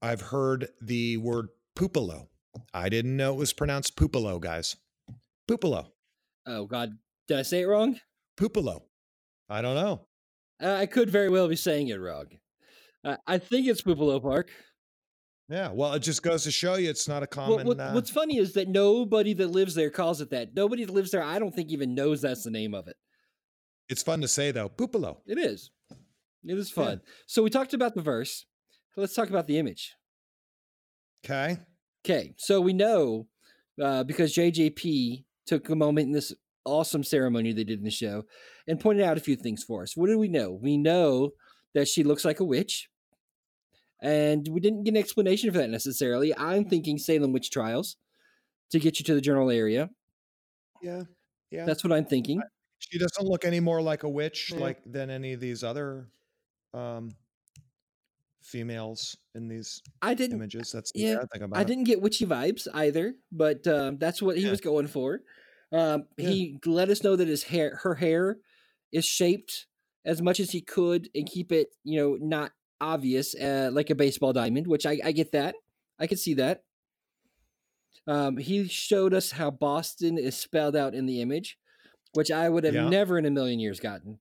I've 0.00 0.20
heard 0.20 0.68
the 0.80 1.16
word 1.18 1.48
Puopolo. 1.76 2.28
I 2.72 2.88
didn't 2.88 3.16
know 3.16 3.34
it 3.34 3.38
was 3.38 3.52
pronounced 3.52 3.96
Puopolo, 3.96 4.40
guys. 4.40 4.76
Puopolo, 5.48 5.88
Oh 6.46 6.64
God, 6.66 6.96
did 7.26 7.38
I 7.38 7.42
say 7.42 7.62
it 7.62 7.66
wrong? 7.66 7.98
Puopolo. 8.38 8.82
I 9.48 9.62
don't 9.62 9.74
know. 9.74 10.06
Uh, 10.62 10.74
I 10.74 10.86
could 10.86 11.10
very 11.10 11.28
well 11.28 11.48
be 11.48 11.56
saying 11.56 11.88
it 11.88 12.00
wrong. 12.00 12.26
Uh, 13.04 13.16
I 13.26 13.38
think 13.38 13.66
it's 13.66 13.82
Puopolo 13.82 14.22
Park. 14.22 14.50
Yeah, 15.48 15.70
well, 15.72 15.92
it 15.92 16.00
just 16.00 16.22
goes 16.24 16.42
to 16.44 16.50
show 16.50 16.74
you 16.74 16.90
it's 16.90 17.06
not 17.06 17.22
a 17.22 17.28
Well, 17.36 17.46
common. 17.48 17.66
what, 17.68 17.78
uh, 17.80 17.92
what's 17.92 18.10
funny 18.10 18.38
is 18.38 18.52
that 18.54 18.68
nobody 18.68 19.32
that 19.34 19.48
lives 19.48 19.74
there 19.76 19.90
calls 19.90 20.20
it 20.20 20.30
that. 20.30 20.54
Nobody 20.54 20.84
that 20.84 20.92
lives 20.92 21.12
there, 21.12 21.22
I 21.22 21.38
don't 21.38 21.54
think, 21.54 21.70
even 21.70 21.94
knows 21.94 22.20
that's 22.22 22.42
the 22.42 22.50
name 22.50 22.74
of 22.74 22.88
it. 22.88 22.96
it's 23.88 24.02
fun 24.02 24.20
to 24.20 24.26
say 24.28 24.50
though. 24.50 24.68
Puopolo. 24.68 25.18
It 25.26 25.38
is. 25.38 25.70
It 26.44 26.58
is 26.58 26.70
Yeah. 26.70 26.84
fun. 26.84 27.00
So 27.26 27.44
we 27.44 27.50
talked 27.50 27.72
about 27.74 27.94
the 27.94 28.02
verse. 28.02 28.44
Let's 28.96 29.14
talk 29.14 29.28
about 29.30 29.46
the 29.46 29.58
image. 29.58 29.94
Okay. 31.24 31.58
Okay, 32.04 32.34
so 32.38 32.60
we 32.60 32.72
know 32.72 33.28
uh, 33.80 34.02
because 34.04 34.34
JJP 34.34 35.24
took 35.46 35.68
a 35.68 35.76
moment 35.76 36.06
in 36.06 36.12
this 36.12 36.32
awesome 36.64 37.04
ceremony 37.04 37.52
they 37.52 37.62
did 37.64 37.78
in 37.78 37.84
the 37.84 37.90
show 37.90 38.24
and 38.66 38.80
pointed 38.80 39.04
out 39.04 39.16
a 39.16 39.20
few 39.20 39.36
things 39.36 39.62
for 39.62 39.82
us. 39.82 39.96
What 39.96 40.06
do 40.08 40.18
we 40.18 40.28
know? 40.28 40.50
We 40.50 40.76
know 40.76 41.30
that 41.74 41.86
she 41.86 42.02
looks 42.02 42.24
like 42.24 42.40
a 42.40 42.44
witch, 42.44 42.88
and 44.02 44.46
we 44.48 44.60
didn't 44.60 44.84
get 44.84 44.92
an 44.92 44.96
explanation 44.98 45.50
for 45.52 45.58
that 45.58 45.70
necessarily. 45.70 46.36
I'm 46.36 46.68
thinking 46.68 46.98
Salem 46.98 47.32
witch 47.32 47.50
trials 47.50 47.96
to 48.70 48.78
get 48.78 48.98
you 48.98 49.04
to 49.04 49.14
the 49.14 49.20
general 49.20 49.50
area. 49.50 49.90
Yeah. 50.82 51.04
Yeah. 51.50 51.64
That's 51.64 51.82
what 51.84 51.92
I'm 51.92 52.04
thinking. 52.06 52.40
she 52.78 52.98
doesn't 52.98 53.26
look 53.26 53.44
any 53.44 53.58
more 53.60 53.80
like 53.80 54.02
a 54.02 54.08
witch 54.08 54.50
Yeah. 54.52 54.60
like 54.60 54.78
than 54.84 55.08
any 55.10 55.32
of 55.32 55.40
these 55.40 55.64
other 55.64 56.08
um 56.74 57.10
females 58.42 59.16
in 59.34 59.48
these 59.48 59.82
I 60.02 60.14
didn't. 60.14 60.36
images. 60.36 60.70
That's 60.72 60.92
yeah, 60.94 61.16
bad 61.16 61.28
thing 61.32 61.42
about 61.42 61.58
I 61.58 61.62
it. 61.62 61.66
didn't 61.66 61.84
get 61.84 62.00
witchy 62.00 62.26
vibes 62.26 62.68
either, 62.72 63.14
but 63.32 63.66
um, 63.66 63.98
that's 63.98 64.22
what 64.22 64.36
he 64.36 64.44
Yeah. 64.44 64.50
was 64.50 64.60
going 64.60 64.86
for. 64.86 65.20
Um, 65.72 66.04
Yeah. 66.16 66.28
He 66.28 66.58
let 66.64 66.88
us 66.90 67.02
know 67.02 67.16
that 67.16 67.26
his 67.28 67.44
hair, 67.44 67.76
her 67.82 67.96
hair, 67.96 68.38
is 68.92 69.04
shaped 69.04 69.66
as 70.04 70.22
much 70.22 70.38
as 70.38 70.50
he 70.52 70.60
could 70.60 71.08
and 71.14 71.26
keep 71.28 71.50
it, 71.50 71.68
you 71.82 71.98
know, 72.00 72.16
not 72.20 72.52
obvious 72.80 73.34
uh, 73.34 73.70
like 73.72 73.90
a 73.90 73.94
baseball 73.94 74.32
diamond. 74.32 74.66
Which 74.66 74.86
I, 74.86 74.98
I 75.04 75.12
get 75.12 75.32
that. 75.32 75.54
I 75.98 76.06
can 76.06 76.18
see 76.18 76.34
that. 76.34 76.62
Um, 78.06 78.36
he 78.36 78.68
showed 78.68 79.14
us 79.14 79.32
how 79.32 79.50
Boston 79.50 80.16
is 80.18 80.36
spelled 80.36 80.76
out 80.76 80.94
in 80.94 81.06
the 81.06 81.20
image, 81.20 81.58
which 82.12 82.30
I 82.30 82.48
would 82.48 82.64
have 82.64 82.74
Yeah. 82.74 82.88
never 82.88 83.18
in 83.18 83.26
a 83.26 83.30
million 83.30 83.58
years 83.58 83.80
gotten. 83.80 84.18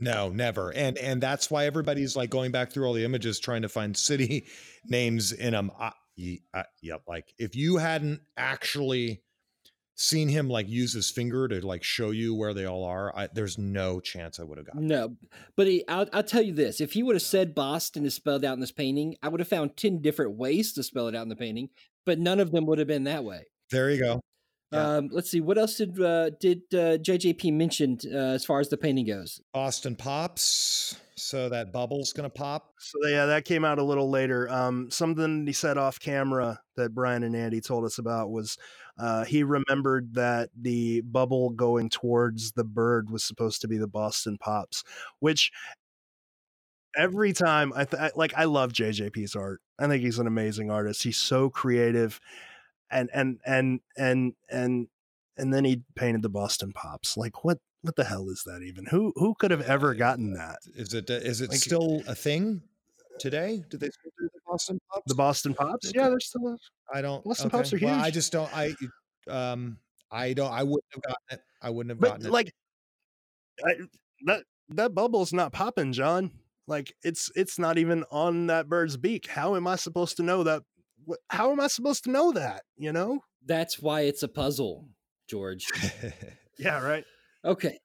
No, 0.00 0.28
never. 0.30 0.72
And 0.74 0.98
and 0.98 1.20
that's 1.22 1.50
why 1.50 1.66
everybody's 1.66 2.16
like 2.16 2.30
going 2.30 2.50
back 2.50 2.72
through 2.72 2.86
all 2.86 2.94
the 2.94 3.04
images 3.04 3.38
trying 3.38 3.62
to 3.62 3.68
find 3.68 3.96
city 3.96 4.46
names 4.86 5.32
in 5.32 5.52
them. 5.52 5.70
Ye- 6.16 6.42
uh, 6.52 6.64
yep. 6.82 7.02
Like 7.06 7.32
if 7.38 7.54
you 7.54 7.76
hadn't 7.76 8.20
actually 8.36 9.22
seen 9.98 10.28
him 10.28 10.48
like 10.48 10.68
use 10.68 10.92
his 10.92 11.10
finger 11.10 11.48
to 11.48 11.60
like 11.66 11.82
show 11.82 12.10
you 12.10 12.34
where 12.34 12.54
they 12.54 12.64
all 12.64 12.84
are, 12.84 13.14
I, 13.14 13.28
there's 13.32 13.58
no 13.58 13.98
chance 14.00 14.38
I 14.38 14.44
would 14.44 14.56
have 14.56 14.66
gotten. 14.66 14.86
No, 14.86 15.16
but 15.56 15.66
he, 15.66 15.86
I'll, 15.88 16.08
I'll 16.12 16.22
tell 16.22 16.40
you 16.40 16.54
this: 16.54 16.80
if 16.80 16.92
he 16.92 17.02
would 17.02 17.16
have 17.16 17.22
said 17.22 17.54
Boston 17.54 18.06
is 18.06 18.14
spelled 18.14 18.44
out 18.44 18.54
in 18.54 18.60
this 18.60 18.72
painting, 18.72 19.16
I 19.22 19.28
would 19.28 19.40
have 19.40 19.48
found 19.48 19.76
ten 19.76 20.00
different 20.00 20.36
ways 20.36 20.72
to 20.74 20.82
spell 20.82 21.08
it 21.08 21.14
out 21.14 21.22
in 21.22 21.28
the 21.28 21.36
painting, 21.36 21.68
but 22.06 22.18
none 22.18 22.40
of 22.40 22.52
them 22.52 22.64
would 22.66 22.78
have 22.78 22.88
been 22.88 23.04
that 23.04 23.24
way. 23.24 23.42
There 23.70 23.90
you 23.90 24.00
go. 24.00 24.20
Yeah. 24.72 24.96
Um, 24.96 25.08
let's 25.10 25.30
see, 25.30 25.40
what 25.40 25.58
else 25.58 25.76
did 25.76 26.00
uh, 26.00 26.30
did 26.30 26.62
uh, 26.72 26.98
JJP 26.98 27.52
mentioned 27.54 28.04
uh, 28.12 28.16
as 28.16 28.44
far 28.44 28.60
as 28.60 28.68
the 28.68 28.76
painting 28.76 29.06
goes? 29.06 29.40
Austin 29.54 29.96
Pops 29.96 30.96
So 31.22 31.48
that 31.48 31.72
bubble's 31.72 32.12
gonna 32.12 32.30
pop. 32.30 32.72
So 32.78 33.08
yeah, 33.08 33.26
that 33.26 33.44
came 33.44 33.64
out 33.64 33.78
a 33.78 33.82
little 33.82 34.10
later. 34.10 34.48
Um, 34.50 34.90
something 34.90 35.46
he 35.46 35.52
said 35.52 35.78
off 35.78 36.00
camera 36.00 36.60
that 36.76 36.94
Brian 36.94 37.22
and 37.22 37.36
Andy 37.36 37.60
told 37.60 37.84
us 37.84 37.98
about 37.98 38.30
was 38.30 38.56
uh, 38.98 39.24
he 39.24 39.42
remembered 39.42 40.14
that 40.14 40.50
the 40.58 41.02
bubble 41.02 41.50
going 41.50 41.88
towards 41.88 42.52
the 42.52 42.64
bird 42.64 43.10
was 43.10 43.24
supposed 43.24 43.60
to 43.60 43.68
be 43.68 43.76
the 43.76 43.86
Boston 43.86 44.38
Pops, 44.38 44.82
which 45.20 45.50
every 46.96 47.32
time 47.32 47.72
I, 47.74 47.84
th- 47.84 48.02
I 48.02 48.10
like 48.16 48.34
I 48.36 48.44
love 48.44 48.72
JJP's 48.72 49.36
art. 49.36 49.60
I 49.78 49.86
think 49.86 50.02
he's 50.02 50.18
an 50.18 50.26
amazing 50.26 50.70
artist. 50.70 51.02
He's 51.02 51.16
so 51.16 51.48
creative, 51.48 52.20
and 52.90 53.08
and 53.14 53.40
and 53.46 53.80
and 53.96 54.34
and 54.50 54.88
and 55.36 55.54
then 55.54 55.64
he 55.64 55.82
painted 55.94 56.22
the 56.22 56.28
Boston 56.28 56.72
Pops. 56.72 57.16
Like 57.16 57.44
what 57.44 57.58
what 57.82 57.96
the 57.96 58.04
hell 58.04 58.28
is 58.28 58.42
that 58.46 58.62
even? 58.62 58.86
Who 58.86 59.12
who 59.16 59.34
could 59.38 59.50
have 59.50 59.62
ever 59.62 59.94
gotten 59.94 60.32
that? 60.34 60.58
Is 60.74 60.94
it 60.94 61.08
is 61.10 61.40
it 61.40 61.50
Like- 61.50 61.58
still 61.58 62.02
a 62.06 62.14
thing 62.14 62.62
today? 63.18 63.62
Do 63.70 63.76
they 63.78 63.88
still 63.90 64.10
do 64.18 64.28
the 64.32 64.40
Boston 64.46 64.78
Pops? 64.90 65.04
The 65.06 65.14
Boston 65.14 65.54
Pops? 65.54 65.92
Yeah, 65.94 66.08
they're 66.08 66.20
still. 66.20 66.56
I 66.92 67.00
don't. 67.02 67.24
Boston 67.24 67.50
Pops 67.50 67.72
are 67.72 67.78
Well, 67.80 68.00
I 68.00 68.10
just 68.10 68.32
don't. 68.32 68.50
I 68.56 68.74
um. 69.28 69.78
I 70.10 70.32
don't. 70.32 70.50
I 70.52 70.62
wouldn't 70.62 70.84
have 70.94 71.02
gotten 71.02 71.22
it. 71.32 71.40
I 71.60 71.70
wouldn't 71.70 71.90
have 71.90 72.00
But 72.00 72.08
gotten 72.08 72.26
it. 72.26 72.32
like 72.32 72.52
that 74.26 74.42
that 74.70 74.94
bubble's 74.94 75.32
not 75.32 75.52
popping, 75.52 75.92
John. 75.92 76.30
Like 76.66 76.94
it's 77.02 77.30
it's 77.34 77.58
not 77.58 77.78
even 77.78 78.04
on 78.10 78.46
that 78.48 78.68
bird's 78.68 78.96
beak. 78.96 79.26
How 79.26 79.56
am 79.56 79.66
I 79.66 79.76
supposed 79.76 80.16
to 80.18 80.22
know 80.22 80.42
that? 80.44 80.62
wh- 81.08 81.14
How 81.30 81.50
am 81.52 81.60
I 81.60 81.66
supposed 81.68 82.04
to 82.04 82.10
know 82.10 82.32
that? 82.32 82.62
You 82.76 82.92
know? 82.92 83.20
That's 83.46 83.80
why 83.80 84.02
it's 84.02 84.22
a 84.22 84.28
puzzle, 84.28 84.88
George. 85.28 85.66
Yeah, 86.60 86.82
right. 86.82 87.04
Okay. 87.48 87.78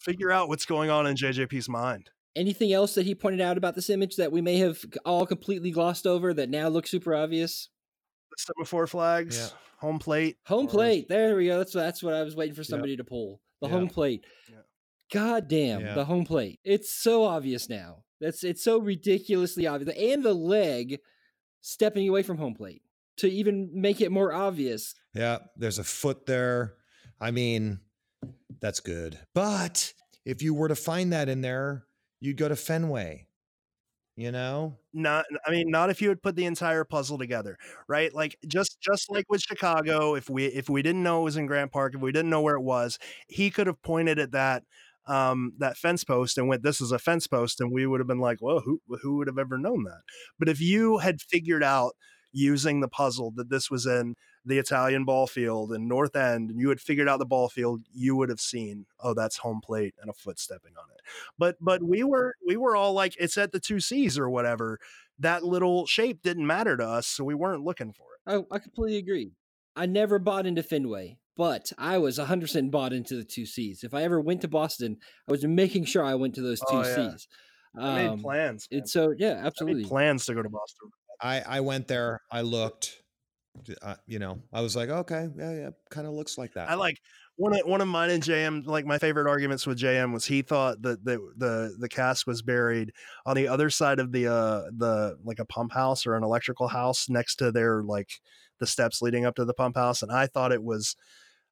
Figure 0.00 0.30
out 0.30 0.48
what's 0.48 0.64
going 0.64 0.90
on 0.90 1.06
in 1.06 1.16
JJP's 1.16 1.68
mind. 1.68 2.10
Anything 2.36 2.72
else 2.72 2.94
that 2.94 3.04
he 3.04 3.14
pointed 3.14 3.40
out 3.40 3.58
about 3.58 3.74
this 3.74 3.90
image 3.90 4.16
that 4.16 4.30
we 4.30 4.40
may 4.40 4.58
have 4.58 4.78
all 5.04 5.26
completely 5.26 5.70
glossed 5.72 6.06
over 6.06 6.32
that 6.34 6.48
now 6.48 6.68
looks 6.68 6.90
super 6.90 7.14
obvious? 7.14 7.68
The 8.30 8.36
semaphore 8.38 8.86
flags, 8.86 9.36
Yeah. 9.38 9.48
home 9.80 9.98
plate, 9.98 10.36
Home 10.46 10.66
or- 10.66 10.70
plate. 10.70 11.08
There 11.08 11.34
we 11.36 11.46
go. 11.46 11.58
That's 11.58 11.72
that's 11.72 12.02
what 12.02 12.14
I 12.14 12.22
was 12.22 12.36
waiting 12.36 12.54
for 12.54 12.62
somebody 12.64 12.96
to 12.96 13.04
pull. 13.04 13.40
The 13.60 13.66
Yeah. 13.66 13.72
home 13.74 13.88
plate. 13.88 14.24
Yeah. 14.48 14.56
God 15.12 15.48
damn, 15.48 15.82
the 15.94 16.04
home 16.04 16.24
plate. 16.24 16.60
It's 16.62 16.92
so 16.92 17.24
obvious 17.24 17.68
now. 17.68 18.04
That's 18.20 18.44
it's 18.44 18.62
so 18.62 18.78
ridiculously 18.78 19.66
obvious. 19.66 19.96
And 19.98 20.22
the 20.24 20.34
leg 20.34 21.00
stepping 21.60 22.08
away 22.08 22.22
from 22.22 22.38
home 22.38 22.54
plate 22.54 22.82
to 23.16 23.28
even 23.28 23.70
make 23.72 24.00
it 24.00 24.12
more 24.12 24.32
obvious. 24.32 24.94
yeah, 25.14 25.38
there's 25.56 25.78
a 25.80 25.84
foot 25.84 26.26
there. 26.26 26.74
I 27.20 27.32
mean, 27.32 27.80
that's 28.60 28.80
good. 28.80 29.18
But 29.34 29.92
if 30.24 30.42
you 30.42 30.54
were 30.54 30.68
to 30.68 30.76
find 30.76 31.12
that 31.12 31.28
in 31.28 31.40
there, 31.40 31.84
you'd 32.20 32.36
go 32.36 32.48
to 32.48 32.56
Fenway. 32.56 33.26
You 34.16 34.32
know, 34.32 34.78
not 34.92 35.26
i 35.46 35.50
mean 35.52 35.70
not 35.70 35.90
if 35.90 36.02
you 36.02 36.08
had 36.08 36.20
put 36.20 36.34
the 36.34 36.44
entire 36.44 36.82
puzzle 36.82 37.18
together 37.18 37.56
right 37.86 38.12
like 38.12 38.36
just 38.48 38.78
just 38.80 39.08
like 39.12 39.24
with 39.28 39.40
chicago 39.40 40.16
if 40.16 40.28
we 40.28 40.46
if 40.46 40.68
we 40.68 40.82
didn't 40.82 41.04
know 41.04 41.20
it 41.20 41.24
was 41.24 41.36
in 41.36 41.46
grant 41.46 41.70
park 41.70 41.94
if 41.94 42.00
we 42.00 42.10
didn't 42.10 42.30
know 42.30 42.40
where 42.40 42.56
it 42.56 42.62
was 42.62 42.98
he 43.28 43.48
could 43.48 43.68
have 43.68 43.80
pointed 43.82 44.18
at 44.18 44.32
that 44.32 44.64
um 45.06 45.52
that 45.58 45.76
fence 45.76 46.02
post 46.02 46.36
and 46.36 46.48
went 46.48 46.64
this 46.64 46.80
is 46.80 46.90
a 46.90 46.98
fence 46.98 47.28
post 47.28 47.60
and 47.60 47.70
we 47.70 47.86
would 47.86 48.00
have 48.00 48.08
been 48.08 48.18
like 48.18 48.38
well 48.40 48.58
who 48.58 48.80
who 49.02 49.16
would 49.16 49.28
have 49.28 49.38
ever 49.38 49.56
known 49.56 49.84
that 49.84 50.00
but 50.36 50.48
if 50.48 50.60
you 50.60 50.98
had 50.98 51.20
figured 51.20 51.62
out 51.62 51.92
using 52.32 52.80
the 52.80 52.88
puzzle 52.88 53.32
that 53.36 53.50
this 53.50 53.70
was 53.70 53.86
in 53.86 54.16
the 54.44 54.58
Italian 54.58 55.04
ball 55.04 55.26
field 55.26 55.72
and 55.72 55.88
North 55.88 56.16
End, 56.16 56.50
and 56.50 56.60
you 56.60 56.68
had 56.68 56.80
figured 56.80 57.08
out 57.08 57.18
the 57.18 57.26
ball 57.26 57.48
field, 57.48 57.82
you 57.92 58.16
would 58.16 58.28
have 58.28 58.40
seen, 58.40 58.86
oh, 59.00 59.14
that's 59.14 59.38
home 59.38 59.60
plate 59.62 59.94
and 60.00 60.08
a 60.08 60.12
foot 60.14 60.38
stepping 60.38 60.72
on 60.78 60.84
it. 60.94 61.00
But 61.38 61.56
but 61.60 61.82
we 61.82 62.02
were 62.04 62.34
we 62.46 62.56
were 62.56 62.76
all 62.76 62.92
like, 62.92 63.14
it's 63.18 63.36
at 63.38 63.52
the 63.52 63.60
two 63.60 63.80
C's 63.80 64.18
or 64.18 64.28
whatever. 64.30 64.78
That 65.18 65.42
little 65.44 65.84
shape 65.86 66.22
didn't 66.22 66.46
matter 66.46 66.76
to 66.76 66.86
us, 66.86 67.06
so 67.06 67.24
we 67.24 67.34
weren't 67.34 67.64
looking 67.64 67.92
for 67.92 68.06
it. 68.26 68.44
I, 68.50 68.54
I 68.54 68.58
completely 68.58 68.98
agree. 68.98 69.32
I 69.74 69.86
never 69.86 70.18
bought 70.18 70.46
into 70.46 70.62
Fenway, 70.62 71.18
but 71.36 71.72
I 71.78 71.98
was 71.98 72.18
100% 72.18 72.70
bought 72.70 72.92
into 72.92 73.16
the 73.16 73.24
two 73.24 73.46
C's. 73.46 73.82
If 73.84 73.94
I 73.94 74.02
ever 74.02 74.20
went 74.20 74.40
to 74.42 74.48
Boston, 74.48 74.96
I 75.28 75.32
was 75.32 75.44
making 75.44 75.84
sure 75.86 76.04
I 76.04 76.14
went 76.14 76.34
to 76.36 76.40
those 76.42 76.60
two 76.60 76.66
Oh, 76.70 76.82
yeah. 76.84 77.10
C's. 77.12 77.28
I 77.78 77.94
made 77.96 78.06
Um, 78.08 78.18
plans. 78.20 78.68
man. 78.70 78.80
It's 78.80 78.92
so 78.92 79.12
yeah, 79.16 79.40
I 79.42 79.46
absolutely. 79.46 79.82
made 79.82 79.88
plans 79.88 80.26
to 80.26 80.34
go 80.34 80.42
to 80.42 80.48
Boston. 80.48 80.90
I 81.20 81.40
I 81.40 81.60
went 81.60 81.88
there. 81.88 82.22
I 82.30 82.40
looked. 82.42 82.97
Uh, 83.82 83.94
you 84.06 84.18
know, 84.18 84.40
I 84.52 84.60
was 84.60 84.76
like, 84.76 84.88
okay, 84.88 85.28
yeah, 85.36 85.52
yeah, 85.52 85.70
kind 85.90 86.06
of 86.06 86.12
looks 86.12 86.38
like 86.38 86.54
that. 86.54 86.70
I 86.70 86.74
like 86.74 86.98
one 87.36 87.54
of 87.54 87.66
one 87.66 87.80
of 87.80 87.88
mine 87.88 88.10
and 88.10 88.22
JM. 88.22 88.66
Like 88.66 88.84
my 88.84 88.98
favorite 88.98 89.28
arguments 89.28 89.66
with 89.66 89.78
JM 89.78 90.12
was 90.12 90.24
he 90.24 90.42
thought 90.42 90.82
that 90.82 91.04
the 91.04 91.18
the 91.36 91.76
the 91.78 91.88
cask 91.88 92.26
was 92.26 92.42
buried 92.42 92.92
on 93.26 93.36
the 93.36 93.48
other 93.48 93.70
side 93.70 94.00
of 94.00 94.12
the 94.12 94.26
uh 94.26 94.62
the 94.76 95.16
like 95.24 95.38
a 95.38 95.44
pump 95.44 95.72
house 95.72 96.06
or 96.06 96.14
an 96.14 96.24
electrical 96.24 96.68
house 96.68 97.08
next 97.08 97.36
to 97.36 97.52
their 97.52 97.82
like 97.82 98.10
the 98.58 98.66
steps 98.66 99.00
leading 99.00 99.24
up 99.24 99.36
to 99.36 99.44
the 99.44 99.54
pump 99.54 99.76
house, 99.76 100.02
and 100.02 100.12
I 100.12 100.26
thought 100.26 100.52
it 100.52 100.62
was. 100.62 100.96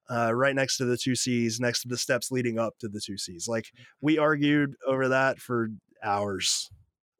Uh, 0.09 0.31
right 0.33 0.55
next 0.55 0.77
to 0.77 0.85
the 0.85 0.95
two 0.95 1.15
C's, 1.15 1.59
next 1.59 1.81
to 1.81 1.89
the 1.89 1.97
steps 1.97 2.31
leading 2.31 2.57
up 2.57 2.79
to 2.79 2.87
the 2.87 3.01
two 3.01 3.17
C's. 3.17 3.45
Like 3.45 3.65
we 3.99 4.17
argued 4.17 4.75
over 4.87 5.09
that 5.09 5.37
for 5.37 5.67
hours, 6.01 6.71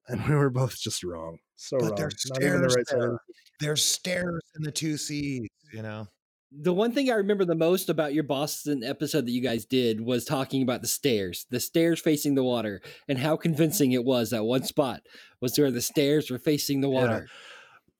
and 0.07 0.25
we 0.27 0.35
were 0.35 0.49
both 0.49 0.79
just 0.79 1.03
wrong. 1.03 1.37
So 1.55 1.77
But 1.79 1.85
wrong. 1.89 1.95
there's 1.97 2.25
Not 2.29 2.43
even 2.43 2.61
the 2.61 2.69
stairs 2.69 2.75
right 2.75 2.99
there. 2.99 3.19
There's 3.59 3.83
stairs 3.97 4.41
in 4.55 4.63
the 4.63 4.71
two 4.71 4.97
C's. 4.97 5.47
You 5.73 5.81
know, 5.81 6.07
the 6.51 6.73
one 6.73 6.91
thing 6.93 7.09
I 7.11 7.15
remember 7.15 7.43
the 7.45 7.55
most 7.55 7.89
about 7.89 8.13
your 8.13 8.23
Boston 8.23 8.83
episode 8.83 9.25
that 9.25 9.31
you 9.31 9.41
guys 9.41 9.65
did 9.65 9.99
was 9.99 10.23
talking 10.23 10.61
about 10.63 10.81
the 10.81 10.87
stairs, 10.87 11.45
the 11.49 11.59
stairs 11.59 11.99
facing 11.99 12.35
the 12.35 12.43
water, 12.43 12.81
and 13.09 13.17
how 13.19 13.35
convincing 13.35 13.91
it 13.91 14.05
was 14.05 14.29
that 14.29 14.43
one 14.45 14.63
spot 14.63 15.01
was 15.41 15.57
where 15.59 15.71
the 15.71 15.81
stairs 15.81 16.29
were 16.31 16.39
facing 16.39 16.81
the 16.81 16.89
Yeah. 16.89 16.93
water. 17.01 17.27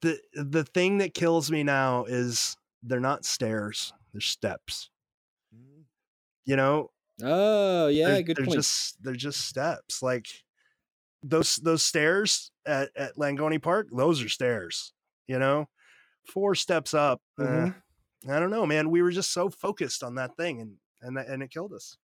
the 0.01 0.19
the 0.33 0.63
thing 0.63 0.99
that 0.99 1.13
kills 1.15 1.49
me 1.51 1.63
now 1.63 2.05
is 2.05 2.55
they're 2.83 2.99
not 2.99 3.25
stairs 3.25 3.91
they're 4.13 4.21
steps 4.21 4.91
mm. 5.53 5.83
you 6.45 6.55
know 6.55 6.91
Oh, 7.23 7.87
yeah, 7.87 8.09
they're, 8.09 8.21
good 8.21 8.37
they're 8.37 8.45
point. 8.45 8.57
just 8.57 9.03
they're 9.03 9.15
just 9.15 9.41
steps 9.47 10.03
like 10.03 10.27
those 11.23 11.55
those 11.57 11.83
stairs 11.83 12.51
at, 12.65 12.89
at 12.95 13.15
Langone 13.17 13.61
park 13.61 13.87
those 13.95 14.21
are 14.23 14.29
stairs 14.29 14.93
you 15.27 15.39
know 15.39 15.67
four 16.33 16.55
steps 16.55 16.93
up 16.93 17.21
uh, 17.39 17.43
Mhm. 17.43 17.75
i 18.29 18.39
don't 18.39 18.51
know 18.51 18.65
man 18.65 18.89
we 18.91 19.01
were 19.01 19.11
just 19.11 19.31
so 19.33 19.49
focused 19.49 20.03
on 20.03 20.15
that 20.15 20.35
thing 20.37 20.61
and 20.61 20.77
and 21.01 21.17
that, 21.17 21.27
and 21.27 21.43
it 21.43 21.51
killed 21.51 21.73
us 21.73 21.97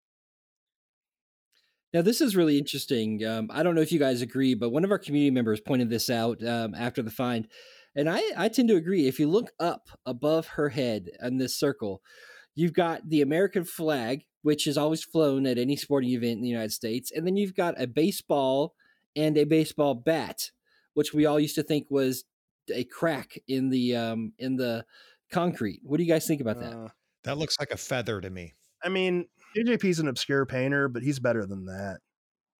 Now, 1.93 2.01
this 2.01 2.21
is 2.21 2.35
really 2.35 2.57
interesting. 2.57 3.23
Um, 3.23 3.49
I 3.53 3.61
don't 3.61 3.75
know 3.75 3.81
if 3.81 3.91
you 3.91 3.99
guys 3.99 4.21
agree, 4.21 4.55
but 4.55 4.71
one 4.71 4.83
of 4.83 4.91
our 4.91 4.97
community 4.97 5.29
members 5.31 5.61
pointed 5.61 5.89
this 5.89 6.09
out 6.09 6.43
um, 6.43 6.73
after 6.73 7.03
the 7.03 7.11
find. 7.11 7.47
And 7.95 8.09
I, 8.09 8.21
I 8.35 8.49
tend 8.49 8.69
to 8.69 8.75
agree. 8.75 9.05
If 9.07 9.19
you 9.19 9.27
look 9.27 9.51
up 9.59 9.89
above 10.05 10.47
her 10.47 10.69
head 10.69 11.09
in 11.21 11.37
this 11.37 11.55
circle, 11.55 12.01
you've 12.55 12.73
got 12.73 13.07
the 13.09 13.21
American 13.21 13.63
flag, 13.63 14.23
which 14.41 14.65
is 14.65 14.77
always 14.77 15.03
flown 15.03 15.45
at 15.45 15.59
any 15.59 15.75
sporting 15.75 16.09
event 16.09 16.37
in 16.37 16.41
the 16.41 16.49
United 16.49 16.71
States. 16.71 17.11
And 17.11 17.27
then 17.27 17.37
you've 17.37 17.55
got 17.55 17.79
a 17.79 17.85
baseball 17.85 18.73
and 19.15 19.37
a 19.37 19.43
baseball 19.43 19.95
bat, 19.95 20.51
which 20.93 21.13
we 21.13 21.25
all 21.25 21.39
used 21.39 21.55
to 21.55 21.63
think 21.63 21.87
was 21.89 22.25
a 22.73 22.83
crack 22.85 23.37
in 23.47 23.69
the 23.69 23.95
um, 23.95 24.33
in 24.37 24.55
the 24.55 24.85
concrete. 25.31 25.81
What 25.83 25.97
do 25.97 26.03
you 26.03 26.11
guys 26.11 26.27
think 26.27 26.41
about 26.41 26.59
that? 26.59 26.73
Uh, 26.73 26.87
that 27.23 27.37
looks 27.37 27.59
like 27.59 27.71
a 27.71 27.77
feather 27.77 28.21
to 28.21 28.29
me. 28.29 28.53
I 28.83 28.89
mean, 28.89 29.25
JJP's 29.55 29.99
an 29.99 30.07
obscure 30.07 30.45
painter, 30.45 30.87
but 30.87 31.03
he's 31.03 31.19
better 31.19 31.45
than 31.45 31.65
that. 31.65 31.99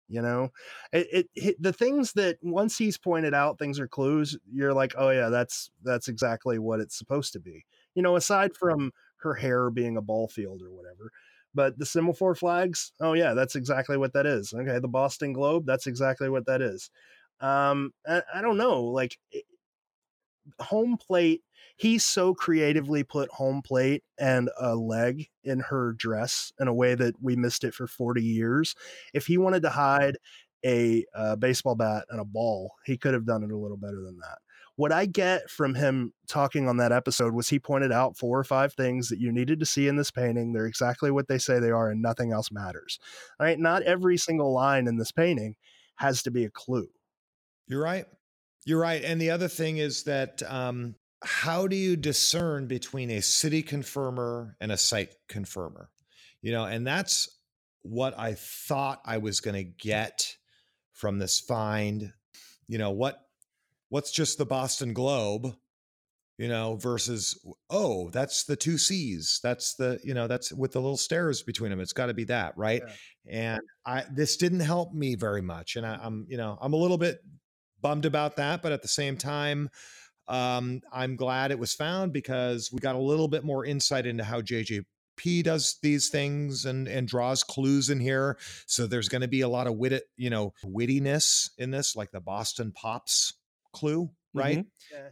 You 0.09 0.21
know, 0.21 0.49
it, 0.91 1.07
it, 1.11 1.29
it 1.33 1.61
the 1.61 1.73
things 1.73 2.13
that 2.13 2.37
once 2.43 2.77
he's 2.77 2.97
pointed 2.97 3.33
out, 3.33 3.57
things 3.57 3.79
are 3.79 3.87
clues. 3.87 4.37
You're 4.51 4.73
like, 4.73 4.93
oh 4.97 5.09
yeah, 5.09 5.29
that's 5.29 5.71
that's 5.83 6.07
exactly 6.07 6.59
what 6.59 6.79
it's 6.79 6.97
supposed 6.97 7.33
to 7.33 7.39
be. 7.39 7.65
You 7.95 8.03
know, 8.03 8.15
aside 8.15 8.51
from 8.55 8.91
her 9.17 9.33
hair 9.33 9.69
being 9.69 9.97
a 9.97 10.01
ball 10.01 10.27
field 10.27 10.61
or 10.61 10.71
whatever, 10.71 11.11
but 11.53 11.77
the 11.77 11.85
semaphore 11.85 12.35
flags, 12.35 12.91
oh 12.99 13.13
yeah, 13.13 13.33
that's 13.33 13.55
exactly 13.55 13.97
what 13.97 14.13
that 14.13 14.25
is. 14.25 14.53
Okay, 14.53 14.79
the 14.79 14.87
Boston 14.87 15.33
Globe, 15.33 15.65
that's 15.65 15.87
exactly 15.87 16.29
what 16.29 16.45
that 16.45 16.61
is. 16.61 16.89
Um, 17.41 17.93
I, 18.07 18.21
I 18.35 18.41
don't 18.41 18.57
know, 18.57 18.83
like 18.83 19.17
it, 19.31 19.45
home 20.59 20.97
plate 20.97 21.41
he 21.75 21.97
so 21.97 22.33
creatively 22.33 23.03
put 23.03 23.29
home 23.31 23.61
plate 23.61 24.03
and 24.19 24.49
a 24.59 24.75
leg 24.75 25.27
in 25.43 25.59
her 25.59 25.93
dress 25.93 26.51
in 26.59 26.67
a 26.67 26.73
way 26.73 26.95
that 26.95 27.15
we 27.21 27.35
missed 27.35 27.63
it 27.63 27.73
for 27.73 27.87
40 27.87 28.21
years. 28.21 28.75
If 29.13 29.25
he 29.25 29.37
wanted 29.37 29.63
to 29.63 29.69
hide 29.69 30.17
a 30.65 31.03
uh, 31.15 31.35
baseball 31.35 31.75
bat 31.75 32.05
and 32.09 32.21
a 32.21 32.25
ball, 32.25 32.73
he 32.85 32.97
could 32.97 33.13
have 33.13 33.25
done 33.25 33.43
it 33.43 33.51
a 33.51 33.57
little 33.57 33.77
better 33.77 34.01
than 34.01 34.19
that. 34.19 34.37
What 34.75 34.91
I 34.91 35.05
get 35.05 35.49
from 35.51 35.75
him 35.75 36.13
talking 36.27 36.67
on 36.67 36.77
that 36.77 36.91
episode 36.91 37.33
was 37.33 37.49
he 37.49 37.59
pointed 37.59 37.91
out 37.91 38.17
four 38.17 38.39
or 38.39 38.43
five 38.43 38.73
things 38.73 39.09
that 39.09 39.19
you 39.19 39.31
needed 39.31 39.59
to 39.59 39.65
see 39.65 39.87
in 39.87 39.97
this 39.97 40.09
painting. 40.09 40.51
They're 40.51 40.65
exactly 40.65 41.11
what 41.11 41.27
they 41.27 41.37
say 41.37 41.59
they 41.59 41.69
are, 41.69 41.89
and 41.89 42.01
nothing 42.01 42.31
else 42.31 42.51
matters. 42.51 42.99
All 43.39 43.45
right. 43.45 43.59
Not 43.59 43.83
every 43.83 44.17
single 44.17 44.51
line 44.51 44.87
in 44.87 44.97
this 44.97 45.11
painting 45.11 45.55
has 45.97 46.23
to 46.23 46.31
be 46.31 46.43
a 46.43 46.49
clue. 46.49 46.87
You're 47.67 47.83
right. 47.83 48.05
You're 48.65 48.79
right. 48.79 49.03
And 49.03 49.21
the 49.21 49.29
other 49.31 49.47
thing 49.47 49.77
is 49.77 50.03
that 50.03 50.41
um, 50.47 50.95
how 51.23 51.67
do 51.67 51.75
you 51.75 51.95
discern 51.95 52.67
between 52.67 53.11
a 53.11 53.21
city 53.21 53.61
confirmer 53.61 54.55
and 54.59 54.71
a 54.71 54.77
site 54.77 55.13
confirmer? 55.29 55.89
You 56.41 56.51
know, 56.51 56.65
and 56.65 56.85
that's 56.85 57.29
what 57.83 58.17
I 58.17 58.33
thought 58.33 59.01
I 59.05 59.17
was 59.17 59.39
going 59.39 59.55
to 59.55 59.63
get 59.63 60.35
from 60.93 61.19
this 61.19 61.39
find. 61.39 62.11
You 62.67 62.77
know 62.77 62.91
what? 62.91 63.19
What's 63.93 64.09
just 64.09 64.39
the 64.39 64.45
Boston 64.47 64.91
Globe? 64.91 65.55
You 66.39 66.47
know, 66.47 66.77
versus 66.77 67.39
oh, 67.69 68.09
that's 68.09 68.43
the 68.43 68.55
two 68.55 68.79
C's. 68.79 69.39
That's 69.43 69.75
the 69.75 69.99
you 70.03 70.15
know 70.15 70.25
that's 70.25 70.51
with 70.51 70.71
the 70.71 70.81
little 70.81 70.97
stairs 70.97 71.43
between 71.43 71.69
them. 71.69 71.79
It's 71.79 71.93
got 71.93 72.07
to 72.07 72.15
be 72.15 72.23
that, 72.23 72.57
right? 72.57 72.81
And 73.29 73.61
I 73.85 74.05
this 74.11 74.37
didn't 74.37 74.61
help 74.61 74.95
me 74.95 75.13
very 75.13 75.43
much, 75.43 75.75
and 75.75 75.85
I, 75.85 75.99
I'm 76.01 76.25
you 76.27 76.37
know 76.37 76.57
I'm 76.59 76.73
a 76.73 76.75
little 76.75 76.97
bit 76.97 77.19
bummed 77.81 78.05
about 78.05 78.37
that, 78.37 78.63
but 78.63 78.71
at 78.71 78.81
the 78.81 78.87
same 78.87 79.15
time, 79.15 79.69
um, 80.27 80.81
I'm 80.91 81.15
glad 81.15 81.51
it 81.51 81.59
was 81.59 81.75
found 81.75 82.13
because 82.13 82.71
we 82.73 82.79
got 82.79 82.95
a 82.95 82.99
little 82.99 83.27
bit 83.27 83.43
more 83.43 83.63
insight 83.63 84.07
into 84.07 84.23
how 84.23 84.41
JJP 84.41 85.43
does 85.43 85.77
these 85.83 86.09
things 86.09 86.65
and 86.65 86.87
and 86.87 87.07
draws 87.07 87.43
clues 87.43 87.91
in 87.91 87.99
here. 87.99 88.39
So 88.65 88.87
there's 88.87 89.07
going 89.07 89.21
to 89.21 89.27
be 89.27 89.41
a 89.41 89.49
lot 89.49 89.67
of 89.67 89.75
wit, 89.75 90.01
you 90.17 90.31
know, 90.31 90.55
wittiness 90.65 91.51
in 91.59 91.69
this, 91.69 91.95
like 91.95 92.09
the 92.09 92.21
Boston 92.21 92.71
Pops 92.71 93.33
clue, 93.73 94.09
right? 94.33 94.65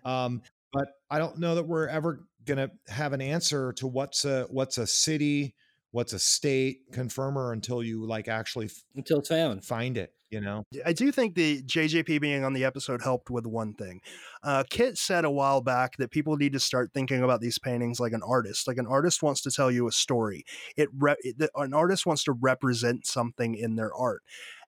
Um, 0.05 0.41
but 0.71 0.87
I 1.09 1.19
don't 1.19 1.37
know 1.39 1.55
that 1.55 1.63
we're 1.67 1.87
ever 1.87 2.25
going 2.45 2.57
to 2.57 2.71
have 2.87 3.13
an 3.13 3.21
answer 3.21 3.73
to 3.73 3.87
what's 3.87 4.23
a 4.25 4.45
what's 4.49 4.77
a 4.77 4.87
city, 4.87 5.53
what's 5.91 6.13
a 6.13 6.19
state 6.19 6.79
confirmer 6.91 7.51
until 7.51 7.83
you 7.83 8.05
like 8.05 8.27
actually 8.27 8.67
f- 8.67 8.83
until 8.95 9.19
it's 9.19 9.29
found. 9.29 9.65
find 9.65 9.97
it. 9.97 10.13
You 10.29 10.39
know, 10.39 10.63
I 10.85 10.93
do 10.93 11.11
think 11.11 11.35
the 11.35 11.61
JJP 11.63 12.21
being 12.21 12.45
on 12.45 12.53
the 12.53 12.63
episode 12.63 13.01
helped 13.01 13.29
with 13.29 13.45
one 13.45 13.73
thing. 13.73 13.99
Uh, 14.41 14.63
Kit 14.69 14.97
said 14.97 15.25
a 15.25 15.29
while 15.29 15.59
back 15.59 15.97
that 15.97 16.09
people 16.09 16.37
need 16.37 16.53
to 16.53 16.59
start 16.61 16.91
thinking 16.93 17.21
about 17.21 17.41
these 17.41 17.59
paintings 17.59 17.99
like 17.99 18.13
an 18.13 18.21
artist. 18.25 18.65
Like 18.65 18.77
an 18.77 18.87
artist 18.87 19.21
wants 19.21 19.41
to 19.41 19.51
tell 19.51 19.69
you 19.69 19.89
a 19.89 19.91
story. 19.91 20.45
It, 20.77 20.87
re- 20.97 21.17
it 21.19 21.37
the- 21.37 21.51
an 21.57 21.73
artist 21.73 22.05
wants 22.05 22.23
to 22.23 22.31
represent 22.31 23.05
something 23.05 23.55
in 23.55 23.75
their 23.75 23.93
art, 23.93 24.23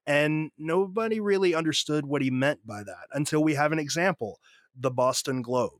and 0.05 0.51
nobody 0.57 1.19
really 1.19 1.55
understood 1.55 2.05
what 2.05 2.21
he 2.21 2.31
meant 2.31 2.65
by 2.65 2.83
that 2.83 3.07
until 3.13 3.43
we 3.43 3.55
have 3.55 3.71
an 3.71 3.79
example: 3.79 4.39
the 4.75 4.91
Boston 4.91 5.41
Globe, 5.41 5.79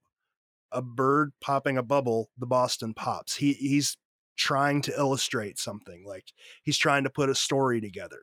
a 0.71 0.82
bird 0.82 1.34
popping 1.41 1.78
a 1.78 1.84
bubble. 1.84 2.30
The 2.38 2.47
Boston 2.47 2.93
pops. 2.93 3.36
He 3.36 3.53
he's 3.53 3.97
trying 4.36 4.82
to 4.84 4.97
illustrate 4.97 5.59
something. 5.59 6.03
Like 6.05 6.26
he's 6.63 6.78
trying 6.78 7.03
to 7.03 7.09
put 7.09 7.30
a 7.30 7.36
story 7.36 7.82
together. 7.82 8.19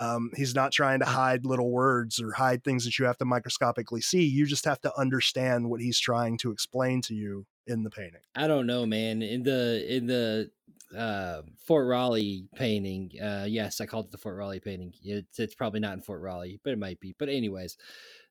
Um, 0.00 0.30
he's 0.36 0.54
not 0.54 0.70
trying 0.70 1.00
to 1.00 1.06
hide 1.06 1.44
little 1.44 1.72
words 1.72 2.20
or 2.20 2.32
hide 2.32 2.62
things 2.62 2.84
that 2.84 2.98
you 2.98 3.04
have 3.06 3.18
to 3.18 3.24
microscopically 3.24 4.00
see. 4.00 4.24
You 4.24 4.46
just 4.46 4.64
have 4.64 4.80
to 4.82 4.96
understand 4.96 5.68
what 5.68 5.80
he's 5.80 5.98
trying 5.98 6.38
to 6.38 6.52
explain 6.52 7.02
to 7.02 7.14
you 7.14 7.46
in 7.66 7.82
the 7.82 7.90
painting. 7.90 8.20
I 8.36 8.46
don't 8.46 8.66
know, 8.66 8.86
man. 8.86 9.22
In 9.22 9.42
the 9.42 9.84
in 9.88 10.06
the 10.06 10.50
uh, 10.96 11.42
Fort 11.66 11.86
Raleigh 11.86 12.46
painting, 12.54 13.10
uh, 13.22 13.46
yes, 13.48 13.80
I 13.80 13.86
called 13.86 14.06
it 14.06 14.10
the 14.10 14.18
Fort 14.18 14.36
Raleigh 14.36 14.60
painting. 14.60 14.92
It's, 15.02 15.38
it's 15.38 15.54
probably 15.54 15.80
not 15.80 15.94
in 15.94 16.02
Fort 16.02 16.20
Raleigh, 16.20 16.60
but 16.64 16.72
it 16.72 16.78
might 16.78 17.00
be. 17.00 17.14
But 17.18 17.28
anyways, 17.28 17.76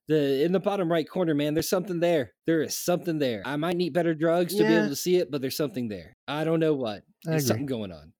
the 0.08 0.44
in 0.44 0.52
the 0.52 0.60
bottom 0.60 0.92
right 0.92 1.08
corner, 1.08 1.36
man, 1.36 1.54
there's 1.54 1.70
something 1.70 2.00
there. 2.00 2.32
There 2.46 2.62
is 2.62 2.76
something 2.76 3.20
there. 3.20 3.42
I 3.46 3.58
might 3.58 3.78
need 3.78 3.94
better 3.94 4.16
drugs 4.16 4.56
to 4.56 4.64
be 4.64 4.74
able 4.74 4.90
to 4.90 4.96
see 4.96 5.18
it, 5.18 5.30
but 5.30 5.42
there's 5.42 5.58
something 5.58 5.88
there. 5.88 6.16
I 6.28 6.44
don't 6.44 6.60
know 6.60 6.74
what. 6.74 7.04
There's 7.24 7.48
something 7.48 7.66
going 7.66 7.92
on. 7.92 8.14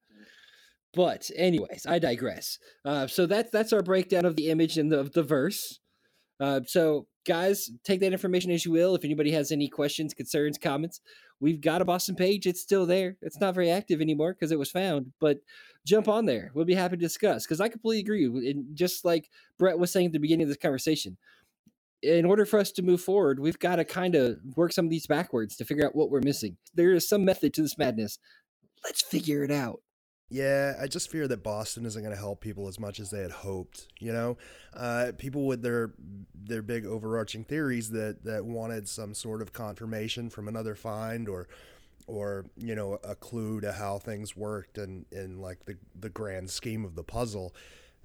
But 0.94 1.30
anyways, 1.36 1.86
I 1.88 2.00
digress. 2.00 2.58
Uh, 2.84 3.08
so 3.08 3.26
that's 3.26 3.52
that's 3.52 3.74
our 3.74 3.84
breakdown 3.84 4.26
of 4.26 4.36
the 4.36 4.50
image 4.50 4.78
and 4.78 4.92
the, 4.92 5.00
of 5.00 5.14
the 5.14 5.24
verse. 5.24 5.80
Uh, 6.40 6.62
so 6.66 7.08
guys, 7.26 7.70
take 7.84 8.00
that 8.00 8.14
information 8.14 8.52
as 8.52 8.66
you 8.66 8.72
will. 8.72 8.96
If 8.96 9.06
anybody 9.06 9.32
has 9.32 9.52
any 9.52 9.70
questions, 9.70 10.14
concerns, 10.14 10.58
comments, 10.58 11.02
we've 11.40 11.62
got 11.62 11.82
a 11.82 11.86
Boston 11.86 12.16
page. 12.16 12.46
It's 12.48 12.62
still 12.62 12.86
there. 12.86 13.18
It's 13.22 13.40
not 13.40 13.56
very 13.56 13.70
active 13.70 14.02
anymore 14.02 14.34
because 14.34 14.52
it 14.52 14.60
was 14.60 14.72
found, 14.72 15.14
but 15.20 15.40
jump 15.86 16.08
on 16.08 16.26
there. 16.26 16.52
We'll 16.54 16.66
be 16.66 16.76
happy 16.76 16.98
to 16.98 17.02
discuss 17.02 17.46
because 17.46 17.62
I 17.62 17.70
completely 17.70 18.00
agree. 18.00 18.26
And 18.50 18.76
just 18.76 19.06
like 19.06 19.30
Brett 19.58 19.80
was 19.80 19.92
saying 19.92 20.08
at 20.08 20.12
the 20.14 20.20
beginning 20.20 20.44
of 20.44 20.50
this 20.50 20.58
conversation, 20.58 21.18
in 22.04 22.26
order 22.26 22.46
for 22.46 22.60
us 22.60 22.72
to 22.74 22.84
move 22.84 23.02
forward, 23.02 23.40
we've 23.40 23.60
got 23.60 23.78
to 23.78 23.86
kind 23.86 24.16
of 24.16 24.38
work 24.56 24.72
some 24.72 24.86
of 24.86 24.92
these 24.92 25.08
backwards 25.08 25.56
to 25.58 25.66
figure 25.66 25.86
out 25.86 25.96
what 25.96 26.12
we're 26.12 26.22
missing. 26.22 26.58
There 26.76 26.94
is 26.94 27.08
some 27.08 27.26
method 27.26 27.54
to 27.56 27.62
this 27.62 27.78
madness. 27.78 28.20
Let's 28.84 29.02
figure 29.02 29.44
it 29.44 29.52
out. 29.52 29.82
Yeah, 30.30 30.74
I 30.82 30.88
just 30.88 31.10
fear 31.10 31.28
that 31.30 31.42
Boston 31.42 31.86
isn't 31.86 32.02
going 32.02 32.14
to 32.14 32.20
help 32.20 32.42
people 32.42 32.68
as 32.68 32.80
much 32.80 33.00
as 33.00 33.12
they 33.12 33.22
had 33.22 33.32
hoped. 33.32 33.88
You 34.00 34.12
know, 34.12 34.38
uh, 34.74 35.14
people 35.18 35.46
with 35.46 35.62
their 35.62 35.92
their 36.36 36.62
big 36.62 36.86
overarching 36.86 37.46
theories 37.46 37.92
that 37.92 38.26
that 38.26 38.46
wanted 38.46 38.90
some 38.90 39.14
sort 39.14 39.42
of 39.42 39.54
confirmation 39.54 40.30
from 40.30 40.50
another 40.50 40.76
find 40.76 41.30
or 41.30 41.48
or 42.08 42.46
you 42.58 42.76
know 42.76 43.00
a 43.06 43.16
clue 43.16 43.62
to 43.62 43.72
how 43.72 44.00
things 44.00 44.36
worked 44.36 44.78
and 44.78 45.06
in 45.12 45.40
like 45.40 45.66
the 45.66 45.78
the 45.98 46.10
grand 46.10 46.50
scheme 46.50 46.84
of 46.84 46.96
the 46.96 47.04
puzzle. 47.04 47.56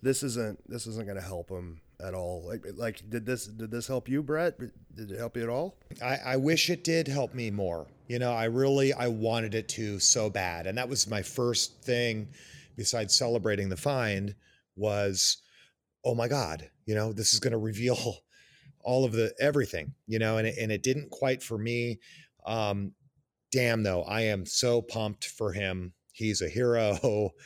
This 0.00 0.22
isn't 0.22 0.68
this 0.68 0.86
isn't 0.86 1.06
going 1.06 1.18
to 1.18 1.24
help 1.24 1.48
them 1.48 1.80
at 2.02 2.14
all. 2.14 2.42
Like 2.46 2.64
like 2.76 3.08
did 3.08 3.24
this 3.24 3.46
did 3.46 3.70
this 3.70 3.86
help 3.86 4.08
you, 4.08 4.22
Brett? 4.22 4.58
Did 4.58 5.10
it 5.10 5.18
help 5.18 5.36
you 5.36 5.44
at 5.44 5.48
all? 5.48 5.76
I, 6.02 6.18
I 6.24 6.36
wish 6.36 6.70
it 6.70 6.84
did 6.84 7.08
help 7.08 7.34
me 7.34 7.50
more. 7.50 7.86
You 8.08 8.18
know, 8.18 8.32
I 8.32 8.44
really 8.44 8.92
I 8.92 9.08
wanted 9.08 9.54
it 9.54 9.68
to 9.70 9.98
so 9.98 10.28
bad, 10.28 10.66
and 10.66 10.76
that 10.78 10.88
was 10.88 11.08
my 11.08 11.22
first 11.22 11.82
thing. 11.82 12.28
Besides 12.76 13.14
celebrating 13.14 13.68
the 13.68 13.76
find, 13.76 14.34
was 14.76 15.38
oh 16.04 16.14
my 16.14 16.28
god, 16.28 16.70
you 16.86 16.94
know, 16.94 17.12
this 17.12 17.32
is 17.32 17.40
going 17.40 17.52
to 17.52 17.58
reveal 17.58 18.16
all 18.84 19.04
of 19.04 19.12
the 19.12 19.32
everything, 19.38 19.94
you 20.06 20.18
know, 20.18 20.38
and 20.38 20.46
it, 20.46 20.56
and 20.58 20.72
it 20.72 20.82
didn't 20.82 21.10
quite 21.10 21.42
for 21.42 21.58
me. 21.58 22.00
Um, 22.44 22.92
damn 23.52 23.82
though, 23.82 24.02
I 24.02 24.22
am 24.22 24.46
so 24.46 24.82
pumped 24.82 25.26
for 25.26 25.52
him. 25.52 25.92
He's 26.12 26.42
a 26.42 26.48
hero. 26.48 27.30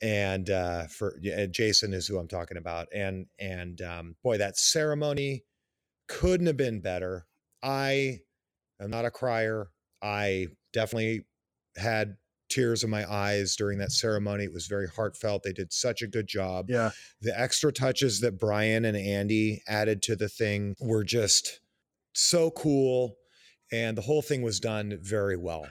And 0.00 0.48
uh, 0.48 0.86
for 0.86 1.16
yeah, 1.20 1.46
Jason 1.46 1.92
is 1.92 2.06
who 2.06 2.18
I'm 2.18 2.28
talking 2.28 2.56
about, 2.56 2.86
and 2.94 3.26
and 3.38 3.80
um, 3.80 4.16
boy, 4.22 4.38
that 4.38 4.56
ceremony 4.56 5.44
couldn't 6.06 6.46
have 6.46 6.56
been 6.56 6.80
better. 6.80 7.26
I 7.62 8.20
am 8.80 8.90
not 8.90 9.04
a 9.04 9.10
crier. 9.10 9.70
I 10.00 10.48
definitely 10.72 11.24
had 11.76 12.16
tears 12.48 12.82
in 12.82 12.90
my 12.90 13.10
eyes 13.10 13.56
during 13.56 13.78
that 13.78 13.92
ceremony. 13.92 14.44
It 14.44 14.52
was 14.52 14.66
very 14.66 14.88
heartfelt. 14.88 15.42
They 15.42 15.52
did 15.52 15.72
such 15.72 16.02
a 16.02 16.06
good 16.06 16.26
job. 16.26 16.66
Yeah. 16.68 16.90
The 17.20 17.38
extra 17.38 17.72
touches 17.72 18.20
that 18.20 18.38
Brian 18.38 18.84
and 18.84 18.96
Andy 18.96 19.62
added 19.68 20.02
to 20.02 20.16
the 20.16 20.28
thing 20.28 20.74
were 20.80 21.04
just 21.04 21.60
so 22.14 22.50
cool. 22.50 23.16
And 23.70 23.98
the 23.98 24.02
whole 24.02 24.22
thing 24.22 24.42
was 24.42 24.60
done 24.60 24.98
very 25.02 25.36
well. 25.36 25.66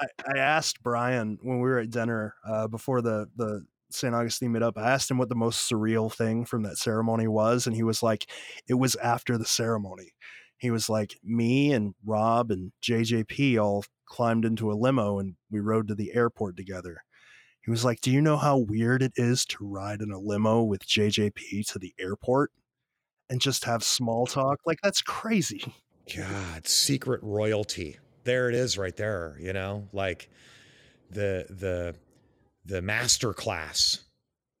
I, 0.00 0.06
I 0.34 0.38
asked 0.38 0.82
Brian 0.82 1.38
when 1.42 1.60
we 1.60 1.68
were 1.68 1.78
at 1.78 1.90
dinner 1.90 2.34
uh, 2.46 2.68
before 2.68 3.02
the 3.02 3.28
the 3.36 3.64
St. 3.90 4.14
Augustine 4.14 4.52
meetup. 4.52 4.76
I 4.76 4.90
asked 4.90 5.10
him 5.10 5.18
what 5.18 5.28
the 5.28 5.34
most 5.34 5.70
surreal 5.70 6.12
thing 6.12 6.44
from 6.44 6.62
that 6.62 6.76
ceremony 6.76 7.26
was, 7.26 7.66
and 7.66 7.74
he 7.74 7.82
was 7.82 8.02
like, 8.02 8.30
"It 8.68 8.74
was 8.74 8.96
after 8.96 9.38
the 9.38 9.46
ceremony." 9.46 10.12
He 10.58 10.70
was 10.70 10.88
like, 10.88 11.18
"Me 11.22 11.72
and 11.72 11.94
Rob 12.04 12.50
and 12.50 12.72
JJP 12.82 13.62
all 13.62 13.84
climbed 14.06 14.44
into 14.44 14.70
a 14.70 14.74
limo 14.74 15.18
and 15.18 15.36
we 15.50 15.60
rode 15.60 15.88
to 15.88 15.94
the 15.94 16.14
airport 16.14 16.56
together." 16.56 17.02
He 17.62 17.70
was 17.70 17.84
like, 17.84 18.00
"Do 18.00 18.10
you 18.10 18.20
know 18.20 18.36
how 18.36 18.58
weird 18.58 19.02
it 19.02 19.12
is 19.16 19.44
to 19.46 19.66
ride 19.66 20.00
in 20.00 20.10
a 20.10 20.18
limo 20.18 20.62
with 20.62 20.86
JJP 20.86 21.66
to 21.72 21.78
the 21.78 21.94
airport 21.98 22.52
and 23.30 23.40
just 23.40 23.64
have 23.64 23.82
small 23.82 24.26
talk? 24.26 24.60
Like 24.66 24.80
that's 24.82 25.02
crazy." 25.02 25.64
God, 26.14 26.66
secret 26.66 27.22
royalty. 27.22 27.98
There 28.28 28.50
it 28.50 28.54
is 28.54 28.76
right 28.76 28.94
there, 28.94 29.38
you 29.40 29.54
know, 29.54 29.88
like 29.94 30.28
the 31.10 31.46
the 31.48 31.94
the 32.66 32.82
master 32.82 33.32
class 33.32 34.04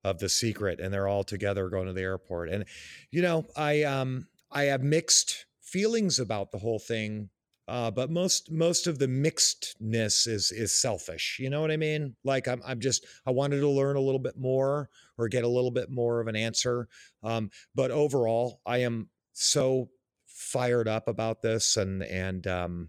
of 0.02 0.18
the 0.20 0.30
secret 0.30 0.80
and 0.80 0.90
they're 0.90 1.06
all 1.06 1.22
together 1.22 1.68
going 1.68 1.86
to 1.86 1.92
the 1.92 2.00
airport. 2.00 2.48
And 2.48 2.64
you 3.10 3.20
know, 3.20 3.44
I 3.54 3.82
um 3.82 4.26
I 4.50 4.64
have 4.64 4.82
mixed 4.82 5.44
feelings 5.60 6.18
about 6.18 6.50
the 6.50 6.56
whole 6.56 6.78
thing. 6.78 7.28
Uh, 7.68 7.90
but 7.90 8.10
most 8.10 8.50
most 8.50 8.86
of 8.86 8.98
the 8.98 9.06
mixedness 9.06 10.26
is 10.26 10.50
is 10.50 10.72
selfish. 10.72 11.36
You 11.38 11.50
know 11.50 11.60
what 11.60 11.70
I 11.70 11.76
mean? 11.76 12.16
Like 12.24 12.48
I'm 12.48 12.62
I'm 12.66 12.80
just 12.80 13.04
I 13.26 13.32
wanted 13.32 13.60
to 13.60 13.68
learn 13.68 13.96
a 13.96 14.00
little 14.00 14.18
bit 14.18 14.38
more 14.38 14.88
or 15.18 15.28
get 15.28 15.44
a 15.44 15.48
little 15.48 15.70
bit 15.70 15.90
more 15.90 16.20
of 16.20 16.28
an 16.28 16.36
answer. 16.36 16.88
Um, 17.22 17.50
but 17.74 17.90
overall, 17.90 18.62
I 18.64 18.78
am 18.78 19.10
so 19.34 19.90
fired 20.26 20.88
up 20.88 21.06
about 21.06 21.42
this 21.42 21.76
and 21.76 22.02
and 22.02 22.46
um 22.46 22.88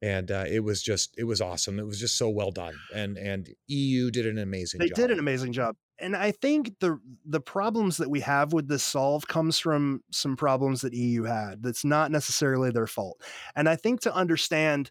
and 0.00 0.30
uh, 0.30 0.44
it 0.48 0.60
was 0.60 0.82
just 0.82 1.14
it 1.18 1.24
was 1.24 1.40
awesome 1.40 1.78
it 1.78 1.86
was 1.86 1.98
just 1.98 2.16
so 2.16 2.28
well 2.28 2.50
done 2.50 2.74
and 2.94 3.16
and 3.18 3.48
eu 3.66 4.10
did 4.10 4.26
an 4.26 4.38
amazing 4.38 4.78
they 4.78 4.88
job. 4.88 4.96
did 4.96 5.10
an 5.10 5.18
amazing 5.18 5.52
job 5.52 5.76
and 5.98 6.16
i 6.16 6.30
think 6.30 6.72
the 6.80 6.98
the 7.24 7.40
problems 7.40 7.96
that 7.96 8.10
we 8.10 8.20
have 8.20 8.52
with 8.52 8.68
this 8.68 8.82
solve 8.82 9.26
comes 9.26 9.58
from 9.58 10.00
some 10.12 10.36
problems 10.36 10.80
that 10.80 10.94
eu 10.94 11.24
had 11.24 11.62
that's 11.62 11.84
not 11.84 12.10
necessarily 12.10 12.70
their 12.70 12.86
fault 12.86 13.20
and 13.56 13.68
i 13.68 13.76
think 13.76 14.00
to 14.00 14.14
understand 14.14 14.90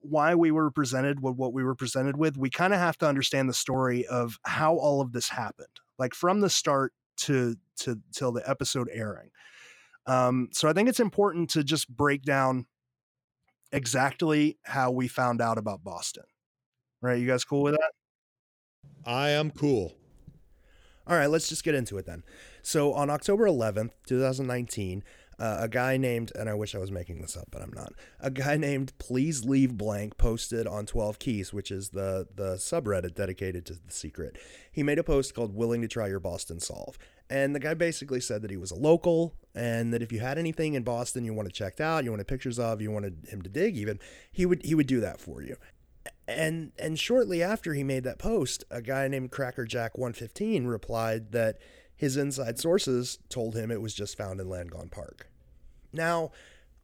why 0.00 0.34
we 0.34 0.50
were 0.50 0.70
presented 0.70 1.20
with 1.22 1.36
what 1.36 1.52
we 1.52 1.62
were 1.62 1.76
presented 1.76 2.16
with 2.16 2.36
we 2.36 2.50
kind 2.50 2.74
of 2.74 2.80
have 2.80 2.98
to 2.98 3.06
understand 3.06 3.48
the 3.48 3.54
story 3.54 4.04
of 4.06 4.38
how 4.44 4.74
all 4.74 5.00
of 5.00 5.12
this 5.12 5.28
happened 5.28 5.80
like 5.98 6.14
from 6.14 6.40
the 6.40 6.50
start 6.50 6.92
to 7.16 7.54
to 7.76 8.00
till 8.12 8.32
the 8.32 8.48
episode 8.48 8.88
airing 8.92 9.30
um 10.06 10.48
so 10.52 10.68
i 10.68 10.72
think 10.72 10.88
it's 10.88 10.98
important 10.98 11.48
to 11.48 11.62
just 11.62 11.88
break 11.88 12.22
down 12.22 12.66
exactly 13.72 14.58
how 14.64 14.90
we 14.90 15.08
found 15.08 15.40
out 15.40 15.58
about 15.58 15.82
boston. 15.82 16.24
Right? 17.00 17.18
You 17.18 17.26
guys 17.26 17.44
cool 17.44 17.62
with 17.62 17.74
that? 17.74 17.92
I 19.04 19.30
am 19.30 19.50
cool. 19.50 19.94
All 21.06 21.16
right, 21.16 21.26
let's 21.26 21.48
just 21.48 21.64
get 21.64 21.74
into 21.74 21.98
it 21.98 22.06
then. 22.06 22.22
So 22.62 22.92
on 22.92 23.10
October 23.10 23.46
11th, 23.46 23.90
2019, 24.06 25.02
uh, 25.42 25.56
a 25.62 25.68
guy 25.68 25.96
named, 25.96 26.30
and 26.38 26.48
I 26.48 26.54
wish 26.54 26.72
I 26.72 26.78
was 26.78 26.92
making 26.92 27.20
this 27.20 27.36
up, 27.36 27.48
but 27.50 27.62
I'm 27.62 27.72
not. 27.74 27.94
A 28.20 28.30
guy 28.30 28.56
named 28.56 28.92
Please 28.98 29.44
Leave 29.44 29.76
Blank 29.76 30.16
posted 30.16 30.68
on 30.68 30.86
12 30.86 31.18
Keys, 31.18 31.52
which 31.52 31.72
is 31.72 31.88
the 31.88 32.28
the 32.32 32.54
subreddit 32.54 33.16
dedicated 33.16 33.66
to 33.66 33.72
the 33.72 33.80
secret. 33.88 34.38
He 34.70 34.84
made 34.84 35.00
a 35.00 35.02
post 35.02 35.34
called 35.34 35.52
"Willing 35.52 35.82
to 35.82 35.88
Try 35.88 36.06
Your 36.06 36.20
Boston 36.20 36.60
Solve," 36.60 36.96
and 37.28 37.56
the 37.56 37.60
guy 37.60 37.74
basically 37.74 38.20
said 38.20 38.42
that 38.42 38.52
he 38.52 38.56
was 38.56 38.70
a 38.70 38.76
local 38.76 39.34
and 39.52 39.92
that 39.92 40.00
if 40.00 40.12
you 40.12 40.20
had 40.20 40.38
anything 40.38 40.74
in 40.74 40.84
Boston 40.84 41.24
you 41.24 41.34
wanted 41.34 41.54
checked 41.54 41.80
out, 41.80 42.04
you 42.04 42.10
wanted 42.10 42.28
pictures 42.28 42.60
of, 42.60 42.80
you 42.80 42.92
wanted 42.92 43.26
him 43.28 43.42
to 43.42 43.50
dig, 43.50 43.76
even 43.76 43.98
he 44.30 44.46
would 44.46 44.64
he 44.64 44.76
would 44.76 44.86
do 44.86 45.00
that 45.00 45.20
for 45.20 45.42
you 45.42 45.56
and 46.28 46.72
and 46.78 46.98
shortly 46.98 47.42
after 47.42 47.74
he 47.74 47.82
made 47.82 48.04
that 48.04 48.18
post, 48.18 48.64
a 48.70 48.80
guy 48.80 49.08
named 49.08 49.32
Crackerjack115 49.32 50.66
replied 50.66 51.32
that 51.32 51.58
his 51.96 52.16
inside 52.16 52.58
sources 52.58 53.18
told 53.28 53.54
him 53.54 53.70
it 53.70 53.82
was 53.82 53.94
just 53.94 54.16
found 54.16 54.40
in 54.40 54.46
Langone 54.46 54.90
Park. 54.90 55.31
Now, 55.92 56.30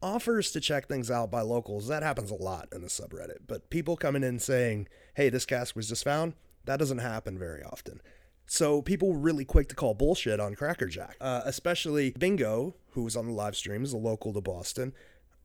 offers 0.02 0.50
to 0.52 0.60
check 0.60 0.86
things 0.86 1.10
out 1.10 1.30
by 1.30 1.40
locals, 1.40 1.88
that 1.88 2.02
happens 2.02 2.30
a 2.30 2.34
lot 2.34 2.68
in 2.72 2.82
the 2.82 2.88
subreddit, 2.88 3.38
but 3.46 3.70
people 3.70 3.96
coming 3.96 4.22
in 4.22 4.38
saying, 4.38 4.88
"Hey, 5.14 5.28
this 5.28 5.44
cask 5.44 5.74
was 5.74 5.88
just 5.88 6.04
found," 6.04 6.34
that 6.64 6.78
doesn't 6.78 6.98
happen 6.98 7.38
very 7.38 7.62
often. 7.62 8.00
So 8.46 8.80
people 8.80 9.12
were 9.12 9.18
really 9.18 9.44
quick 9.44 9.68
to 9.68 9.74
call 9.74 9.94
bullshit 9.94 10.40
on 10.40 10.54
Cracker 10.54 10.86
Jack, 10.86 11.16
uh, 11.20 11.42
especially 11.44 12.12
Bingo, 12.18 12.74
who 12.92 13.02
was 13.02 13.16
on 13.16 13.26
the 13.26 13.32
live 13.32 13.56
stream, 13.56 13.82
is 13.84 13.92
a 13.92 13.98
local 13.98 14.32
to 14.32 14.40
Boston, 14.40 14.94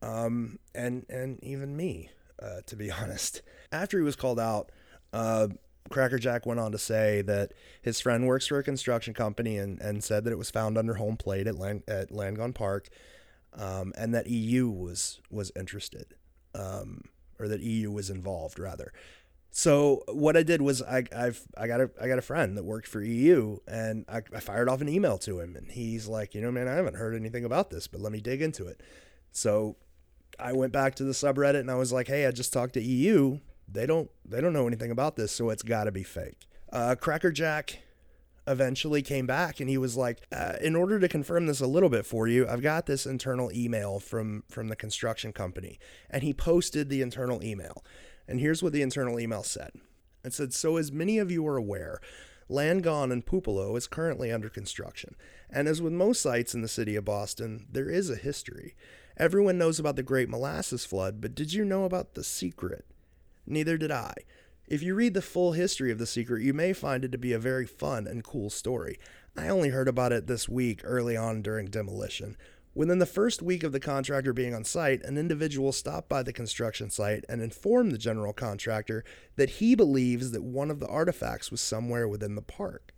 um, 0.01 0.59
and 0.73 1.05
and 1.09 1.43
even 1.43 1.75
me 1.75 2.09
uh, 2.41 2.61
to 2.65 2.75
be 2.75 2.91
honest. 3.01 3.41
After 3.71 3.97
he 3.97 4.03
was 4.03 4.15
called 4.15 4.39
out, 4.39 4.71
uh, 5.11 5.47
Cracker 5.89 6.17
Jack 6.17 6.45
went 6.45 6.59
on 6.59 6.71
to 6.71 6.77
say 6.77 7.21
that 7.23 7.53
his 7.81 7.99
friend 7.99 8.25
works 8.25 8.47
for 8.47 8.57
a 8.57 8.63
construction 8.63 9.13
company 9.13 9.57
and, 9.57 9.79
and 9.81 10.03
said 10.03 10.23
that 10.23 10.31
it 10.31 10.37
was 10.37 10.49
found 10.49 10.77
under 10.77 10.95
home 10.95 11.17
plate 11.17 11.47
at 11.47 11.55
at 11.87 12.09
Langone 12.09 12.55
Park, 12.55 12.89
um, 13.55 13.93
and 13.97 14.13
that 14.13 14.27
EU 14.27 14.69
was 14.69 15.19
was 15.29 15.51
interested, 15.55 16.15
um, 16.55 17.03
or 17.39 17.47
that 17.47 17.61
EU 17.61 17.91
was 17.91 18.09
involved 18.09 18.59
rather. 18.59 18.93
So 19.55 20.01
what 20.07 20.35
I 20.35 20.41
did 20.41 20.63
was 20.63 20.81
I 20.81 21.03
I've 21.15 21.41
I 21.55 21.67
got 21.67 21.79
a 21.79 21.91
I 22.01 22.07
got 22.07 22.17
a 22.17 22.23
friend 22.23 22.57
that 22.57 22.63
worked 22.63 22.87
for 22.87 23.03
EU 23.03 23.59
and 23.67 24.03
I, 24.09 24.23
I 24.35 24.39
fired 24.39 24.67
off 24.67 24.81
an 24.81 24.89
email 24.89 25.19
to 25.19 25.39
him 25.39 25.55
and 25.55 25.71
he's 25.71 26.07
like, 26.07 26.33
you 26.33 26.41
know, 26.41 26.51
man, 26.51 26.67
I 26.67 26.73
haven't 26.73 26.95
heard 26.95 27.15
anything 27.15 27.45
about 27.45 27.69
this, 27.69 27.85
but 27.85 28.01
let 28.01 28.11
me 28.11 28.19
dig 28.19 28.41
into 28.41 28.65
it. 28.65 28.81
So 29.31 29.75
I 30.39 30.53
went 30.53 30.73
back 30.73 30.95
to 30.95 31.03
the 31.03 31.11
subreddit 31.11 31.59
and 31.59 31.69
I 31.69 31.75
was 31.75 31.93
like, 31.93 32.07
"Hey, 32.07 32.25
I 32.25 32.31
just 32.31 32.51
talked 32.51 32.73
to 32.73 32.81
EU. 32.81 33.39
They 33.67 33.85
don't 33.85 34.09
they 34.25 34.41
don't 34.41 34.53
know 34.53 34.65
anything 34.65 34.89
about 34.89 35.15
this, 35.17 35.31
so 35.31 35.51
it's 35.51 35.63
got 35.63 35.83
to 35.83 35.91
be 35.91 36.03
fake." 36.03 36.47
Uh, 36.71 36.95
Cracker 36.99 37.31
Jack 37.31 37.79
eventually 38.47 39.01
came 39.01 39.25
back 39.25 39.59
and 39.59 39.69
he 39.69 39.77
was 39.77 39.95
like, 39.95 40.21
uh, 40.31 40.53
"In 40.61 40.75
order 40.75 40.99
to 40.99 41.07
confirm 41.07 41.45
this 41.45 41.61
a 41.61 41.67
little 41.67 41.89
bit 41.89 42.05
for 42.05 42.27
you, 42.27 42.47
I've 42.47 42.61
got 42.61 42.85
this 42.85 43.05
internal 43.05 43.51
email 43.51 43.99
from 43.99 44.43
from 44.49 44.67
the 44.67 44.75
construction 44.75 45.33
company." 45.33 45.79
And 46.09 46.23
he 46.23 46.33
posted 46.33 46.89
the 46.89 47.01
internal 47.01 47.43
email. 47.43 47.83
And 48.27 48.39
here's 48.39 48.63
what 48.63 48.73
the 48.73 48.81
internal 48.81 49.19
email 49.19 49.43
said. 49.43 49.71
It 50.23 50.33
said, 50.33 50.53
"So 50.53 50.77
as 50.77 50.91
many 50.91 51.17
of 51.17 51.31
you 51.31 51.45
are 51.47 51.57
aware, 51.57 51.99
Langone 52.49 53.11
and 53.11 53.25
Puopolo 53.25 53.77
is 53.77 53.87
currently 53.87 54.31
under 54.31 54.49
construction. 54.49 55.15
And 55.49 55.67
as 55.67 55.81
with 55.81 55.93
most 55.93 56.21
sites 56.21 56.53
in 56.53 56.61
the 56.61 56.67
city 56.67 56.95
of 56.95 57.05
Boston, 57.05 57.67
there 57.71 57.89
is 57.89 58.09
a 58.09 58.15
history. 58.15 58.75
Everyone 59.17 59.57
knows 59.57 59.79
about 59.79 59.95
the 59.95 60.03
Great 60.03 60.29
Molasses 60.29 60.85
Flood, 60.85 61.21
but 61.21 61.35
did 61.35 61.53
you 61.53 61.63
know 61.63 61.85
about 61.85 62.13
the 62.13 62.23
secret? 62.23 62.85
Neither 63.45 63.77
did 63.77 63.91
I. 63.91 64.13
If 64.73 64.81
you 64.81 64.95
read 64.95 65.13
the 65.13 65.21
full 65.21 65.51
history 65.51 65.91
of 65.91 65.99
the 65.99 66.07
secret, 66.07 66.41
you 66.41 66.51
may 66.51 66.73
find 66.73 67.05
it 67.05 67.11
to 67.11 67.17
be 67.19 67.31
a 67.31 67.37
very 67.37 67.67
fun 67.67 68.07
and 68.07 68.23
cool 68.23 68.49
story. 68.49 68.97
I 69.37 69.47
only 69.47 69.69
heard 69.69 69.87
about 69.87 70.11
it 70.11 70.25
this 70.25 70.49
week 70.49 70.81
early 70.83 71.15
on 71.15 71.43
during 71.43 71.67
demolition. 71.67 72.35
Within 72.73 72.97
the 72.97 73.05
first 73.05 73.43
week 73.43 73.61
of 73.61 73.71
the 73.71 73.79
contractor 73.79 74.33
being 74.33 74.55
on 74.55 74.63
site, 74.63 75.03
an 75.03 75.15
individual 75.15 75.73
stopped 75.73 76.09
by 76.09 76.23
the 76.23 76.33
construction 76.33 76.89
site 76.89 77.23
and 77.29 77.39
informed 77.39 77.91
the 77.91 77.99
general 77.99 78.33
contractor 78.33 79.03
that 79.35 79.51
he 79.61 79.75
believes 79.75 80.31
that 80.31 80.41
one 80.41 80.71
of 80.71 80.79
the 80.79 80.87
artifacts 80.87 81.51
was 81.51 81.61
somewhere 81.61 82.07
within 82.07 82.33
the 82.33 82.41
park. 82.41 82.95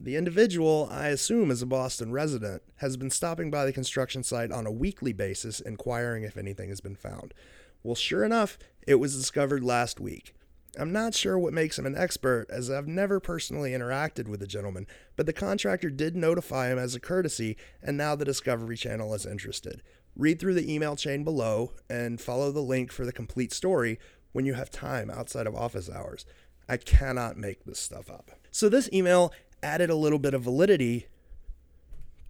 The 0.00 0.16
individual, 0.16 0.88
I 0.90 1.08
assume 1.08 1.50
is 1.50 1.60
a 1.60 1.66
Boston 1.66 2.10
resident, 2.10 2.62
has 2.76 2.96
been 2.96 3.10
stopping 3.10 3.50
by 3.50 3.66
the 3.66 3.72
construction 3.74 4.22
site 4.22 4.50
on 4.50 4.66
a 4.66 4.72
weekly 4.72 5.12
basis 5.12 5.60
inquiring 5.60 6.22
if 6.22 6.38
anything 6.38 6.70
has 6.70 6.80
been 6.80 6.96
found. 6.96 7.34
Well, 7.82 7.94
sure 7.94 8.24
enough, 8.24 8.58
it 8.86 8.94
was 8.94 9.14
discovered 9.14 9.62
last 9.62 10.00
week. 10.00 10.32
I'm 10.78 10.92
not 10.92 11.14
sure 11.14 11.38
what 11.38 11.52
makes 11.52 11.78
him 11.78 11.86
an 11.86 11.96
expert, 11.96 12.46
as 12.50 12.70
I've 12.70 12.86
never 12.86 13.18
personally 13.18 13.72
interacted 13.72 14.28
with 14.28 14.40
the 14.40 14.46
gentleman, 14.46 14.86
but 15.16 15.26
the 15.26 15.32
contractor 15.32 15.88
did 15.88 16.16
notify 16.16 16.70
him 16.70 16.78
as 16.78 16.94
a 16.94 17.00
courtesy, 17.00 17.56
and 17.82 17.96
now 17.96 18.14
the 18.14 18.24
Discovery 18.24 18.76
Channel 18.76 19.14
is 19.14 19.24
interested. 19.24 19.82
Read 20.14 20.38
through 20.38 20.54
the 20.54 20.72
email 20.72 20.96
chain 20.96 21.24
below 21.24 21.72
and 21.88 22.20
follow 22.20 22.52
the 22.52 22.60
link 22.60 22.92
for 22.92 23.04
the 23.04 23.12
complete 23.12 23.52
story 23.52 23.98
when 24.32 24.44
you 24.44 24.54
have 24.54 24.70
time 24.70 25.10
outside 25.10 25.46
of 25.46 25.54
office 25.54 25.88
hours. 25.90 26.26
I 26.68 26.76
cannot 26.76 27.38
make 27.38 27.64
this 27.64 27.78
stuff 27.78 28.10
up. 28.10 28.30
So, 28.50 28.68
this 28.68 28.90
email 28.92 29.32
added 29.62 29.90
a 29.90 29.94
little 29.94 30.18
bit 30.18 30.34
of 30.34 30.42
validity, 30.42 31.06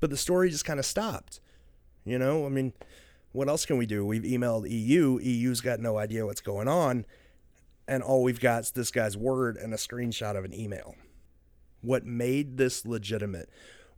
but 0.00 0.10
the 0.10 0.16
story 0.16 0.50
just 0.50 0.64
kind 0.64 0.78
of 0.78 0.86
stopped. 0.86 1.40
You 2.04 2.18
know, 2.18 2.46
I 2.46 2.48
mean, 2.48 2.72
what 3.32 3.48
else 3.48 3.66
can 3.66 3.76
we 3.76 3.86
do? 3.86 4.04
We've 4.04 4.22
emailed 4.22 4.70
EU, 4.70 5.18
EU's 5.20 5.60
got 5.60 5.80
no 5.80 5.98
idea 5.98 6.24
what's 6.24 6.40
going 6.40 6.68
on, 6.68 7.04
and 7.88 8.02
all 8.02 8.22
we've 8.22 8.40
got 8.40 8.62
is 8.62 8.70
this 8.72 8.90
guy's 8.90 9.16
word 9.16 9.56
and 9.56 9.72
a 9.72 9.76
screenshot 9.76 10.36
of 10.36 10.44
an 10.44 10.54
email. 10.54 10.94
What 11.80 12.04
made 12.04 12.56
this 12.56 12.84
legitimate 12.84 13.48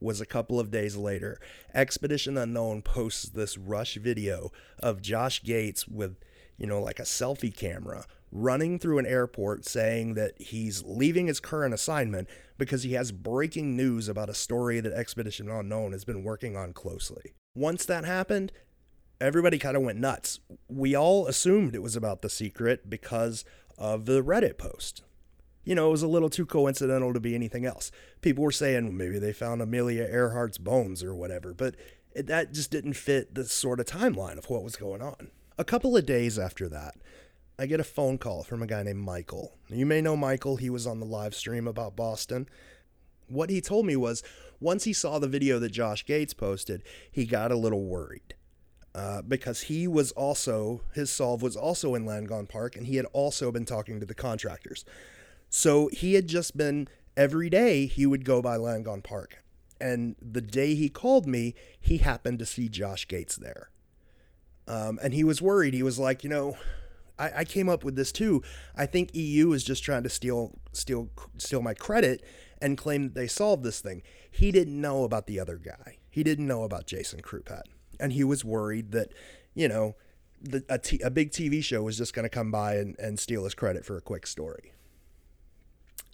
was 0.00 0.20
a 0.20 0.26
couple 0.26 0.60
of 0.60 0.70
days 0.70 0.96
later, 0.96 1.40
Expedition 1.74 2.36
Unknown 2.36 2.82
posts 2.82 3.28
this 3.28 3.58
rush 3.58 3.96
video 3.96 4.52
of 4.78 5.02
Josh 5.02 5.42
Gates 5.42 5.88
with, 5.88 6.16
you 6.56 6.66
know, 6.66 6.80
like 6.80 6.98
a 6.98 7.04
selfie 7.04 7.54
camera 7.54 8.04
running 8.30 8.78
through 8.78 8.98
an 8.98 9.06
airport 9.06 9.64
saying 9.64 10.14
that 10.14 10.40
he's 10.40 10.84
leaving 10.84 11.26
his 11.26 11.40
current 11.40 11.72
assignment 11.72 12.28
because 12.58 12.82
he 12.82 12.92
has 12.92 13.10
breaking 13.10 13.76
news 13.76 14.08
about 14.08 14.28
a 14.28 14.34
story 14.34 14.80
that 14.80 14.92
Expedition 14.92 15.48
Unknown 15.50 15.92
has 15.92 16.04
been 16.04 16.22
working 16.22 16.56
on 16.56 16.72
closely. 16.72 17.32
Once 17.54 17.84
that 17.86 18.04
happened, 18.04 18.52
everybody 19.20 19.58
kind 19.58 19.76
of 19.76 19.82
went 19.82 19.98
nuts. 19.98 20.40
We 20.68 20.94
all 20.94 21.26
assumed 21.26 21.74
it 21.74 21.82
was 21.82 21.96
about 21.96 22.22
the 22.22 22.30
secret 22.30 22.90
because 22.90 23.44
of 23.78 24.04
the 24.04 24.22
Reddit 24.22 24.58
post. 24.58 25.02
You 25.64 25.74
know, 25.74 25.88
it 25.88 25.92
was 25.92 26.02
a 26.02 26.08
little 26.08 26.30
too 26.30 26.46
coincidental 26.46 27.12
to 27.12 27.20
be 27.20 27.34
anything 27.34 27.64
else. 27.64 27.90
People 28.20 28.42
were 28.44 28.50
saying 28.50 28.96
maybe 28.96 29.18
they 29.18 29.32
found 29.32 29.62
Amelia 29.62 30.06
Earhart's 30.06 30.58
bones 30.58 31.02
or 31.04 31.14
whatever, 31.14 31.54
but 31.54 31.74
it, 32.14 32.26
that 32.26 32.52
just 32.52 32.70
didn't 32.70 32.94
fit 32.94 33.34
the 33.34 33.44
sort 33.44 33.80
of 33.80 33.86
timeline 33.86 34.38
of 34.38 34.50
what 34.50 34.64
was 34.64 34.76
going 34.76 35.02
on. 35.02 35.30
A 35.58 35.64
couple 35.64 35.96
of 35.96 36.06
days 36.06 36.38
after 36.38 36.68
that, 36.68 36.94
I 37.58 37.66
get 37.66 37.80
a 37.80 37.84
phone 37.84 38.18
call 38.18 38.44
from 38.44 38.62
a 38.62 38.66
guy 38.66 38.82
named 38.82 39.00
Michael. 39.00 39.58
You 39.68 39.84
may 39.84 40.00
know 40.00 40.16
Michael, 40.16 40.56
he 40.56 40.70
was 40.70 40.86
on 40.86 41.00
the 41.00 41.06
live 41.06 41.34
stream 41.34 41.66
about 41.66 41.96
Boston. 41.96 42.48
What 43.26 43.50
he 43.50 43.60
told 43.60 43.84
me 43.84 43.96
was 43.96 44.22
once 44.60 44.84
he 44.84 44.92
saw 44.92 45.18
the 45.18 45.28
video 45.28 45.58
that 45.58 45.72
Josh 45.72 46.04
Gates 46.06 46.34
posted, 46.34 46.82
he 47.10 47.26
got 47.26 47.52
a 47.52 47.56
little 47.56 47.84
worried. 47.84 48.34
Uh, 48.98 49.22
because 49.22 49.60
he 49.60 49.86
was 49.86 50.10
also, 50.12 50.80
his 50.92 51.08
solve 51.08 51.40
was 51.40 51.54
also 51.54 51.94
in 51.94 52.04
Langone 52.04 52.48
Park, 52.48 52.74
and 52.74 52.84
he 52.84 52.96
had 52.96 53.06
also 53.12 53.52
been 53.52 53.64
talking 53.64 54.00
to 54.00 54.06
the 54.06 54.12
contractors. 54.12 54.84
So 55.48 55.88
he 55.92 56.14
had 56.14 56.26
just 56.26 56.56
been, 56.56 56.88
every 57.16 57.48
day, 57.48 57.86
he 57.86 58.06
would 58.06 58.24
go 58.24 58.42
by 58.42 58.56
Langone 58.56 59.04
Park. 59.04 59.44
And 59.80 60.16
the 60.20 60.40
day 60.40 60.74
he 60.74 60.88
called 60.88 61.28
me, 61.28 61.54
he 61.80 61.98
happened 61.98 62.40
to 62.40 62.46
see 62.46 62.68
Josh 62.68 63.06
Gates 63.06 63.36
there. 63.36 63.70
Um, 64.66 64.98
and 65.00 65.14
he 65.14 65.22
was 65.22 65.40
worried. 65.40 65.74
He 65.74 65.84
was 65.84 66.00
like, 66.00 66.24
you 66.24 66.30
know, 66.30 66.56
I, 67.20 67.30
I 67.36 67.44
came 67.44 67.68
up 67.68 67.84
with 67.84 67.94
this 67.94 68.10
too. 68.10 68.42
I 68.74 68.86
think 68.86 69.14
EU 69.14 69.52
is 69.52 69.62
just 69.62 69.84
trying 69.84 70.02
to 70.02 70.10
steal, 70.10 70.58
steal, 70.72 71.08
steal 71.36 71.62
my 71.62 71.74
credit 71.74 72.24
and 72.60 72.76
claim 72.76 73.04
that 73.04 73.14
they 73.14 73.28
solved 73.28 73.62
this 73.62 73.80
thing. 73.80 74.02
He 74.28 74.50
didn't 74.50 74.80
know 74.80 75.04
about 75.04 75.28
the 75.28 75.38
other 75.38 75.56
guy. 75.56 75.98
He 76.10 76.24
didn't 76.24 76.48
know 76.48 76.64
about 76.64 76.88
Jason 76.88 77.22
Krupat 77.22 77.62
and 77.98 78.12
he 78.12 78.24
was 78.24 78.44
worried 78.44 78.92
that, 78.92 79.12
you 79.54 79.68
know, 79.68 79.96
the, 80.40 80.64
a, 80.68 80.78
t- 80.78 81.00
a 81.00 81.10
big 81.10 81.30
TV 81.30 81.62
show 81.62 81.82
was 81.82 81.98
just 81.98 82.14
going 82.14 82.24
to 82.24 82.28
come 82.28 82.50
by 82.50 82.76
and, 82.76 82.98
and 82.98 83.18
steal 83.18 83.44
his 83.44 83.54
credit 83.54 83.84
for 83.84 83.96
a 83.96 84.00
quick 84.00 84.26
story. 84.26 84.72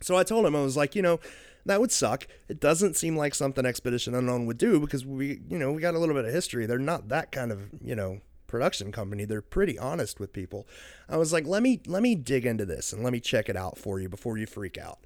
So 0.03 0.17
I 0.17 0.23
told 0.23 0.47
him, 0.47 0.57
I 0.57 0.63
was 0.63 0.77
like, 0.77 0.95
you 0.95 1.03
know, 1.03 1.21
that 1.67 1.81
would 1.81 1.93
suck. 1.93 2.27
It 2.49 2.61
doesn't 2.61 2.97
seem 2.97 3.17
like 3.17 3.35
something 3.35 3.65
Expedition 3.65 4.15
Unknown 4.15 4.47
would 4.47 4.59
do 4.59 4.81
because 4.81 5.07
we, 5.07 5.41
you 5.49 5.59
know, 5.59 5.73
we 5.73 5.81
got 5.81 5.95
a 5.95 5.99
little 5.99 6.15
bit 6.15 6.25
of 6.25 6.33
history. 6.33 6.67
They're 6.67 6.79
not 6.79 7.09
that 7.09 7.33
kind 7.33 7.51
of, 7.51 7.71
you 7.83 7.95
know, 7.95 8.21
production 8.47 8.93
company. 8.93 9.25
They're 9.25 9.43
pretty 9.43 9.79
honest 9.79 10.21
with 10.21 10.33
people. 10.33 10.69
I 11.09 11.17
was 11.17 11.33
like, 11.33 11.47
let 11.47 11.63
me 11.63 11.81
let 11.87 12.03
me 12.03 12.15
dig 12.15 12.45
into 12.45 12.67
this 12.67 12.93
and 12.93 13.03
let 13.03 13.13
me 13.13 13.21
check 13.21 13.49
it 13.49 13.57
out 13.57 13.79
for 13.79 13.99
you 13.99 14.09
before 14.09 14.37
you 14.37 14.47
freak 14.47 14.77
out. 14.79 14.99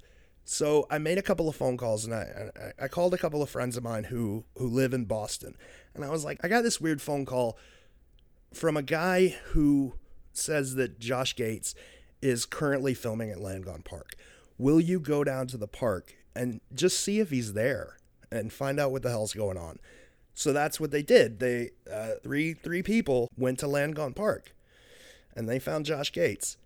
So 0.51 0.87
I 0.89 0.97
made 0.97 1.19
a 1.19 1.21
couple 1.21 1.47
of 1.47 1.55
phone 1.55 1.77
calls 1.77 2.05
and 2.05 2.13
I, 2.15 2.73
I, 2.81 2.87
called 2.87 3.13
a 3.13 3.19
couple 3.19 3.43
of 3.43 3.51
friends 3.51 3.77
of 3.77 3.83
mine 3.83 4.05
who 4.05 4.45
who 4.57 4.67
live 4.67 4.95
in 4.95 5.05
Boston, 5.05 5.55
and 5.93 6.03
I 6.03 6.09
was 6.09 6.25
like, 6.25 6.39
I 6.43 6.47
got 6.47 6.63
this 6.63 6.81
weird 6.81 7.03
phone 7.03 7.23
call 7.23 7.55
from 8.51 8.75
a 8.75 8.81
guy 8.81 9.37
who 9.49 9.93
says 10.33 10.73
that 10.73 10.99
Josh 10.99 11.35
Gates 11.35 11.75
is 12.19 12.47
currently 12.47 12.95
filming 12.95 13.29
at 13.29 13.37
Langone 13.37 13.85
Park. 13.85 14.15
Will 14.57 14.81
you 14.81 14.99
go 14.99 15.23
down 15.23 15.45
to 15.49 15.57
the 15.57 15.67
park 15.67 16.15
and 16.33 16.61
just 16.73 16.99
see 16.99 17.19
if 17.19 17.29
he's 17.29 17.53
there 17.53 17.97
and 18.31 18.51
find 18.51 18.79
out 18.79 18.91
what 18.91 19.03
the 19.03 19.09
hell's 19.11 19.35
going 19.35 19.57
on. 19.57 19.77
So 20.33 20.51
that's 20.51 20.79
what 20.79 20.89
they 20.89 21.03
did. 21.03 21.39
They 21.39 21.69
uh, 21.93 22.13
three 22.23 22.53
three 22.55 22.81
people 22.81 23.29
went 23.37 23.59
to 23.59 23.67
Langone 23.67 24.15
Park, 24.15 24.55
and 25.35 25.47
they 25.47 25.59
found 25.59 25.85
Josh 25.85 26.11
Gates. 26.11 26.57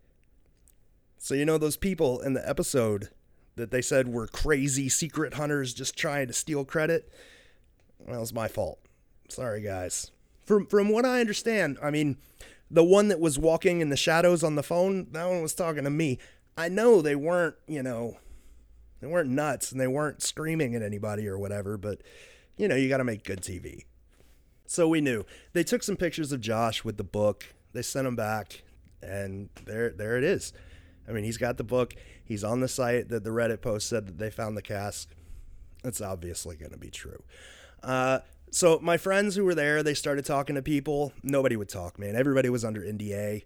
So 1.18 1.34
you 1.34 1.44
know 1.44 1.58
those 1.58 1.76
people 1.76 2.22
in 2.22 2.34
the 2.34 2.48
episode 2.48 3.10
that 3.56 3.72
they 3.72 3.82
said 3.82 4.08
were 4.08 4.28
crazy 4.28 4.90
secret 4.90 5.36
hunters 5.36 5.74
just 5.74 5.98
trying 5.98 6.28
to 6.28 6.34
steal 6.34 6.66
credit. 6.66 7.12
Well, 8.00 8.22
it's 8.22 8.34
my 8.34 8.48
fault. 8.48 8.80
Sorry, 9.30 9.62
guys. 9.62 10.12
From 10.46 10.66
from 10.66 10.90
what 10.90 11.06
I 11.06 11.22
understand, 11.22 11.78
I 11.82 11.90
mean, 11.90 12.18
the 12.70 12.84
one 12.84 13.08
that 13.08 13.20
was 13.20 13.40
walking 13.40 13.82
in 13.82 13.90
the 13.90 13.98
shadows 13.98 14.44
on 14.44 14.56
the 14.56 14.64
phone, 14.64 15.08
that 15.12 15.28
one 15.28 15.42
was 15.42 15.54
talking 15.54 15.84
to 15.84 15.90
me. 15.90 16.20
I 16.58 16.70
know 16.70 17.02
they 17.02 17.16
weren't, 17.16 17.56
you 17.68 17.82
know, 17.82 18.18
they 19.00 19.08
weren't 19.08 19.30
nuts 19.30 19.72
and 19.72 19.80
they 19.80 19.88
weren't 19.88 20.22
screaming 20.22 20.76
at 20.76 20.82
anybody 20.82 21.28
or 21.28 21.38
whatever, 21.38 21.78
but 21.78 22.02
you 22.58 22.68
know, 22.68 22.76
you 22.76 22.90
got 22.90 22.98
to 22.98 23.04
make 23.04 23.24
good 23.24 23.42
TV. 23.42 23.86
So 24.66 24.88
we 24.88 25.02
knew. 25.02 25.26
They 25.54 25.64
took 25.64 25.84
some 25.84 25.98
pictures 25.98 26.32
of 26.32 26.42
Josh 26.42 26.84
with 26.84 26.98
the 26.98 27.04
book. 27.04 27.54
They 27.74 27.82
sent 27.82 28.08
him 28.08 28.16
back, 28.16 28.64
and 29.02 29.50
there, 29.66 29.90
there 29.90 30.18
it 30.18 30.24
is. 30.24 30.54
I 31.08 31.12
mean, 31.12 31.24
he's 31.24 31.38
got 31.38 31.58
the 31.58 31.64
book. 31.64 31.96
He's 32.24 32.44
on 32.44 32.60
the 32.60 32.68
site 32.68 33.10
that 33.10 33.24
the 33.24 33.30
Reddit 33.30 33.62
post 33.62 33.88
said 33.88 34.08
that 34.08 34.18
they 34.18 34.30
found 34.30 34.56
the 34.56 34.62
cask. 34.62 35.10
It's 35.84 36.02
obviously 36.02 36.56
going 36.56 36.72
to 36.72 36.78
be 36.78 36.90
true. 36.90 37.24
Uh, 37.82 38.20
so 38.52 38.80
my 38.82 38.98
friends 38.98 39.36
who 39.36 39.44
were 39.44 39.56
there, 39.56 39.84
they 39.84 39.94
started 39.94 40.26
talking 40.26 40.56
to 40.56 40.62
people. 40.62 41.12
Nobody 41.24 41.56
would 41.56 41.70
talk, 41.70 42.00
man. 42.00 42.16
Everybody 42.16 42.50
was 42.50 42.64
under 42.64 42.82
NDA, 42.82 43.44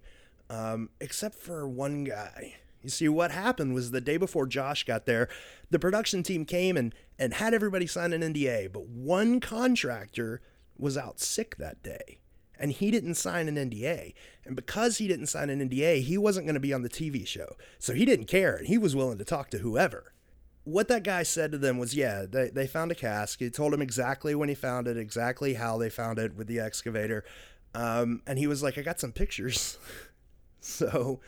um, 0.50 0.90
except 1.02 1.36
for 1.36 1.68
one 1.68 2.04
guy. 2.04 2.56
You 2.84 2.90
see, 2.90 3.10
what 3.10 3.32
happened 3.32 3.74
was 3.74 3.92
the 3.92 4.02
day 4.02 4.18
before 4.18 4.46
Josh 4.46 4.84
got 4.84 5.06
there, 5.06 5.28
the 5.72 5.80
production 5.80 6.24
team 6.24 6.46
came 6.46 6.78
and, 6.78 6.94
and 7.18 7.34
had 7.34 7.54
everybody 7.54 7.88
sign 7.88 8.14
an 8.14 8.22
NDA, 8.22 8.72
but 8.72 8.86
one 8.88 9.40
contractor 9.40 10.42
was 10.78 10.96
out 10.96 11.20
sick 11.20 11.56
that 11.58 11.82
day 11.82 12.20
and 12.60 12.72
he 12.72 12.92
didn't 12.92 13.16
sign 13.16 13.48
an 13.48 13.56
NDA. 13.56 14.14
And 14.46 14.56
because 14.56 14.98
he 14.98 15.08
didn't 15.08 15.28
sign 15.28 15.50
an 15.50 15.68
NDA, 15.68 16.02
he 16.02 16.18
wasn't 16.18 16.46
going 16.46 16.56
to 16.56 16.60
be 16.60 16.74
on 16.74 16.82
the 16.82 16.90
TV 16.90 17.26
show. 17.26 17.56
So 17.80 17.94
he 17.94 18.06
didn't 18.06 18.26
care 18.26 18.56
and 18.56 18.68
he 18.68 18.78
was 18.78 18.96
willing 18.96 19.18
to 19.18 19.26
talk 19.26 19.50
to 19.52 19.60
whoever. 19.60 20.14
What 20.64 20.90
that 20.90 21.04
guy 21.04 21.24
said 21.24 21.52
to 21.54 21.58
them 21.58 21.78
was, 21.78 21.96
yeah, 21.96 22.26
they, 22.30 22.50
they 22.50 22.68
found 22.68 22.92
a 22.92 22.96
cask. 22.96 23.40
He 23.40 23.50
told 23.50 23.74
him 23.74 23.82
exactly 23.82 24.36
when 24.36 24.50
he 24.50 24.56
found 24.56 24.88
it, 24.88 24.98
exactly 24.98 25.54
how 25.54 25.78
they 25.78 25.90
found 25.90 26.20
it 26.20 26.36
with 26.36 26.48
the 26.48 26.60
excavator. 26.60 27.24
Um, 27.74 28.22
and 28.28 28.38
he 28.38 28.48
was 28.48 28.62
like, 28.62 28.78
I 28.78 28.82
got 28.82 29.00
some 29.00 29.14
pictures. 29.14 29.78
so 30.60 31.22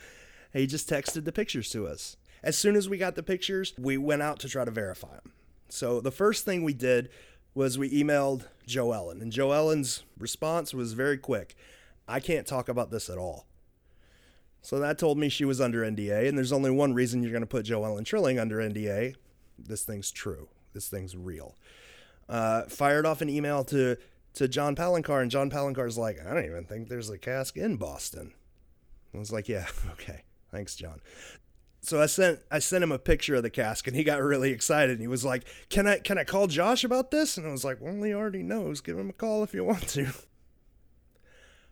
he 0.52 0.66
just 0.66 0.90
texted 0.90 1.24
the 1.24 1.32
pictures 1.32 1.70
to 1.70 1.86
us. 1.86 2.16
As 2.42 2.56
soon 2.56 2.76
as 2.76 2.88
we 2.88 2.98
got 2.98 3.14
the 3.14 3.22
pictures, 3.22 3.72
we 3.78 3.96
went 3.96 4.22
out 4.22 4.38
to 4.40 4.48
try 4.48 4.64
to 4.64 4.70
verify 4.70 5.12
them. 5.12 5.32
So 5.68 6.00
the 6.00 6.10
first 6.10 6.44
thing 6.44 6.62
we 6.62 6.74
did 6.74 7.10
was 7.54 7.78
we 7.78 7.90
emailed 7.90 8.46
Jo 8.66 8.92
Ellen, 8.92 9.20
and 9.20 9.32
Jo 9.32 9.52
Ellen's 9.52 10.04
response 10.18 10.72
was 10.72 10.92
very 10.92 11.18
quick. 11.18 11.56
I 12.06 12.20
can't 12.20 12.46
talk 12.46 12.68
about 12.68 12.90
this 12.90 13.08
at 13.08 13.18
all. 13.18 13.46
So 14.62 14.78
that 14.78 14.98
told 14.98 15.18
me 15.18 15.28
she 15.28 15.44
was 15.44 15.60
under 15.60 15.82
NDA, 15.82 16.28
and 16.28 16.36
there's 16.36 16.52
only 16.52 16.70
one 16.70 16.92
reason 16.92 17.22
you're 17.22 17.32
going 17.32 17.42
to 17.42 17.46
put 17.46 17.64
Jo 17.64 17.84
Ellen 17.84 18.04
Trilling 18.04 18.38
under 18.38 18.56
NDA. 18.58 19.14
This 19.58 19.82
thing's 19.82 20.10
true. 20.10 20.48
This 20.72 20.88
thing's 20.88 21.16
real. 21.16 21.56
Uh, 22.28 22.62
fired 22.62 23.06
off 23.06 23.20
an 23.22 23.28
email 23.28 23.64
to 23.64 23.96
to 24.34 24.46
John 24.46 24.76
Palencar, 24.76 25.22
and 25.22 25.30
John 25.30 25.50
Palencar's 25.50 25.98
like, 25.98 26.24
I 26.24 26.32
don't 26.32 26.44
even 26.44 26.64
think 26.64 26.88
there's 26.88 27.10
a 27.10 27.18
cask 27.18 27.56
in 27.56 27.76
Boston. 27.76 28.32
I 29.12 29.18
was 29.18 29.32
like, 29.32 29.48
yeah, 29.48 29.66
okay, 29.92 30.22
thanks, 30.52 30.76
John 30.76 31.00
so 31.80 32.00
I 32.00 32.06
sent 32.06 32.40
I 32.50 32.58
sent 32.58 32.84
him 32.84 32.92
a 32.92 32.98
picture 32.98 33.34
of 33.36 33.42
the 33.42 33.50
cask 33.50 33.86
and 33.86 33.96
he 33.96 34.04
got 34.04 34.22
really 34.22 34.50
excited 34.50 34.92
and 34.92 35.00
he 35.00 35.08
was 35.08 35.24
like, 35.24 35.44
"Can 35.68 35.86
I 35.86 35.98
can 35.98 36.18
I 36.18 36.24
call 36.24 36.46
Josh 36.46 36.84
about 36.84 37.10
this?" 37.10 37.36
And 37.36 37.46
I 37.46 37.50
was 37.50 37.64
like, 37.64 37.80
"Well, 37.80 38.02
he 38.02 38.12
already 38.12 38.42
knows. 38.42 38.80
Give 38.80 38.98
him 38.98 39.10
a 39.10 39.14
call 39.14 39.42
if 39.42 39.54
you 39.54 39.64
want 39.64 39.88
to." 39.90 40.12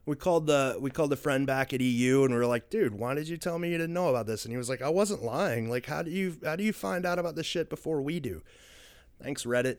We 0.06 0.16
called 0.16 0.46
the 0.46 0.78
we 0.80 0.90
called 0.90 1.10
the 1.10 1.16
friend 1.16 1.46
back 1.46 1.74
at 1.74 1.82
EU 1.82 2.24
and 2.24 2.32
we 2.32 2.38
were 2.38 2.46
like, 2.46 2.70
"Dude, 2.70 2.94
why 2.94 3.14
did 3.14 3.28
you 3.28 3.36
tell 3.36 3.58
me 3.58 3.70
you 3.70 3.76
didn't 3.76 3.92
know 3.92 4.08
about 4.08 4.26
this?" 4.26 4.44
And 4.44 4.52
he 4.52 4.56
was 4.56 4.70
like, 4.70 4.80
"I 4.80 4.88
wasn't 4.88 5.22
lying. 5.22 5.68
Like, 5.68 5.86
how 5.86 6.02
do 6.02 6.10
you 6.10 6.38
how 6.42 6.56
do 6.56 6.64
you 6.64 6.72
find 6.72 7.04
out 7.04 7.18
about 7.18 7.36
this 7.36 7.46
shit 7.46 7.68
before 7.68 8.00
we 8.00 8.18
do?" 8.18 8.42
Thanks, 9.22 9.44
Reddit. 9.44 9.78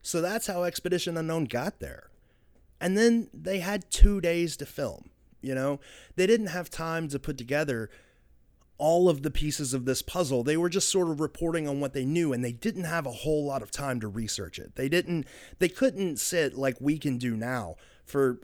So 0.00 0.20
that's 0.20 0.46
how 0.46 0.64
Expedition 0.64 1.16
Unknown 1.16 1.44
got 1.44 1.80
there. 1.80 2.10
And 2.80 2.96
then 2.96 3.28
they 3.32 3.60
had 3.60 3.90
2 3.90 4.20
days 4.20 4.56
to 4.58 4.66
film, 4.66 5.10
you 5.40 5.54
know? 5.54 5.80
They 6.16 6.26
didn't 6.26 6.48
have 6.48 6.68
time 6.68 7.08
to 7.08 7.18
put 7.18 7.38
together 7.38 7.88
all 8.78 9.08
of 9.08 9.22
the 9.22 9.30
pieces 9.30 9.72
of 9.72 9.84
this 9.84 10.02
puzzle. 10.02 10.42
They 10.42 10.56
were 10.56 10.68
just 10.68 10.88
sort 10.88 11.08
of 11.08 11.20
reporting 11.20 11.68
on 11.68 11.80
what 11.80 11.92
they 11.92 12.04
knew 12.04 12.32
and 12.32 12.44
they 12.44 12.52
didn't 12.52 12.84
have 12.84 13.06
a 13.06 13.12
whole 13.12 13.44
lot 13.44 13.62
of 13.62 13.70
time 13.70 14.00
to 14.00 14.08
research 14.08 14.58
it. 14.58 14.74
They 14.74 14.88
didn't 14.88 15.26
they 15.58 15.68
couldn't 15.68 16.18
sit 16.18 16.54
like 16.54 16.76
we 16.80 16.98
can 16.98 17.18
do 17.18 17.36
now 17.36 17.76
for 18.04 18.40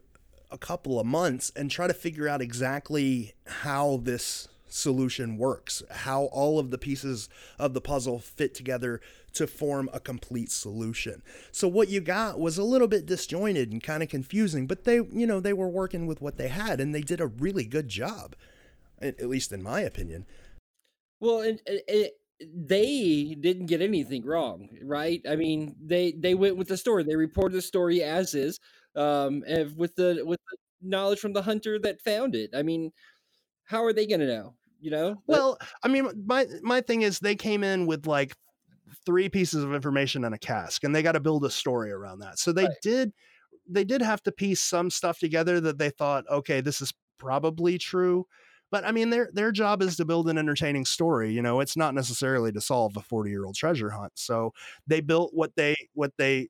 a 0.50 0.58
couple 0.58 0.98
of 0.98 1.06
months 1.06 1.52
and 1.54 1.70
try 1.70 1.86
to 1.86 1.94
figure 1.94 2.28
out 2.28 2.40
exactly 2.40 3.34
how 3.46 4.00
this 4.02 4.48
solution 4.68 5.36
works, 5.36 5.82
how 5.90 6.24
all 6.24 6.58
of 6.58 6.70
the 6.70 6.78
pieces 6.78 7.28
of 7.58 7.74
the 7.74 7.80
puzzle 7.80 8.18
fit 8.18 8.54
together 8.54 9.00
to 9.32 9.46
form 9.46 9.88
a 9.92 10.00
complete 10.00 10.50
solution. 10.50 11.22
So 11.52 11.68
what 11.68 11.88
you 11.88 12.00
got 12.00 12.38
was 12.38 12.58
a 12.58 12.64
little 12.64 12.88
bit 12.88 13.06
disjointed 13.06 13.72
and 13.72 13.82
kind 13.82 14.02
of 14.02 14.08
confusing, 14.08 14.66
but 14.66 14.84
they, 14.84 14.96
you 14.96 15.26
know, 15.26 15.40
they 15.40 15.52
were 15.52 15.68
working 15.68 16.06
with 16.06 16.20
what 16.20 16.36
they 16.36 16.48
had 16.48 16.80
and 16.80 16.94
they 16.94 17.00
did 17.00 17.20
a 17.20 17.26
really 17.26 17.64
good 17.64 17.88
job 17.88 18.34
at 19.00 19.28
least 19.28 19.52
in 19.52 19.62
my 19.62 19.80
opinion. 19.80 20.26
Well, 21.20 21.40
and, 21.40 21.60
they 22.40 23.36
didn't 23.38 23.66
get 23.66 23.82
anything 23.82 24.24
wrong, 24.24 24.68
right? 24.82 25.20
I 25.28 25.36
mean, 25.36 25.76
they 25.80 26.12
they 26.12 26.34
went 26.34 26.56
with 26.56 26.68
the 26.68 26.76
story. 26.76 27.04
They 27.04 27.16
reported 27.16 27.54
the 27.54 27.62
story 27.62 28.02
as 28.02 28.34
is, 28.34 28.58
um, 28.96 29.42
with 29.76 29.94
the 29.96 30.22
with 30.24 30.40
the 30.50 30.56
knowledge 30.80 31.18
from 31.18 31.34
the 31.34 31.42
hunter 31.42 31.78
that 31.80 32.00
found 32.00 32.34
it. 32.34 32.50
I 32.54 32.62
mean, 32.62 32.92
how 33.64 33.84
are 33.84 33.92
they 33.92 34.06
going 34.06 34.20
to 34.20 34.26
know? 34.26 34.54
You 34.80 34.90
know? 34.90 35.22
Well, 35.26 35.58
I 35.82 35.88
mean, 35.88 36.08
my 36.26 36.46
my 36.62 36.80
thing 36.80 37.02
is 37.02 37.18
they 37.18 37.36
came 37.36 37.62
in 37.62 37.86
with 37.86 38.06
like 38.06 38.34
three 39.04 39.28
pieces 39.28 39.62
of 39.62 39.74
information 39.74 40.24
and 40.24 40.34
a 40.34 40.38
cask, 40.38 40.82
and 40.84 40.94
they 40.94 41.02
got 41.02 41.12
to 41.12 41.20
build 41.20 41.44
a 41.44 41.50
story 41.50 41.92
around 41.92 42.20
that. 42.20 42.38
So 42.38 42.52
they 42.52 42.64
Right. 42.64 42.76
did 42.82 43.12
they 43.68 43.84
did 43.84 44.02
have 44.02 44.22
to 44.22 44.32
piece 44.32 44.60
some 44.60 44.90
stuff 44.90 45.18
together 45.18 45.60
that 45.60 45.78
they 45.78 45.90
thought, 45.90 46.24
okay, 46.30 46.60
this 46.60 46.80
is 46.80 46.92
probably 47.18 47.78
true. 47.78 48.26
But 48.70 48.84
I 48.84 48.92
mean, 48.92 49.10
their 49.10 49.30
their 49.32 49.52
job 49.52 49.82
is 49.82 49.96
to 49.96 50.04
build 50.04 50.28
an 50.28 50.38
entertaining 50.38 50.84
story. 50.84 51.32
You 51.32 51.42
know, 51.42 51.60
it's 51.60 51.76
not 51.76 51.94
necessarily 51.94 52.52
to 52.52 52.60
solve 52.60 52.96
a 52.96 53.02
forty 53.02 53.30
year 53.30 53.44
old 53.44 53.56
treasure 53.56 53.90
hunt. 53.90 54.12
So 54.14 54.52
they 54.86 55.00
built 55.00 55.32
what 55.34 55.54
they 55.56 55.74
what 55.94 56.12
they 56.18 56.48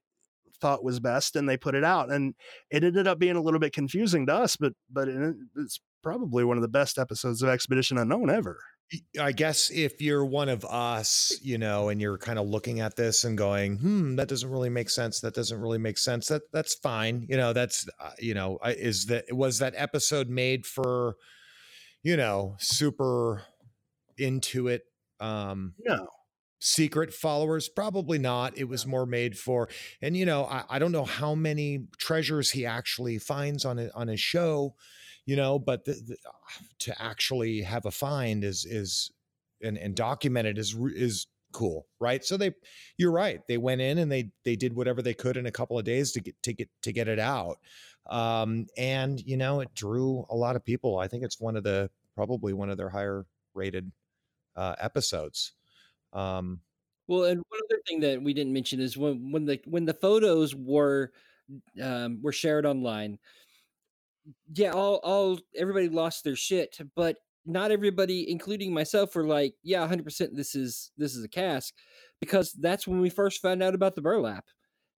thought 0.61 0.85
was 0.85 1.01
best, 1.01 1.37
and 1.37 1.49
they 1.49 1.57
put 1.57 1.75
it 1.75 1.85
out. 1.85 2.11
And 2.11 2.35
it 2.71 2.85
ended 2.85 3.07
up 3.07 3.19
being 3.19 3.37
a 3.37 3.43
little 3.43 3.61
bit 3.61 3.73
confusing 3.73 4.27
to 4.27 4.35
us, 4.35 4.57
but 4.57 4.75
but 4.91 5.09
it, 5.09 5.37
it's 5.57 5.81
probably 6.03 6.45
one 6.45 6.57
of 6.57 6.63
the 6.63 6.69
best 6.69 6.99
episodes 6.99 7.43
of 7.43 7.49
Expedition 7.49 7.99
Unknown 7.99 8.31
ever. 8.31 8.59
I 9.21 9.31
guess 9.31 9.71
if 9.71 10.03
you're 10.03 10.25
one 10.25 10.49
of 10.49 10.65
us, 10.65 11.39
you 11.43 11.59
know, 11.59 11.91
and 11.91 12.01
you're 12.01 12.19
kind 12.19 12.41
of 12.41 12.49
looking 12.49 12.81
at 12.81 12.97
this 12.97 13.23
and 13.23 13.39
going, 13.39 13.79
"Hmm, 13.79 14.17
that 14.17 14.29
doesn't 14.29 14.51
really 14.51 14.69
make 14.69 14.91
sense. 14.91 15.21
That 15.21 15.35
doesn't 15.35 15.61
really 15.61 15.79
make 15.79 15.97
sense." 15.97 16.27
That 16.29 16.43
that's 16.53 16.75
fine. 16.75 17.25
You 17.29 17.37
know, 17.37 17.53
that's 17.53 17.87
uh, 18.01 18.11
you 18.19 18.35
know, 18.35 18.59
is 18.65 19.07
that 19.07 19.33
was 19.33 19.61
that 19.61 19.75
episode 19.77 20.29
made 20.29 20.67
for, 20.67 21.17
you 22.03 22.17
know, 22.17 22.57
super 22.59 23.43
into 24.19 24.69
it 24.69 24.83
um 25.21 25.75
No. 25.87 26.09
secret 26.61 27.13
followers? 27.15 27.69
Probably 27.69 28.19
not. 28.19 28.57
It 28.57 28.65
was 28.65 28.87
more 28.87 29.07
made 29.07 29.39
for 29.39 29.69
and 30.03 30.17
you 30.17 30.27
know 30.27 30.45
I, 30.47 30.65
I 30.71 30.79
don't 30.79 30.93
know 30.93 31.05
how 31.05 31.35
many 31.35 31.87
treasures 31.99 32.51
he 32.51 32.67
actually 32.67 33.19
finds 33.19 33.65
on 33.65 33.79
a, 33.79 33.91
on 33.95 34.09
his 34.09 34.21
show 34.21 34.75
you 35.27 35.37
know 35.37 35.59
but 35.59 35.85
the, 35.85 35.93
the, 35.93 36.17
to 36.81 37.03
actually 37.03 37.63
have 37.63 37.87
a 37.87 37.91
find 37.91 38.45
is 38.45 38.65
is 38.65 39.11
and, 39.63 39.79
and 39.79 39.95
document 39.95 40.47
it 40.47 40.59
is 40.59 40.75
is 40.95 41.27
cool 41.53 41.87
right? 42.01 42.25
So 42.25 42.37
they 42.37 42.53
you're 42.99 43.13
right 43.13 43.41
they 43.49 43.59
went 43.59 43.81
in 43.81 43.99
and 43.99 44.11
they 44.11 44.31
they 44.45 44.57
did 44.57 44.75
whatever 44.75 45.03
they 45.03 45.15
could 45.15 45.37
in 45.37 45.47
a 45.47 45.53
couple 45.53 45.79
of 45.79 45.85
days 45.85 46.13
to 46.13 46.21
get 46.21 46.41
to 46.43 46.53
get 46.53 46.69
to 46.83 46.93
get 46.93 47.09
it 47.09 47.19
out. 47.19 47.59
Um 48.09 48.67
and 48.77 49.21
you 49.21 49.37
know 49.37 49.61
it 49.61 49.75
drew 49.75 50.27
a 50.31 50.37
lot 50.37 50.57
of 50.57 50.65
people. 50.65 50.99
I 50.99 51.09
think 51.09 51.25
it's 51.25 51.41
one 51.41 51.57
of 51.57 51.65
the 51.65 51.91
probably 52.15 52.53
one 52.53 52.71
of 52.71 52.77
their 52.77 52.91
higher 52.91 53.27
rated 53.55 53.91
uh 54.57 54.77
episodes. 54.81 55.53
Um 56.13 56.61
Well, 57.09 57.25
and 57.25 57.43
one 57.49 57.61
other 57.69 57.83
thing 57.87 58.01
that 58.01 58.23
we 58.23 58.35
didn't 58.35 58.53
mention 58.53 58.81
is 58.81 58.97
when 58.97 59.33
when 59.33 59.45
the 59.45 59.61
when 59.67 59.85
the 59.85 59.95
photos 59.95 60.55
were 60.55 61.13
um, 61.83 62.21
were 62.23 62.33
shared 62.33 62.67
online. 62.67 63.19
Yeah, 64.53 64.73
all 64.73 64.97
all 65.03 65.39
everybody 65.55 65.89
lost 65.89 66.25
their 66.25 66.37
shit, 66.37 66.79
but 66.95 67.17
not 67.47 67.71
everybody, 67.71 68.31
including 68.31 68.73
myself, 68.75 69.15
were 69.15 69.27
like, 69.27 69.55
"Yeah, 69.63 69.87
hundred 69.87 70.05
percent, 70.05 70.37
this 70.37 70.55
is 70.55 70.93
this 70.97 71.15
is 71.17 71.25
a 71.25 71.29
cask," 71.29 71.75
because 72.21 72.53
that's 72.55 72.87
when 72.87 73.01
we 73.01 73.11
first 73.11 73.41
found 73.43 73.63
out 73.63 73.75
about 73.75 73.95
the 73.97 74.03
burlap, 74.03 74.47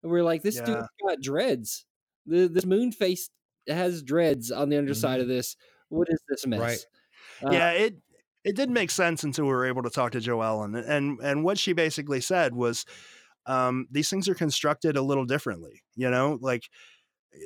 and 0.03 0.11
we 0.11 0.19
are 0.19 0.23
like, 0.23 0.43
"This 0.43 0.59
Yeah. 0.59 0.65
dude's 0.65 0.87
got 1.05 1.21
dreads. 1.21 1.85
The, 2.25 2.47
this 2.47 2.65
moon 2.65 2.91
face 2.91 3.29
has 3.67 4.03
dreads 4.03 4.51
on 4.51 4.69
the 4.69 4.77
underside 4.77 5.19
of 5.21 5.27
this. 5.27 5.55
What 5.89 6.07
is 6.11 6.21
this 6.29 6.45
mess?" 6.47 6.59
Right. 6.59 6.85
Uh, 7.45 7.49
yeah, 7.51 7.71
it 7.71 7.97
it 8.43 8.55
didn't 8.55 8.73
make 8.73 8.91
sense 8.91 9.23
until 9.23 9.45
we 9.45 9.51
were 9.51 9.65
able 9.65 9.83
to 9.83 9.89
talk 9.89 10.11
to 10.13 10.19
Jo 10.21 10.41
Ellen, 10.41 10.75
and 10.75 11.19
and 11.21 11.43
what 11.43 11.59
she 11.59 11.73
basically 11.73 12.21
said 12.21 12.55
was, 12.55 12.85
um, 13.45 13.87
these 13.91 14.09
things 14.09 14.29
are 14.29 14.35
constructed 14.35 14.97
a 14.97 15.01
little 15.01 15.25
differently. 15.25 15.83
You 15.95 16.09
know, 16.09 16.39
like 16.41 16.69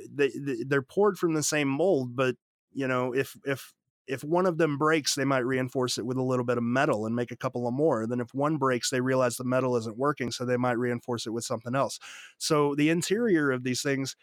they, 0.10 0.30
they 0.30 0.64
they're 0.68 0.82
poured 0.82 1.18
from 1.18 1.34
the 1.34 1.44
same 1.44 1.68
mold, 1.68 2.16
but 2.16 2.36
you 2.74 2.88
know, 2.88 3.14
if 3.14 3.36
if 3.46 3.74
if 4.08 4.24
one 4.24 4.46
of 4.46 4.58
them 4.58 4.78
breaks, 4.78 5.16
they 5.16 5.26
might 5.26 5.46
reinforce 5.46 5.98
it 5.98 6.06
with 6.06 6.18
a 6.18 6.24
little 6.24 6.46
bit 6.46 6.58
of 6.58 6.64
metal 6.64 7.06
and 7.06 7.16
make 7.16 7.32
a 7.32 7.38
couple 7.38 7.68
of 7.68 7.74
more. 7.74 8.08
Then 8.08 8.20
if 8.20 8.34
one 8.34 8.58
breaks, 8.58 8.90
they 8.90 9.02
realize 9.02 9.38
the 9.38 9.44
metal 9.44 9.76
isn't 9.76 9.98
working, 9.98 10.32
so 10.32 10.46
they 10.46 10.58
might 10.58 10.78
reinforce 10.78 11.28
it 11.28 11.32
with 11.32 11.44
something 11.44 11.76
else. 11.76 12.00
So 12.38 12.76
the 12.76 12.90
interior 12.90 13.52
of 13.52 13.64
these 13.64 13.82
things, 13.82 14.16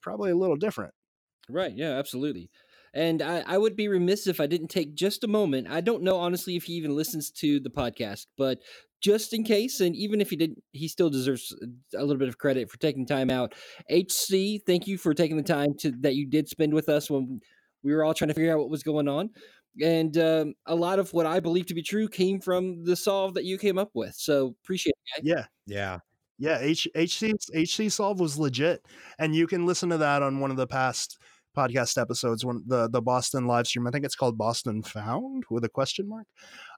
probably 0.00 0.30
a 0.30 0.36
little 0.36 0.56
different. 0.56 0.94
Right. 1.48 1.72
Yeah, 1.74 1.98
absolutely. 1.98 2.50
And 2.92 3.22
I, 3.22 3.44
I 3.46 3.58
would 3.58 3.76
be 3.76 3.88
remiss 3.88 4.26
if 4.26 4.40
I 4.40 4.46
didn't 4.46 4.68
take 4.68 4.94
just 4.94 5.22
a 5.24 5.28
moment. 5.28 5.68
I 5.68 5.80
don't 5.80 6.02
know 6.02 6.16
honestly 6.16 6.56
if 6.56 6.64
he 6.64 6.74
even 6.74 6.94
listens 6.96 7.30
to 7.32 7.60
the 7.60 7.70
podcast, 7.70 8.26
but 8.36 8.58
just 9.00 9.32
in 9.32 9.44
case, 9.44 9.80
and 9.80 9.96
even 9.96 10.20
if 10.20 10.30
he 10.30 10.36
didn't, 10.36 10.62
he 10.72 10.86
still 10.86 11.08
deserves 11.08 11.56
a 11.94 12.02
little 12.02 12.18
bit 12.18 12.28
of 12.28 12.38
credit 12.38 12.70
for 12.70 12.78
taking 12.78 13.06
time 13.06 13.30
out. 13.30 13.54
HC, 13.88 14.60
thank 14.66 14.86
you 14.86 14.98
for 14.98 15.14
taking 15.14 15.36
the 15.36 15.42
time 15.42 15.74
to 15.78 15.92
that 16.00 16.16
you 16.16 16.26
did 16.26 16.48
spend 16.48 16.74
with 16.74 16.88
us 16.88 17.08
when 17.08 17.40
we 17.82 17.94
were 17.94 18.04
all 18.04 18.14
trying 18.14 18.28
to 18.28 18.34
figure 18.34 18.52
out 18.52 18.58
what 18.58 18.70
was 18.70 18.82
going 18.82 19.08
on. 19.08 19.30
And 19.82 20.16
um, 20.18 20.54
a 20.66 20.74
lot 20.74 20.98
of 20.98 21.12
what 21.12 21.26
I 21.26 21.40
believe 21.40 21.66
to 21.66 21.74
be 21.74 21.82
true 21.82 22.08
came 22.08 22.40
from 22.40 22.84
the 22.84 22.96
solve 22.96 23.34
that 23.34 23.44
you 23.44 23.56
came 23.56 23.78
up 23.78 23.90
with. 23.94 24.14
So 24.16 24.54
appreciate 24.62 24.94
it. 25.16 25.24
Yeah. 25.24 25.44
Yeah. 25.66 25.98
Yeah, 26.40 26.58
H, 26.58 26.88
HC 26.96 27.34
HC 27.54 27.92
Solve 27.92 28.18
was 28.18 28.38
legit, 28.38 28.82
and 29.18 29.36
you 29.36 29.46
can 29.46 29.66
listen 29.66 29.90
to 29.90 29.98
that 29.98 30.22
on 30.22 30.40
one 30.40 30.50
of 30.50 30.56
the 30.56 30.66
past 30.66 31.18
podcast 31.54 32.00
episodes. 32.00 32.46
When 32.46 32.64
the 32.66 32.88
the 32.88 33.02
Boston 33.02 33.46
live 33.46 33.66
stream, 33.66 33.86
I 33.86 33.90
think 33.90 34.06
it's 34.06 34.16
called 34.16 34.38
Boston 34.38 34.82
Found 34.82 35.44
with 35.50 35.64
a 35.64 35.68
question 35.68 36.08
mark, 36.08 36.26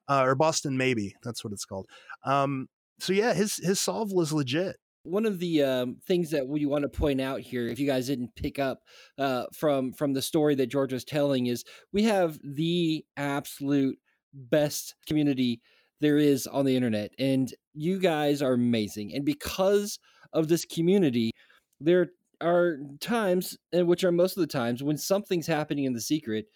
uh, 0.08 0.24
or 0.24 0.34
Boston 0.34 0.76
Maybe. 0.76 1.14
That's 1.22 1.44
what 1.44 1.52
it's 1.52 1.64
called. 1.64 1.86
Um, 2.24 2.68
so 2.98 3.12
yeah, 3.12 3.34
his 3.34 3.56
his 3.56 3.78
solve 3.78 4.10
was 4.10 4.32
legit. 4.32 4.78
One 5.04 5.26
of 5.26 5.40
the 5.40 5.62
um, 5.62 5.96
things 6.06 6.30
that 6.30 6.46
we 6.46 6.64
want 6.64 6.82
to 6.82 6.88
point 6.88 7.20
out 7.20 7.40
here, 7.40 7.66
if 7.66 7.80
you 7.80 7.86
guys 7.86 8.06
didn't 8.06 8.36
pick 8.36 8.58
up 8.58 8.80
uh, 9.18 9.46
from 9.52 9.92
from 9.92 10.12
the 10.12 10.22
story 10.22 10.54
that 10.54 10.70
George 10.70 10.92
was 10.92 11.04
telling, 11.04 11.46
is 11.46 11.64
we 11.92 12.04
have 12.04 12.38
the 12.44 13.04
absolute 13.16 13.98
best 14.32 14.94
community 15.06 15.60
there 16.00 16.18
is 16.18 16.46
on 16.46 16.64
the 16.64 16.76
internet, 16.76 17.10
and 17.18 17.52
you 17.74 17.98
guys 17.98 18.42
are 18.42 18.52
amazing. 18.52 19.12
And 19.14 19.24
because 19.24 19.98
of 20.32 20.48
this 20.48 20.64
community, 20.64 21.32
there 21.80 22.08
are 22.40 22.78
times, 23.00 23.56
and 23.72 23.86
which 23.86 24.04
are 24.04 24.12
most 24.12 24.36
of 24.36 24.40
the 24.40 24.46
times, 24.46 24.82
when 24.82 24.96
something's 24.98 25.46
happening 25.46 25.84
in 25.84 25.94
the 25.94 26.00
secret, 26.00 26.46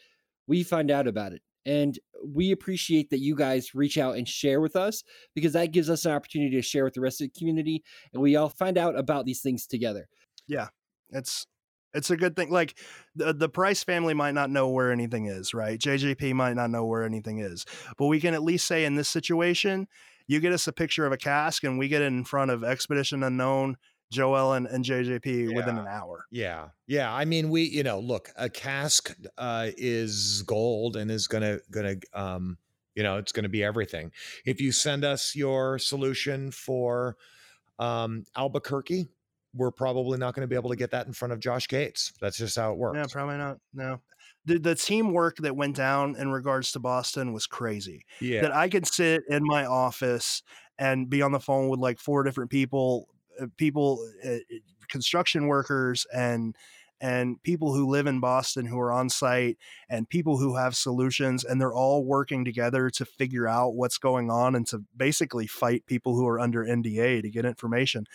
we 0.46 0.62
find 0.62 0.90
out 0.90 1.06
about 1.06 1.32
it. 1.32 1.42
And 1.66 1.98
we 2.24 2.52
appreciate 2.52 3.10
that 3.10 3.20
you 3.20 3.34
guys 3.34 3.74
reach 3.74 3.98
out 3.98 4.16
and 4.16 4.26
share 4.26 4.60
with 4.60 4.76
us 4.76 5.02
because 5.34 5.52
that 5.52 5.72
gives 5.72 5.90
us 5.90 6.06
an 6.06 6.12
opportunity 6.12 6.56
to 6.56 6.62
share 6.62 6.84
with 6.84 6.94
the 6.94 7.00
rest 7.00 7.20
of 7.20 7.26
the 7.26 7.38
community 7.38 7.82
and 8.12 8.22
we 8.22 8.36
all 8.36 8.48
find 8.48 8.78
out 8.78 8.98
about 8.98 9.26
these 9.26 9.42
things 9.42 9.66
together. 9.66 10.08
Yeah. 10.46 10.68
It's 11.10 11.46
it's 11.94 12.10
a 12.10 12.16
good 12.16 12.36
thing. 12.36 12.50
Like 12.50 12.78
the 13.14 13.32
the 13.32 13.48
Price 13.48 13.82
family 13.82 14.14
might 14.14 14.34
not 14.34 14.50
know 14.50 14.68
where 14.68 14.92
anything 14.92 15.26
is, 15.26 15.54
right? 15.54 15.78
JJP 15.78 16.34
might 16.34 16.54
not 16.54 16.70
know 16.70 16.84
where 16.84 17.04
anything 17.04 17.38
is, 17.38 17.64
but 17.96 18.06
we 18.06 18.20
can 18.20 18.34
at 18.34 18.42
least 18.42 18.66
say 18.66 18.84
in 18.84 18.96
this 18.96 19.08
situation, 19.08 19.88
you 20.28 20.40
get 20.40 20.52
us 20.52 20.66
a 20.66 20.72
picture 20.72 21.06
of 21.06 21.12
a 21.12 21.16
cask, 21.16 21.64
and 21.64 21.78
we 21.78 21.88
get 21.88 22.02
it 22.02 22.06
in 22.06 22.24
front 22.24 22.50
of 22.50 22.62
Expedition 22.62 23.22
Unknown, 23.22 23.76
Joel, 24.10 24.52
and, 24.52 24.66
and 24.66 24.84
JJP 24.84 25.54
within 25.54 25.78
an 25.78 25.86
hour. 25.86 26.26
Yeah. 26.30 26.68
Yeah. 26.86 27.12
I 27.12 27.24
mean, 27.24 27.50
we, 27.50 27.62
you 27.62 27.82
know, 27.82 27.98
look, 27.98 28.30
a 28.36 28.48
cask 28.48 29.14
uh, 29.36 29.70
is 29.76 30.42
gold 30.42 30.96
and 30.96 31.10
is 31.10 31.26
gonna 31.26 31.58
gonna 31.70 31.96
um, 32.12 32.58
you 32.94 33.02
know, 33.02 33.18
it's 33.18 33.32
gonna 33.32 33.48
be 33.48 33.64
everything. 33.64 34.12
If 34.44 34.60
you 34.60 34.72
send 34.72 35.04
us 35.04 35.34
your 35.34 35.78
solution 35.78 36.50
for 36.50 37.16
um 37.78 38.24
Albuquerque, 38.36 39.08
we're 39.56 39.70
probably 39.70 40.18
not 40.18 40.34
going 40.34 40.42
to 40.42 40.46
be 40.46 40.54
able 40.54 40.70
to 40.70 40.76
get 40.76 40.90
that 40.90 41.06
in 41.06 41.12
front 41.12 41.32
of 41.32 41.40
Josh 41.40 41.66
Gates. 41.66 42.12
That's 42.20 42.36
just 42.36 42.56
how 42.56 42.72
it 42.72 42.78
works. 42.78 42.98
Yeah, 42.98 43.06
probably 43.10 43.38
not. 43.38 43.58
No. 43.74 44.00
The, 44.44 44.58
the 44.58 44.74
teamwork 44.74 45.38
that 45.38 45.56
went 45.56 45.74
down 45.76 46.14
in 46.16 46.30
regards 46.30 46.72
to 46.72 46.78
Boston 46.78 47.32
was 47.32 47.46
crazy. 47.46 48.04
yeah. 48.20 48.42
That 48.42 48.54
I 48.54 48.68
could 48.68 48.86
sit 48.86 49.22
in 49.28 49.42
my 49.44 49.66
office 49.66 50.42
and 50.78 51.08
be 51.08 51.22
on 51.22 51.32
the 51.32 51.40
phone 51.40 51.68
with 51.68 51.80
like 51.80 51.98
four 51.98 52.22
different 52.22 52.50
people, 52.50 53.08
people, 53.56 54.08
uh, 54.24 54.38
construction 54.88 55.46
workers, 55.46 56.06
and 56.12 56.56
and 56.98 57.42
people 57.42 57.74
who 57.74 57.86
live 57.86 58.06
in 58.06 58.20
Boston 58.20 58.64
who 58.64 58.78
are 58.80 58.90
on 58.90 59.10
site, 59.10 59.58
and 59.90 60.08
people 60.08 60.38
who 60.38 60.56
have 60.56 60.74
solutions, 60.74 61.44
and 61.44 61.60
they're 61.60 61.74
all 61.74 62.04
working 62.06 62.42
together 62.44 62.88
to 62.90 63.04
figure 63.04 63.46
out 63.46 63.74
what's 63.74 63.98
going 63.98 64.30
on 64.30 64.54
and 64.54 64.66
to 64.68 64.82
basically 64.96 65.46
fight 65.46 65.84
people 65.86 66.14
who 66.16 66.26
are 66.26 66.40
under 66.40 66.64
NDA 66.64 67.20
to 67.20 67.28
get 67.30 67.44
information. 67.44 68.06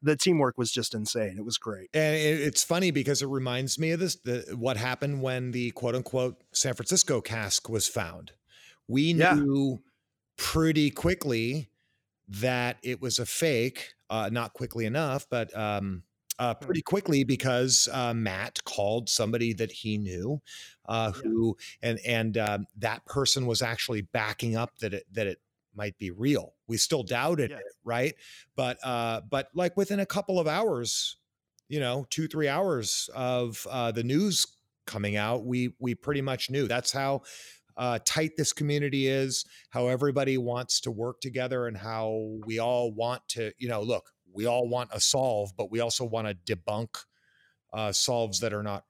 The 0.00 0.14
teamwork 0.14 0.56
was 0.56 0.70
just 0.70 0.94
insane. 0.94 1.34
It 1.36 1.44
was 1.44 1.58
great. 1.58 1.90
And 1.92 2.14
it's 2.14 2.62
funny 2.62 2.92
because 2.92 3.20
it 3.22 3.26
reminds 3.26 3.80
me 3.80 3.90
of 3.90 3.98
this 3.98 4.14
the, 4.16 4.54
what 4.56 4.76
happened 4.76 5.22
when 5.22 5.50
the 5.50 5.72
quote 5.72 5.96
unquote 5.96 6.40
San 6.52 6.74
Francisco 6.74 7.20
cask 7.20 7.68
was 7.68 7.88
found. 7.88 8.30
We 8.86 9.12
Yeah. 9.12 9.34
knew 9.34 9.82
pretty 10.36 10.90
quickly 10.92 11.68
that 12.28 12.78
it 12.82 13.00
was 13.00 13.18
a 13.18 13.26
fake, 13.26 13.94
uh, 14.10 14.28
not 14.32 14.52
quickly 14.54 14.84
enough, 14.86 15.26
but 15.30 15.54
um, 15.56 16.02
uh, 16.38 16.54
Hmm. 16.60 16.72
pretty 16.72 16.82
quickly 16.82 17.24
because 17.24 17.88
uh, 17.92 18.14
Matt 18.14 18.62
called 18.64 19.08
somebody 19.08 19.52
that 19.54 19.72
he 19.72 19.98
knew, 19.98 20.40
uh, 20.86 21.12
Yeah. 21.12 21.30
who 21.34 21.56
and 21.82 21.98
and 22.06 22.38
um, 22.38 22.66
that 22.76 23.04
person 23.06 23.46
was 23.46 23.62
actually 23.62 24.02
backing 24.02 24.56
up 24.56 24.78
that 24.78 24.94
it 24.94 25.04
that 25.12 25.26
it 25.26 25.40
might 25.74 25.98
be 25.98 26.10
real. 26.10 26.54
We 26.66 26.76
still 26.76 27.02
doubted 27.02 27.46
Yeah. 27.48 27.58
it, 27.58 27.72
right? 27.84 28.14
But 28.56 28.78
uh, 28.84 29.22
but 29.28 29.48
like 29.54 29.76
within 29.76 30.00
a 30.00 30.06
couple 30.06 30.38
of 30.38 30.46
hours, 30.46 31.16
you 31.68 31.80
know, 31.80 32.06
two 32.10 32.28
three 32.28 32.48
hours 32.48 33.10
of 33.14 33.66
uh, 33.70 33.92
the 33.92 34.02
news 34.04 34.46
coming 34.86 35.16
out, 35.16 35.44
we 35.44 35.74
we 35.78 35.94
pretty 35.94 36.20
much 36.22 36.50
knew. 36.50 36.66
That's 36.68 36.92
how 36.92 37.22
uh, 37.78 37.98
tight 38.04 38.32
this 38.36 38.52
community 38.52 39.06
is, 39.06 39.44
how 39.70 39.86
everybody 39.86 40.36
wants 40.36 40.80
to 40.80 40.90
work 40.90 41.20
together, 41.20 41.66
and 41.66 41.76
how 41.76 42.36
we 42.44 42.58
all 42.58 42.92
want 42.92 43.22
to, 43.28 43.52
you 43.58 43.68
know, 43.68 43.80
look, 43.80 44.10
we 44.32 44.46
all 44.46 44.68
want 44.68 44.90
a 44.92 45.00
solve, 45.00 45.52
but 45.56 45.70
we 45.70 45.80
also 45.80 46.04
want 46.04 46.28
to 46.28 46.56
debunk 46.56 46.88
uh, 47.72 47.92
solves 47.92 48.40
that 48.40 48.52
are 48.52 48.62
not 48.62 48.84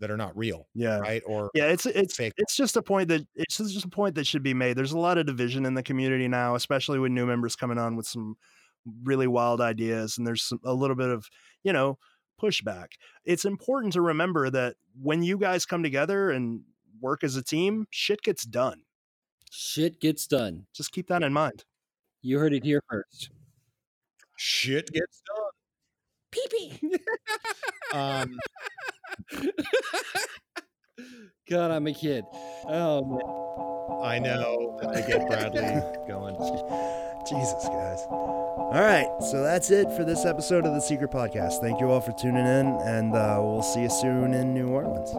that 0.00 0.10
are 0.10 0.16
not 0.16 0.36
real, 0.36 0.66
Yeah. 0.74 0.98
right? 0.98 1.22
Or 1.26 1.48
Yeah, 1.54 1.66
it's 1.66 1.86
it's 1.86 2.16
fake 2.16 2.32
it's 2.36 2.56
just 2.56 2.76
a 2.76 2.82
point 2.82 3.08
that 3.08 3.24
it's 3.36 3.58
just 3.58 3.84
a 3.84 3.88
point 3.88 4.16
that 4.16 4.26
should 4.26 4.42
be 4.42 4.54
made. 4.54 4.76
There's 4.76 4.92
a 4.92 4.98
lot 4.98 5.16
of 5.16 5.26
division 5.26 5.64
in 5.64 5.74
the 5.74 5.82
community 5.82 6.26
now, 6.26 6.56
especially 6.56 6.98
with 6.98 7.12
new 7.12 7.24
members 7.26 7.54
coming 7.54 7.78
on 7.78 7.94
with 7.94 8.06
some 8.06 8.34
really 9.04 9.28
wild 9.28 9.60
ideas, 9.60 10.18
and 10.18 10.26
there's 10.26 10.42
some, 10.42 10.58
a 10.64 10.74
little 10.74 10.96
bit 10.96 11.10
of 11.10 11.28
you 11.62 11.72
know 11.72 11.98
pushback. 12.42 12.88
It's 13.24 13.44
important 13.44 13.92
to 13.92 14.00
remember 14.00 14.50
that 14.50 14.74
when 15.00 15.22
you 15.22 15.38
guys 15.38 15.64
come 15.66 15.84
together 15.84 16.30
and 16.30 16.62
work 17.02 17.22
as 17.24 17.36
a 17.36 17.42
team, 17.42 17.86
shit 17.90 18.22
gets 18.22 18.44
done. 18.44 18.82
Shit 19.50 20.00
gets 20.00 20.26
done. 20.26 20.66
Just 20.72 20.92
keep 20.92 21.08
that 21.08 21.22
in 21.22 21.32
mind. 21.32 21.64
You 22.22 22.38
heard 22.38 22.54
it 22.54 22.64
here 22.64 22.82
first. 22.88 23.30
shit 24.38 24.86
gets 24.92 25.20
done. 25.26 25.50
Pee 26.30 26.46
pee. 26.80 26.98
Um, 27.94 28.38
God, 31.50 31.70
I'm 31.70 31.86
a 31.86 31.92
kid. 31.92 32.24
Oh 32.66 33.04
man. 33.04 33.20
I 34.02 34.18
know 34.18 34.80
I 34.88 35.02
get 35.02 35.26
Bradley 35.26 35.60
going. 36.08 36.34
Jesus, 37.28 37.64
guys. 37.68 38.00
All 38.08 38.72
right, 38.72 39.08
so 39.30 39.42
that's 39.42 39.70
it 39.70 39.90
for 39.92 40.04
this 40.04 40.24
episode 40.24 40.64
of 40.64 40.72
the 40.72 40.80
Secret 40.80 41.10
Podcast. 41.10 41.60
Thank 41.60 41.80
you 41.80 41.90
all 41.90 42.00
for 42.00 42.12
tuning 42.12 42.46
in, 42.46 42.78
and 42.82 43.14
uh, 43.14 43.38
we'll 43.42 43.62
see 43.62 43.82
you 43.82 43.90
soon 43.90 44.32
in 44.32 44.54
New 44.54 44.68
Orleans. 44.68 45.10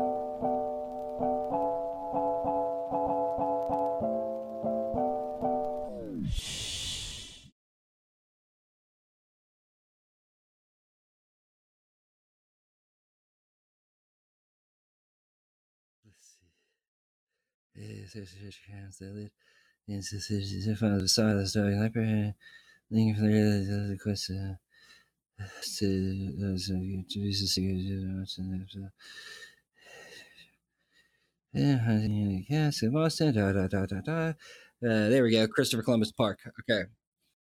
Uh, 34.84 35.10
there 35.10 35.24
we 35.24 35.32
go, 35.32 35.48
Christopher 35.48 35.84
Columbus 35.84 36.12
Park. 36.12 36.40
Okay. 36.62 36.84